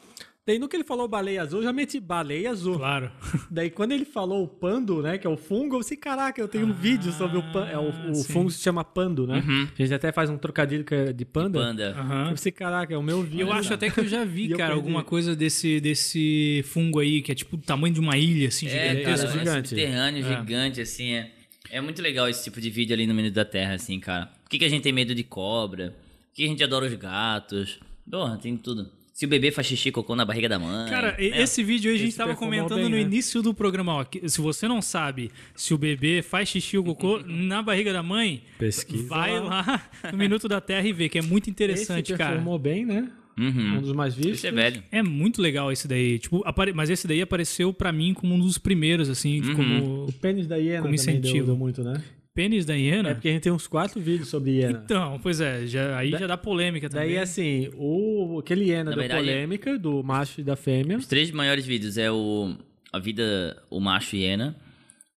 [0.47, 2.77] Daí no que ele falou baleia azul, eu já meti baleia azul.
[2.77, 3.11] Claro.
[3.51, 6.47] Daí quando ele falou o pando, né, que é o fungo, eu disse, caraca, eu
[6.47, 7.67] tenho um vídeo sobre o pando.
[7.69, 9.43] É, o, o Ah, fungo se chama pando, né?
[9.77, 11.59] A gente até faz um trocadilho é de panda.
[11.59, 11.91] Panda.
[11.99, 12.27] Aham.
[12.29, 13.41] Eu disse, caraca, é o meu vídeo.
[13.41, 17.31] Eu acho até que eu já vi, cara, alguma coisa desse, desse fungo aí, que
[17.31, 19.03] é tipo o tamanho de uma ilha, assim, É, gigantesca.
[19.03, 19.67] cara, é é gigante.
[19.69, 20.37] subterrâneo, É.
[20.39, 21.11] gigante, assim.
[21.13, 21.31] É,
[21.71, 24.27] é muito legal esse tipo de vídeo ali no meio da terra, assim, cara.
[24.43, 25.89] Por que, que a gente tem medo de cobra?
[26.29, 27.79] Por que a gente adora os gatos?
[28.09, 28.95] Porra, tem tudo.
[29.17, 30.87] Se o bebê faz xixi e cocô na barriga da mãe.
[30.91, 31.41] Cara, né?
[31.41, 33.01] esse vídeo aí a gente Esse tava performou comentando bem, no né?
[33.01, 36.83] início do programa, ó, que se você não sabe se o bebê faz xixi ou
[36.83, 39.65] cocô na barriga da mãe, Pesquisa vai lá.
[40.03, 42.35] lá no Minuto da Terra e vê, que é muito interessante, Esse cara.
[42.35, 43.09] performou bem, né?
[43.35, 43.81] Um Uhum.
[43.81, 44.35] dos mais vistos.
[44.35, 44.83] Esse é velho.
[44.91, 46.19] É muito legal esse daí.
[46.19, 49.55] Tipo, apare- Mas esse daí apareceu pra mim como um dos primeiros, assim, Uhum.
[49.55, 51.45] como O pênis da hiena Como também deu, incentivo.
[51.47, 52.03] deu muito, né?
[52.37, 53.09] Pênis da hiena.
[53.09, 54.81] É porque a gente tem uns quatro vídeos sobre hiena.
[54.85, 57.07] Então, pois é, já, aí Da- já dá polêmica também.
[57.07, 60.97] Daí, assim, o, aquele hiena verdade- polêmica do macho e da fêmea.
[60.97, 62.55] Os três maiores vídeos é o
[62.93, 64.55] a vida, o macho hiena.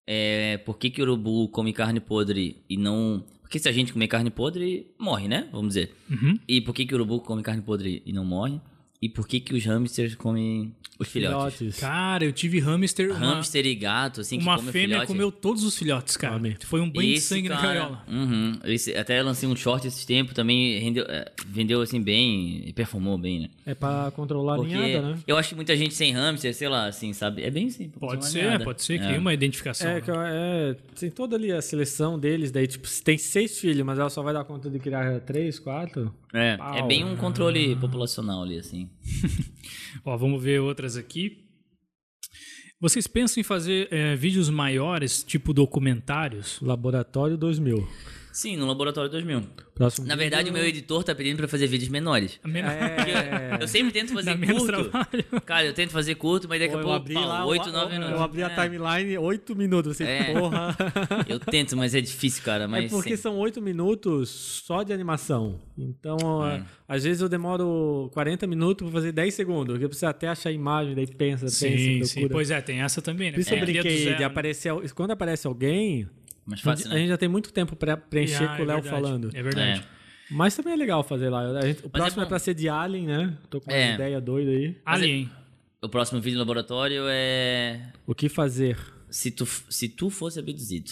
[0.07, 3.24] É, por que, que o urubu come carne podre e não.
[3.41, 5.47] Porque se a gente comer carne podre, morre, né?
[5.51, 5.91] Vamos dizer.
[6.09, 6.39] Uhum.
[6.47, 8.59] E por que, que o urubu come carne podre e não morre?
[9.02, 11.58] E por que, que os hamsters comem os filhotes?
[11.58, 11.80] Filhotes.
[11.80, 13.12] Cara, eu tive hamster.
[13.12, 15.08] Uma, Hamster e gato, assim, que uma come fêmea filhote.
[15.08, 16.34] comeu todos os filhotes, cara.
[16.34, 16.58] Come.
[16.66, 18.04] Foi um banho de Esse sangue na cara- gaiola.
[18.10, 18.60] Uhum.
[18.66, 23.18] Esse, até lancei um short esses tempos, também rendeu, é, vendeu assim bem e performou
[23.18, 23.50] bem, né?
[23.66, 25.20] É pra controlar Porque a ninhada, né?
[25.26, 27.41] eu acho que muita gente sem hamster, sei lá, assim, sabe?
[27.43, 28.64] É bem pra Pode ser, ninhada.
[28.66, 28.95] pode ser.
[28.95, 28.97] É.
[28.97, 29.89] Cria uma identificação.
[29.89, 30.02] É, né?
[30.02, 33.97] que é, tem toda ali a seleção deles, daí, tipo, se tem seis filhos, mas
[33.97, 36.14] ela só vai dar conta de criar três, quatro.
[36.34, 36.76] É, Pau.
[36.76, 38.90] é bem um controle populacional ali, assim.
[40.06, 41.46] Ó, vamos ver outras aqui.
[42.80, 46.60] Vocês pensam em fazer é, vídeos maiores, tipo documentários?
[46.62, 47.86] Laboratório 2000.
[48.32, 49.44] Sim, no Laboratório 2000.
[49.74, 52.40] Próximo Na verdade, o meu editor tá pedindo pra fazer vídeos menores.
[52.46, 54.92] É, Eu sempre tento fazer Dá curto.
[55.46, 57.74] Cara, eu tento fazer curto, mas daqui a eu pouco, abri pau, lá, 8, eu-
[57.74, 58.12] 9 eu, minutos.
[58.18, 58.56] eu abri a É.
[58.64, 60.34] timeline, oito minutos, assim, É.
[60.34, 60.76] porra.
[61.28, 62.68] Eu tento, mas é difícil, cara.
[62.68, 63.22] Mas é porque sim.
[63.24, 64.30] são oito minutos
[64.66, 65.60] só de animação.
[65.78, 66.58] Então, É.
[66.58, 70.28] é, às vezes eu demoro 40 minutos pra fazer 10 segundos, porque eu preciso até
[70.28, 71.70] achar a imagem, daí pensa, Sim,
[72.00, 72.28] pensa, sim.
[72.28, 73.34] Pois é, tem essa também, né?
[73.36, 74.24] Por isso eu É, brinquei de né?
[74.26, 74.74] aparecer.
[74.94, 76.08] Quando aparece alguém,
[76.50, 77.00] mais a fácil, gente- a né?
[77.02, 79.30] gente já tem muito tempo pra preencher Ah, com o é Léo verdade, falando.
[79.34, 79.84] É verdade.
[80.32, 81.41] Mas também é legal fazer lá.
[81.60, 82.30] A gente- o próximo é, bom.
[82.30, 83.38] pra ser de Alien, né?
[83.50, 83.93] Tô com uma É.
[83.95, 84.78] ideia doida aí.
[84.86, 85.30] Alien.
[85.82, 87.91] O próximo vídeo no laboratório é.
[88.06, 88.78] O que fazer?
[89.10, 90.91] Se tu, se tu fosse abduzido.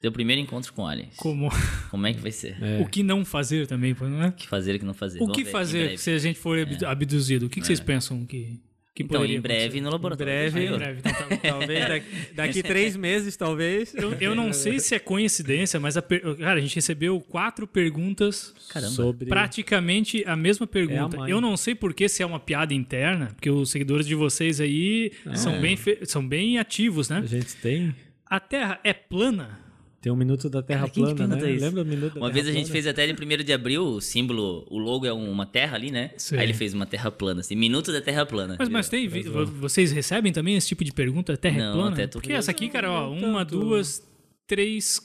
[0.00, 1.14] Teu primeiro encontro com aliens.
[1.16, 1.48] Como...
[1.88, 2.56] Como é que vai ser?
[2.60, 2.80] É.
[2.82, 4.28] O que não fazer também, não é?
[4.28, 5.18] O que fazer e o que não fazer?
[5.18, 7.46] O Vamos que fazer se a gente for abdu- abduzido?
[7.46, 8.58] O que, que vocês pensam que,
[8.94, 9.80] que Então, em breve acontecer?
[9.80, 10.32] no laboratório.
[10.32, 10.98] breve, Ah, em breve.
[11.00, 11.36] Então, tá.
[11.36, 13.94] Talvez daqui, daqui três meses, talvez.
[13.94, 17.66] Eu, eu não sei se é coincidência, mas a per- cara, a gente recebeu quatro
[17.66, 18.92] perguntas, Caramba.
[18.92, 19.26] Sobre.
[19.30, 21.16] praticamente a mesma pergunta.
[21.16, 21.30] mãe.
[21.30, 24.60] eu não sei por que se é uma piada interna, porque os seguidores de vocês
[24.60, 27.20] aí são, bem fe- são bem ativos, né?
[27.24, 27.94] A gente tem.
[28.26, 29.58] A Terra é plana?
[30.02, 31.52] Tem um minuto da Terra Cara, plana, né?
[31.52, 31.64] isso?
[31.64, 32.72] Lembra o minuto da Uma Terra vez a gente plana?
[32.72, 36.10] fez até de 1 de abril, o símbolo, o logo é uma terra ali, né?
[36.16, 36.36] Sim.
[36.36, 38.56] Aí ele fez uma terra plana, assim, minuto da terra plana.
[38.58, 41.32] Mas, mas tem, vi- vocês recebem também esse tipo de pergunta?
[41.34, 41.92] A Terra é Não, plana?
[41.92, 43.60] até tô- Porque essa aqui, cara, ó, Não uma, tanto.
[43.60, 44.02] duas,
[44.48, 45.00] três,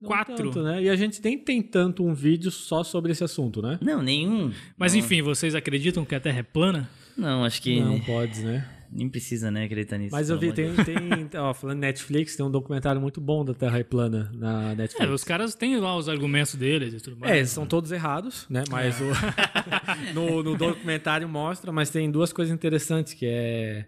[0.00, 0.36] Não quatro.
[0.36, 0.82] tanto, né?
[0.82, 3.78] E a gente nem tem tanto um vídeo só sobre esse assunto, né?
[3.80, 4.52] Não, nenhum.
[4.76, 6.86] Mas não, enfim, vocês acreditam que a Terra é plana?
[7.16, 8.68] Não, acho que Não pode, né?
[8.90, 10.14] Nem precisa, né, acreditar nisso.
[10.14, 10.96] Mas eu vi, tem, tem
[11.40, 15.12] ó, falando Netflix, tem um documentário muito bom da Terra é plana na É, Netflix.
[15.12, 17.32] os caras têm lá os argumentos deles e tudo mais.
[17.36, 18.64] É, são todos errados, né?
[18.70, 19.04] Mas o-
[20.14, 23.86] no, no documentário mostra, mas tem duas coisas interessantes, que é...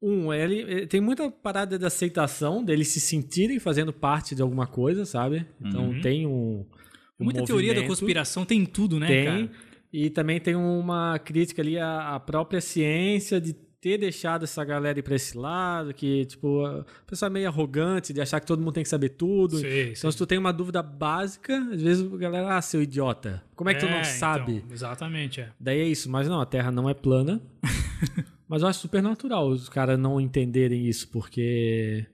[0.00, 4.64] Um, ele, ele tem muita parada de aceitação, deles se sentirem fazendo parte de alguma
[4.66, 5.44] coisa, sabe?
[5.60, 6.64] Então tem um...
[7.18, 9.24] um Muita teoria da conspiração tem em tudo, né, Tem.
[9.24, 9.50] cara?
[9.92, 14.98] E também tem uma crítica ali à, à própria ciência de ter deixado essa galera
[14.98, 18.60] ir pra esse lado, que, tipo, a pessoa é meio arrogante de achar que todo
[18.60, 19.58] mundo tem que saber tudo.
[19.58, 23.42] Sei, então, se tu tem uma dúvida básica, às vezes a galera, ah, seu idiota,
[23.54, 24.64] como é que tu não então, sabe?
[24.70, 25.50] exatamente, é.
[25.60, 27.40] Daí é isso, mas não, a Terra não é plana.
[28.48, 32.06] mas eu acho super natural os caras não entenderem isso, porque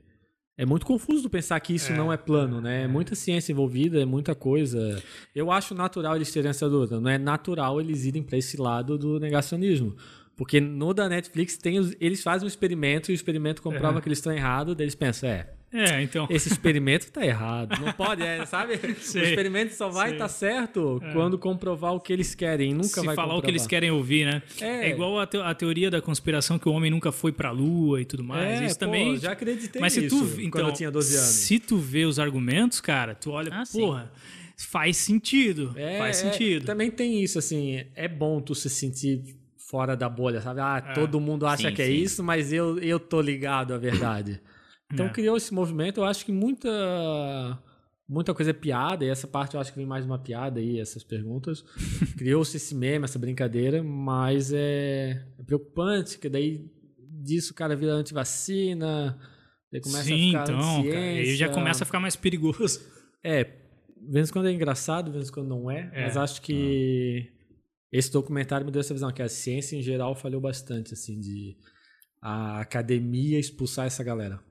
[0.56, 2.84] é muito confuso pensar que isso É, não é plano, né?
[2.84, 5.02] É muita ciência envolvida, é muita coisa.
[5.34, 8.98] Eu acho natural eles terem essa dúvida, não é natural eles irem para esse lado
[8.98, 9.96] do negacionismo.
[10.36, 14.00] Porque no da Netflix tem os- eles fazem um experimento e o experimento comprova É.
[14.00, 16.26] que eles estão errados, daí eles pensam, é, É, então.
[16.28, 17.80] esse experimento tá errado.
[17.80, 18.76] Não pode, é, sabe?
[18.98, 22.72] Sei, o experimento só vai estar certo quando comprovar o que eles querem.
[22.74, 23.50] Nunca se vai falar o que comprovar.
[23.50, 24.42] eles querem ouvir, né?
[24.60, 24.88] É.
[24.88, 28.00] É, igual a, te- a teoria da conspiração que o homem nunca foi pra lua
[28.00, 28.60] e tudo mais.
[28.60, 29.16] É, Isso pô, também.
[29.16, 31.28] já acreditei Mas se nisso tu, então, quando eu tinha 12 anos.
[31.28, 33.78] Se tu vê os argumentos, cara, tu olha, Ah, sim.
[33.80, 34.10] porra,
[34.56, 35.72] faz sentido.
[35.76, 36.64] É, faz é, sentido.
[36.66, 39.22] também tem isso, assim, é bom tu se sentir
[39.68, 40.60] fora da bolha, sabe?
[40.60, 40.92] Ah, é.
[40.92, 41.94] todo mundo acha sim, que é sim.
[41.94, 44.40] isso, mas eu, eu tô ligado à verdade.
[44.92, 45.08] Então é.
[45.08, 46.70] criou esse movimento, eu acho que muita
[48.06, 50.78] muita coisa é piada, e essa parte eu acho que vem mais uma piada aí,
[50.78, 51.64] essas perguntas.
[52.18, 57.92] Criou-se esse meme, essa brincadeira, mas é, é preocupante, que daí disso o cara vira
[57.92, 59.18] antivacina,
[59.72, 62.82] daí começa Sim, a ficar então, cara, aí já começa a ficar mais perigoso.
[63.24, 63.50] É,
[64.06, 66.02] vezes quando é engraçado, vezes quando não é, é.
[66.04, 67.33] mas acho que
[67.94, 71.56] esse documentário me deu essa visão, que a ciência em geral falhou bastante, assim, de
[72.20, 74.42] a academia expulsar essa galera.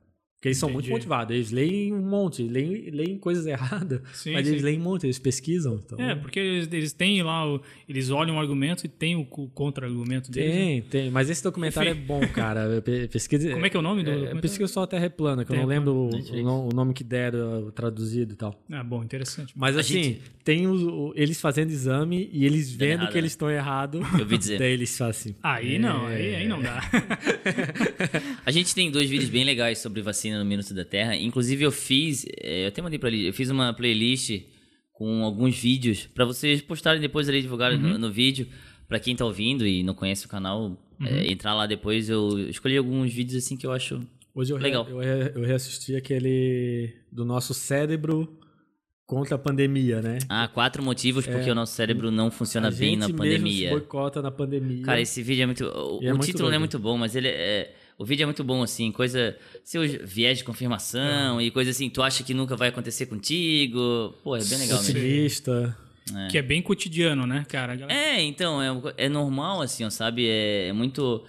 [0.44, 0.74] Porque eles Entendi.
[0.74, 4.52] são muito motivados, eles leem um monte, leem, leem coisas erradas, sim, mas sim.
[4.52, 5.80] eles leem um monte, eles pesquisam.
[5.86, 5.98] Então...
[5.98, 10.30] É, porque eles, eles têm lá, o, eles olham o argumento e tem o contra-argumento
[10.30, 10.52] deles.
[10.52, 10.86] Tem, né?
[10.90, 12.02] tem, mas esse documentário Enfim.
[12.02, 12.84] é bom, cara.
[13.10, 14.36] Pesquisa, Como é que é o nome do é?
[14.42, 17.06] Pesquisa só a Terra é plana, que Terra eu não lembro o, o, nome que
[17.06, 18.54] deram traduzido e tal.
[18.70, 19.54] Ah, bom, interessante.
[19.56, 20.22] Mas assim, gente...
[20.44, 24.02] tem o, eles fazendo exame e eles vendo errado, que eles estão errados.
[24.20, 24.60] Eu vi dizer.
[24.60, 25.36] Daí eles fazem assim.
[25.42, 26.82] Aí não, aí, aí não dá.
[28.46, 31.16] a gente tem dois vídeos bem legais sobre vacina no Minuto da Terra.
[31.16, 34.42] Inclusive, eu fiz, é, eu até mandei pra ali, eu fiz uma playlist
[34.92, 37.94] com alguns vídeos para vocês postarem depois ali, divulgarem uhum.
[37.94, 38.48] no, no, vídeo.
[38.88, 41.18] para quem tá ouvindo e não conhece o canal, é, uhum.
[41.18, 42.10] é, entrar lá depois.
[42.10, 44.02] Eu escolhi alguns vídeos assim que eu acho
[44.36, 44.84] Hoje eu legal.
[44.84, 48.40] Re, eu, re, eu reassisti aquele do nosso cérebro
[49.06, 50.18] contra a pandemia, né?
[50.28, 53.40] Ah, quatro motivos porque é, o nosso cérebro não funciona bem na pandemia.
[53.40, 54.84] Mesmo se boicota na pandemia.
[54.84, 55.66] Cara, esse vídeo é muito.
[55.66, 58.26] O, é o muito título não é muito bom, mas ele é o vídeo é
[58.26, 59.38] muito bom, assim, coisa.
[59.64, 61.44] Seus viés de confirmação é.
[61.44, 64.14] e coisa assim, tu acha que nunca vai acontecer contigo.
[64.24, 65.78] Pô, é bem legal Otimista.
[66.14, 66.28] É.
[66.28, 67.76] Que é bem cotidiano, né, cara?
[67.76, 67.98] Galera...
[67.98, 70.28] É, então, é, é normal, assim, ó, sabe?
[70.28, 71.24] É, é, muito.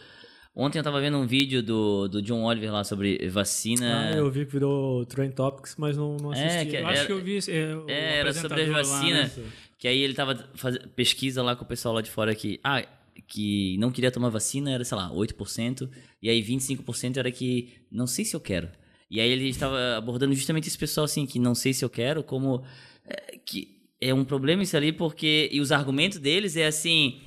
[0.57, 4.11] Ontem eu tava vendo um vídeo do, do John Oliver lá sobre vacina.
[4.11, 6.49] Ah, eu vi que virou Trend Topics, mas não, não assisti.
[6.49, 7.39] É, que, eu acho que eu vi.
[7.49, 9.36] É, é era sobre as vacinas.
[9.36, 9.45] Né?
[9.78, 12.61] Que aí ele tava fazendo pesquisa lá com o pessoal lá de fora que.
[12.62, 12.85] Ah,
[13.27, 15.89] que não queria tomar vacina era, sei lá, 8%,
[16.23, 18.69] e aí 25% era que não sei se eu quero.
[19.11, 22.23] E aí ele estava abordando justamente esse pessoal assim, que não sei se eu quero,
[22.23, 22.65] como
[23.07, 25.49] é, que é um problema isso ali, porque.
[25.53, 27.21] E os argumentos deles é assim.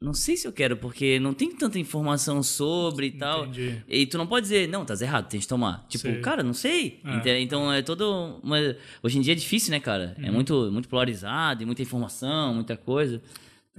[0.00, 3.46] Não sei se eu quero, porque não tem tanta informação sobre e tal.
[3.46, 3.82] Entendi.
[3.88, 5.84] E tu não pode dizer, não, tá errado, tem que tomar.
[5.88, 6.20] Tipo, sei.
[6.20, 7.00] cara, não sei.
[7.24, 7.40] É.
[7.40, 8.38] Então é todo.
[8.42, 8.58] Uma...
[9.02, 10.14] Hoje em dia é difícil, né, cara?
[10.18, 10.28] É uhum.
[10.28, 13.20] É muito, muito polarizado e muita informação, muita coisa.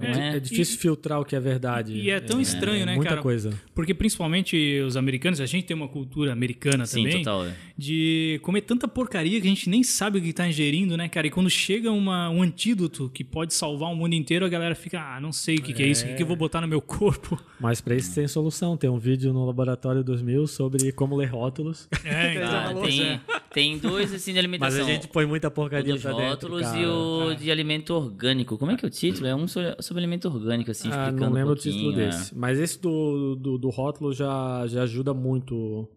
[0.00, 1.94] É, é, difícil e, filtrar o que é verdade.
[1.94, 3.22] E é tão é, estranho, né, muita cara?
[3.22, 3.50] coisa.
[3.74, 7.18] Porque principalmente os americanos, a gente tem uma cultura americana Sim, também.
[7.18, 7.54] Total, é.
[7.76, 11.26] De comer tanta porcaria que a gente nem sabe o que está ingerindo, né, cara?
[11.26, 15.00] E quando chega uma, um antídoto que pode salvar o mundo inteiro, a galera fica,
[15.00, 16.60] ah, não sei o que é, que é isso, o que, que eu vou botar
[16.60, 17.40] no meu corpo.
[17.58, 18.76] Mas para isso tem solução.
[18.76, 21.88] Tem um vídeo no Laboratório 2000 sobre como ler rótulos.
[22.04, 23.20] É, então, ah, tem,
[23.52, 24.78] tem dois assim de alimentação.
[24.80, 28.56] Mas a gente põe muita porcaria o dos rótulos dentro, e o de alimento orgânico.
[28.56, 29.26] Como é que é o título?
[29.26, 32.36] É um sobre alimento orgânico, assim, ah, não lembro um o título desse.
[32.36, 35.88] Mas esse do, do, do, rótulo já, já ajuda muito.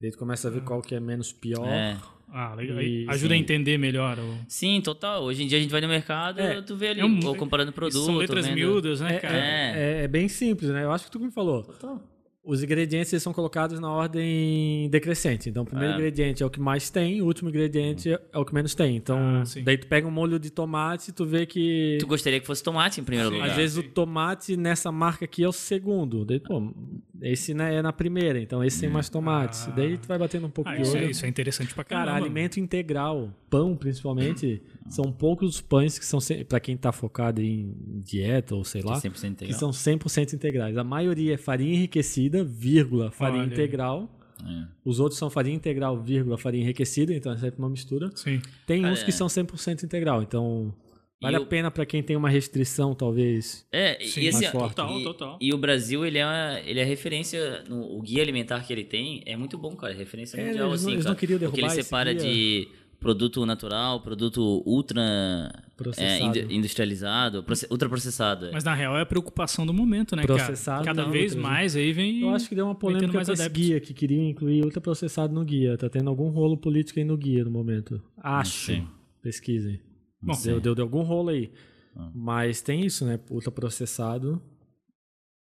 [0.00, 1.66] Daí tu começa a ver qual que é menos pior.
[1.66, 1.96] É.
[2.34, 2.80] Ah, legal.
[2.80, 3.40] E, Ajuda sim.
[3.40, 4.18] a entender melhor.
[4.18, 4.38] O...
[4.48, 5.22] Sim, total.
[5.24, 7.36] Hoje em dia a gente vai no mercado, é, tu vê ali, é um, ou
[7.36, 8.06] comparando produtos.
[8.06, 8.54] São letras vendo...
[8.54, 9.36] miúdas, né, é, cara?
[9.36, 10.82] É, é, é, bem simples, né?
[10.82, 11.62] Eu acho que tu me falou.
[11.62, 12.11] Total
[12.44, 15.48] os ingredientes são colocados na ordem decrescente.
[15.48, 15.96] Então, o primeiro é.
[15.96, 18.96] ingrediente é o que mais tem, o último ingrediente é o que menos tem.
[18.96, 21.98] Então, ah, daí tu pega um molho de tomate e tu vê que...
[22.00, 23.50] Tu gostaria que fosse tomate em primeiro sim, lugar.
[23.50, 23.88] Às vezes sim.
[23.88, 26.24] o tomate nessa marca aqui é o segundo.
[26.24, 26.72] Daí, pô,
[27.20, 29.68] esse né, é na primeira, então esse tem mais tomates.
[29.68, 29.70] Ah.
[29.70, 31.06] Daí tu vai batendo um pouco ah, de isso olho.
[31.06, 32.06] É, isso é interessante pra caramba.
[32.12, 36.18] Cara, alimento integral, pão principalmente, são poucos os pães que são,
[36.48, 40.76] para quem tá focado em dieta ou sei lá, que são 100% integrais.
[40.76, 43.52] A maioria é farinha enriquecida, vírgula, farinha Olha.
[43.52, 44.18] integral.
[44.44, 44.66] É.
[44.84, 48.10] Os outros são farinha integral, vírgula, farinha enriquecida, então é sempre uma mistura.
[48.14, 48.40] Sim.
[48.66, 50.74] Tem uns que são 100% integral, então
[51.22, 53.64] Vale a pena para quem tem uma restrição, talvez.
[53.70, 55.38] É, Sim, e assim, total, e, total.
[55.40, 59.22] E o Brasil, ele é, ele é referência, no, o guia alimentar que ele tem
[59.24, 61.60] é muito bom, cara, é referência é, mundial, eles assim, não, eles não queriam derrubar
[61.60, 62.68] Porque ele separa de
[63.02, 65.52] produto natural, produto ultra
[65.98, 66.20] é,
[66.50, 68.50] industrializado, ultraprocessado.
[68.52, 70.96] Mas na real é a preocupação do momento, né, processado cara?
[70.96, 72.20] Cada vez mais aí vem.
[72.20, 75.44] Eu acho que deu uma polêmica mais com esse guia que queria incluir ultraprocessado no
[75.44, 75.76] guia.
[75.76, 78.00] Tá tendo algum rolo político aí no guia no momento.
[78.16, 78.86] Acho.
[79.20, 79.80] Pesquisem.
[80.22, 81.52] Bom, deu, deu, deu algum rolo aí.
[81.96, 82.10] Ah.
[82.14, 83.18] Mas tem isso, né?
[83.28, 84.40] Ultraprocessado.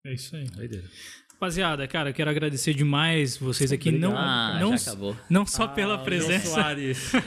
[0.04, 0.46] É isso aí.
[1.40, 3.90] Rapaziada, cara, eu quero agradecer demais vocês aqui.
[3.90, 4.10] Obrigado.
[4.10, 6.60] Não, ah, não, não só ah, pela presença.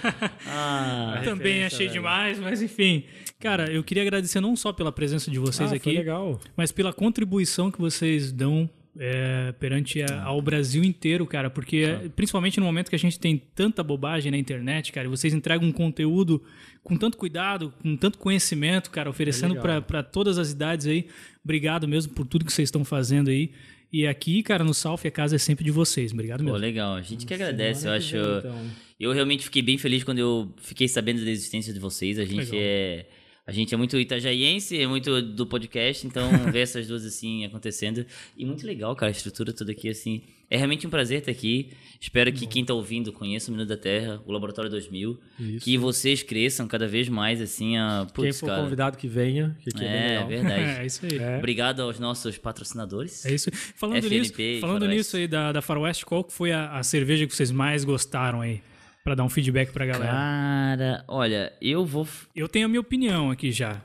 [0.46, 1.94] ah, Também achei velho.
[1.94, 3.06] demais, mas enfim.
[3.40, 6.42] Cara, eu queria agradecer não só pela presença de vocês ah, aqui, legal.
[6.58, 8.70] mas pela contribuição que vocês dão
[9.00, 13.42] é, perante a, ao Brasil inteiro, cara, porque principalmente no momento que a gente tem
[13.56, 16.44] tanta bobagem na internet, cara, e vocês entregam um conteúdo
[16.84, 19.82] com tanto cuidado, com tanto conhecimento, cara, oferecendo legal.
[19.84, 21.08] para todas as idades aí.
[21.42, 23.52] Obrigado mesmo por tudo que vocês estão fazendo aí.
[23.91, 26.13] E aqui, cara, no Salf, a casa é sempre de vocês.
[26.13, 26.57] Obrigado Pô, mesmo.
[26.57, 26.95] legal.
[26.95, 27.88] A gente que agradece.
[27.88, 28.15] Eu acho.
[28.15, 28.72] então.
[28.99, 32.18] Eu realmente fiquei bem feliz quando eu fiquei sabendo da existência de vocês.
[32.19, 32.59] A gente Legal.
[32.61, 33.05] é.
[33.45, 38.05] A gente é muito itajaiense, é muito do podcast, então ver essas duas assim acontecendo.
[38.38, 40.22] E muito legal, cara, a estrutura toda aqui, assim.
[40.52, 41.72] É realmente um prazer estar aqui.
[41.99, 45.18] Espero que quem tá ouvindo conheça o Minuto da Terra, o Laboratório 2000.
[45.40, 45.64] Isso.
[45.64, 47.78] Que vocês cresçam cada vez mais, assim.
[47.78, 48.06] A...
[48.14, 48.61] Quem Putz, for cara.
[48.64, 50.28] convidado que venha, que aqui é, É, legal.
[50.28, 50.61] verdade.
[50.82, 51.18] É isso aí.
[51.18, 51.38] É.
[51.38, 53.26] Obrigado aos nossos patrocinadores.
[53.26, 53.49] É isso.
[53.49, 53.57] aí.
[53.78, 54.98] Falando FNP nisso, falando Faroeste.
[54.98, 58.41] nisso aí da, da Faroeste, qual que foi a, a cerveja que vocês mais gostaram
[58.41, 58.61] aí?
[59.06, 60.11] Pra dar um feedback pra galera.
[60.11, 62.06] Cara, olha, eu vou.
[62.36, 63.82] Eu tenho a minha opinião aqui já.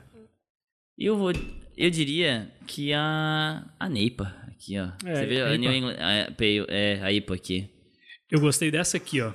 [0.97, 1.31] Eu vou.
[1.77, 3.63] Eu diria que a.
[3.79, 4.35] A Neipa.
[4.57, 4.87] Aqui, ó.
[5.07, 5.57] É, Você vê a a.
[5.57, 5.95] New England.
[5.99, 6.33] A,
[6.67, 7.69] é, a IPA aqui.
[8.29, 9.31] Eu gostei dessa aqui, ó.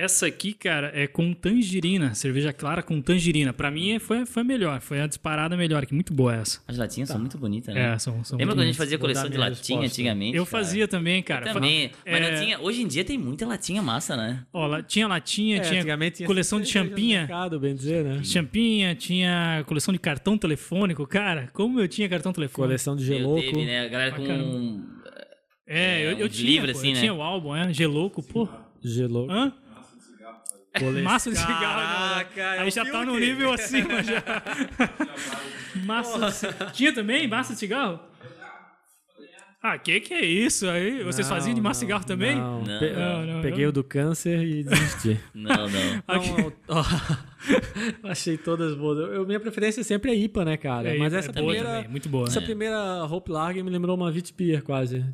[0.00, 2.14] Essa aqui, cara, é com tangerina.
[2.14, 3.52] Cerveja clara com tangerina.
[3.52, 4.80] Pra mim é- foi, foi melhor.
[4.80, 5.92] Foi a disparada melhor aqui.
[5.92, 6.60] Muito boa essa.
[6.68, 7.94] As latinhas são muito bonitas, né?
[7.94, 9.86] É, são, são Lembra muito quando a gente fazia Vou coleção de latinha resposta.
[10.00, 10.36] antigamente?
[10.36, 10.50] Eu cara?
[10.64, 11.48] fazia também, cara.
[11.48, 11.90] Eu também.
[12.06, 12.30] Mas É.
[12.30, 14.44] latinha, hoje em dia tem muita latinha massa, né?
[14.52, 17.18] Ó, tinha latinha, É, tinha tinha coleção de champinha.
[17.22, 18.22] mercado, bem dizer, né?
[18.22, 21.04] Champinha, tinha coleção de cartão telefônico.
[21.08, 22.68] Cara, como eu tinha cartão telefônico.
[22.68, 23.40] Coleção de Eu geloco.
[23.40, 23.80] teve, né?
[23.86, 24.80] A galera com.
[25.66, 26.50] É, eu, eu uns tinha.
[26.50, 27.00] livros pô, assim, eu né?
[27.00, 27.72] tinha o álbum, é.
[27.72, 28.48] Gelouco, pô.
[28.82, 29.30] Geloco.
[29.32, 29.52] Hã?
[31.02, 31.60] Massa de cigarro.
[31.60, 32.42] Caraca, não.
[32.52, 34.22] é Aí já tá no nível acima já.
[35.84, 36.70] massa de cigarro.
[36.72, 38.00] Tinha também massa de cigarro?
[39.60, 40.68] Ah, que que é isso?
[40.68, 42.36] Aí, vocês Não, faziam de massa de não, cigarro também?
[42.36, 42.78] Não, Não.
[42.78, 45.20] Pe- Não, não, peguei o do câncer e desisti.
[45.34, 45.68] Não, não.
[46.68, 46.82] Não,
[48.04, 48.98] achei todas boas.
[49.14, 50.94] Eu, minha preferência sempre é IPA, né, cara?
[50.94, 52.26] É, Mas é essa boa primeira, também, muito boa.
[52.26, 52.42] essa É.
[52.42, 55.04] primeira Hope Lager me lembrou uma Witbier quase.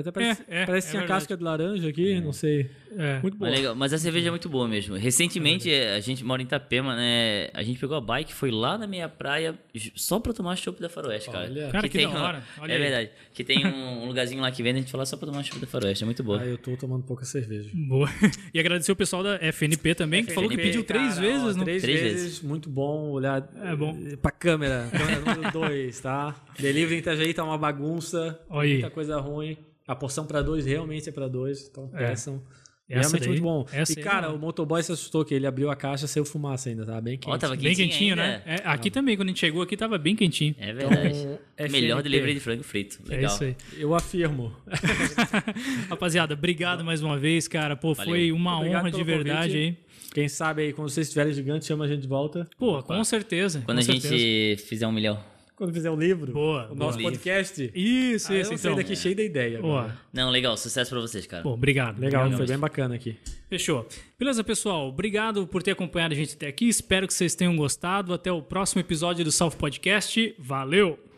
[0.00, 1.20] Até parece, É, é, parece que é tinha verdade.
[1.20, 2.70] casca de laranja aqui, não sei.
[2.96, 3.18] É.
[3.20, 3.50] Muito boa.
[3.50, 3.74] Mas, legal.
[3.74, 4.94] Mas a cerveja é muito boa mesmo.
[4.96, 7.48] Recentemente, a gente mora em Itapema, né?
[7.52, 9.58] A gente pegou a bike, foi lá na meia praia
[9.96, 11.46] só pra tomar chopp da Faroeste, cara.
[11.50, 11.68] Olha.
[11.70, 12.42] Cara, que tem da hora.
[12.58, 12.80] Olha é aí.
[12.82, 13.10] verdade.
[13.32, 15.58] Que tem um, lugarzinho lá que vende, a gente foi lá só pra tomar chopp
[15.60, 16.04] da Faroeste.
[16.04, 16.40] É muito boa.
[16.40, 17.68] Ah, eu tô tomando pouca cerveja.
[17.72, 18.08] Boa.
[18.52, 21.56] E agradecer o pessoal da FNP também, que falou que FNP, pediu três Cara, vezes,
[21.56, 21.63] ó, não?
[21.64, 22.40] Três, Três vezes, vezes.
[22.42, 23.96] muito bom olhar É bom.
[24.22, 24.88] pra câmera.
[24.92, 26.34] Câmera número 2, tá?
[26.58, 28.40] Delivery em Itajaí tá uma bagunça.
[28.48, 28.72] Olha aí.
[28.74, 29.56] Muita coisa ruim.
[29.86, 32.08] A porção pra dois realmente é pra dois, então É.
[32.08, 32.42] peçam.
[32.86, 33.66] Essa realmente daí- muito bom.
[33.72, 36.68] e, aí é cara, o motoboy se assustou que ele abriu a caixa saiu fumaça
[36.68, 37.00] ainda, tá?
[37.00, 37.32] Bem quente.
[37.34, 38.22] Ó, tava Bem quentinho, ainda.
[38.22, 38.42] né?
[38.44, 40.54] É, aqui também, quando a gente chegou aqui, tava bem quentinho.
[40.58, 41.08] É verdade.
[41.16, 41.38] Então,
[41.70, 42.02] Melhor FNP.
[42.02, 42.98] delivery de frango frito.
[43.08, 43.32] É Legal.
[43.32, 43.56] isso aí.
[43.78, 44.54] Eu afirmo.
[45.88, 47.76] Rapaziada, obrigado mais uma vez, cara.
[47.76, 48.10] Pô, Valeu.
[48.12, 49.76] foi uma Obrigado honra de verdade aí.
[50.14, 52.48] Quem sabe aí, quando vocês estiverem gigantes, chama a gente de volta.
[52.56, 53.60] Pô, com certeza.
[53.66, 54.66] Quando com a gente certeza.
[54.66, 55.18] fizer um milhão.
[55.56, 56.86] Quando fizer o livro, Boa, o boa.
[56.86, 57.70] nosso podcast.
[57.74, 58.74] Isso, Ah, eu isso, vou então.
[58.76, 59.58] daqui cheio da ideia.
[59.60, 59.98] Pô, agora.
[60.12, 60.56] Não, legal.
[60.56, 61.42] Sucesso pra vocês, cara.
[61.42, 61.98] pô, obrigado.
[62.00, 63.16] Legal, obrigado foi bem bacana aqui.
[63.48, 63.86] Fechou.
[64.18, 64.88] Beleza, pessoal?
[64.88, 66.68] Obrigado por ter acompanhado a gente até aqui.
[66.68, 68.12] Espero que vocês tenham gostado.
[68.14, 70.34] Até o próximo episódio do Salve Podcast.
[70.38, 71.13] Valeu!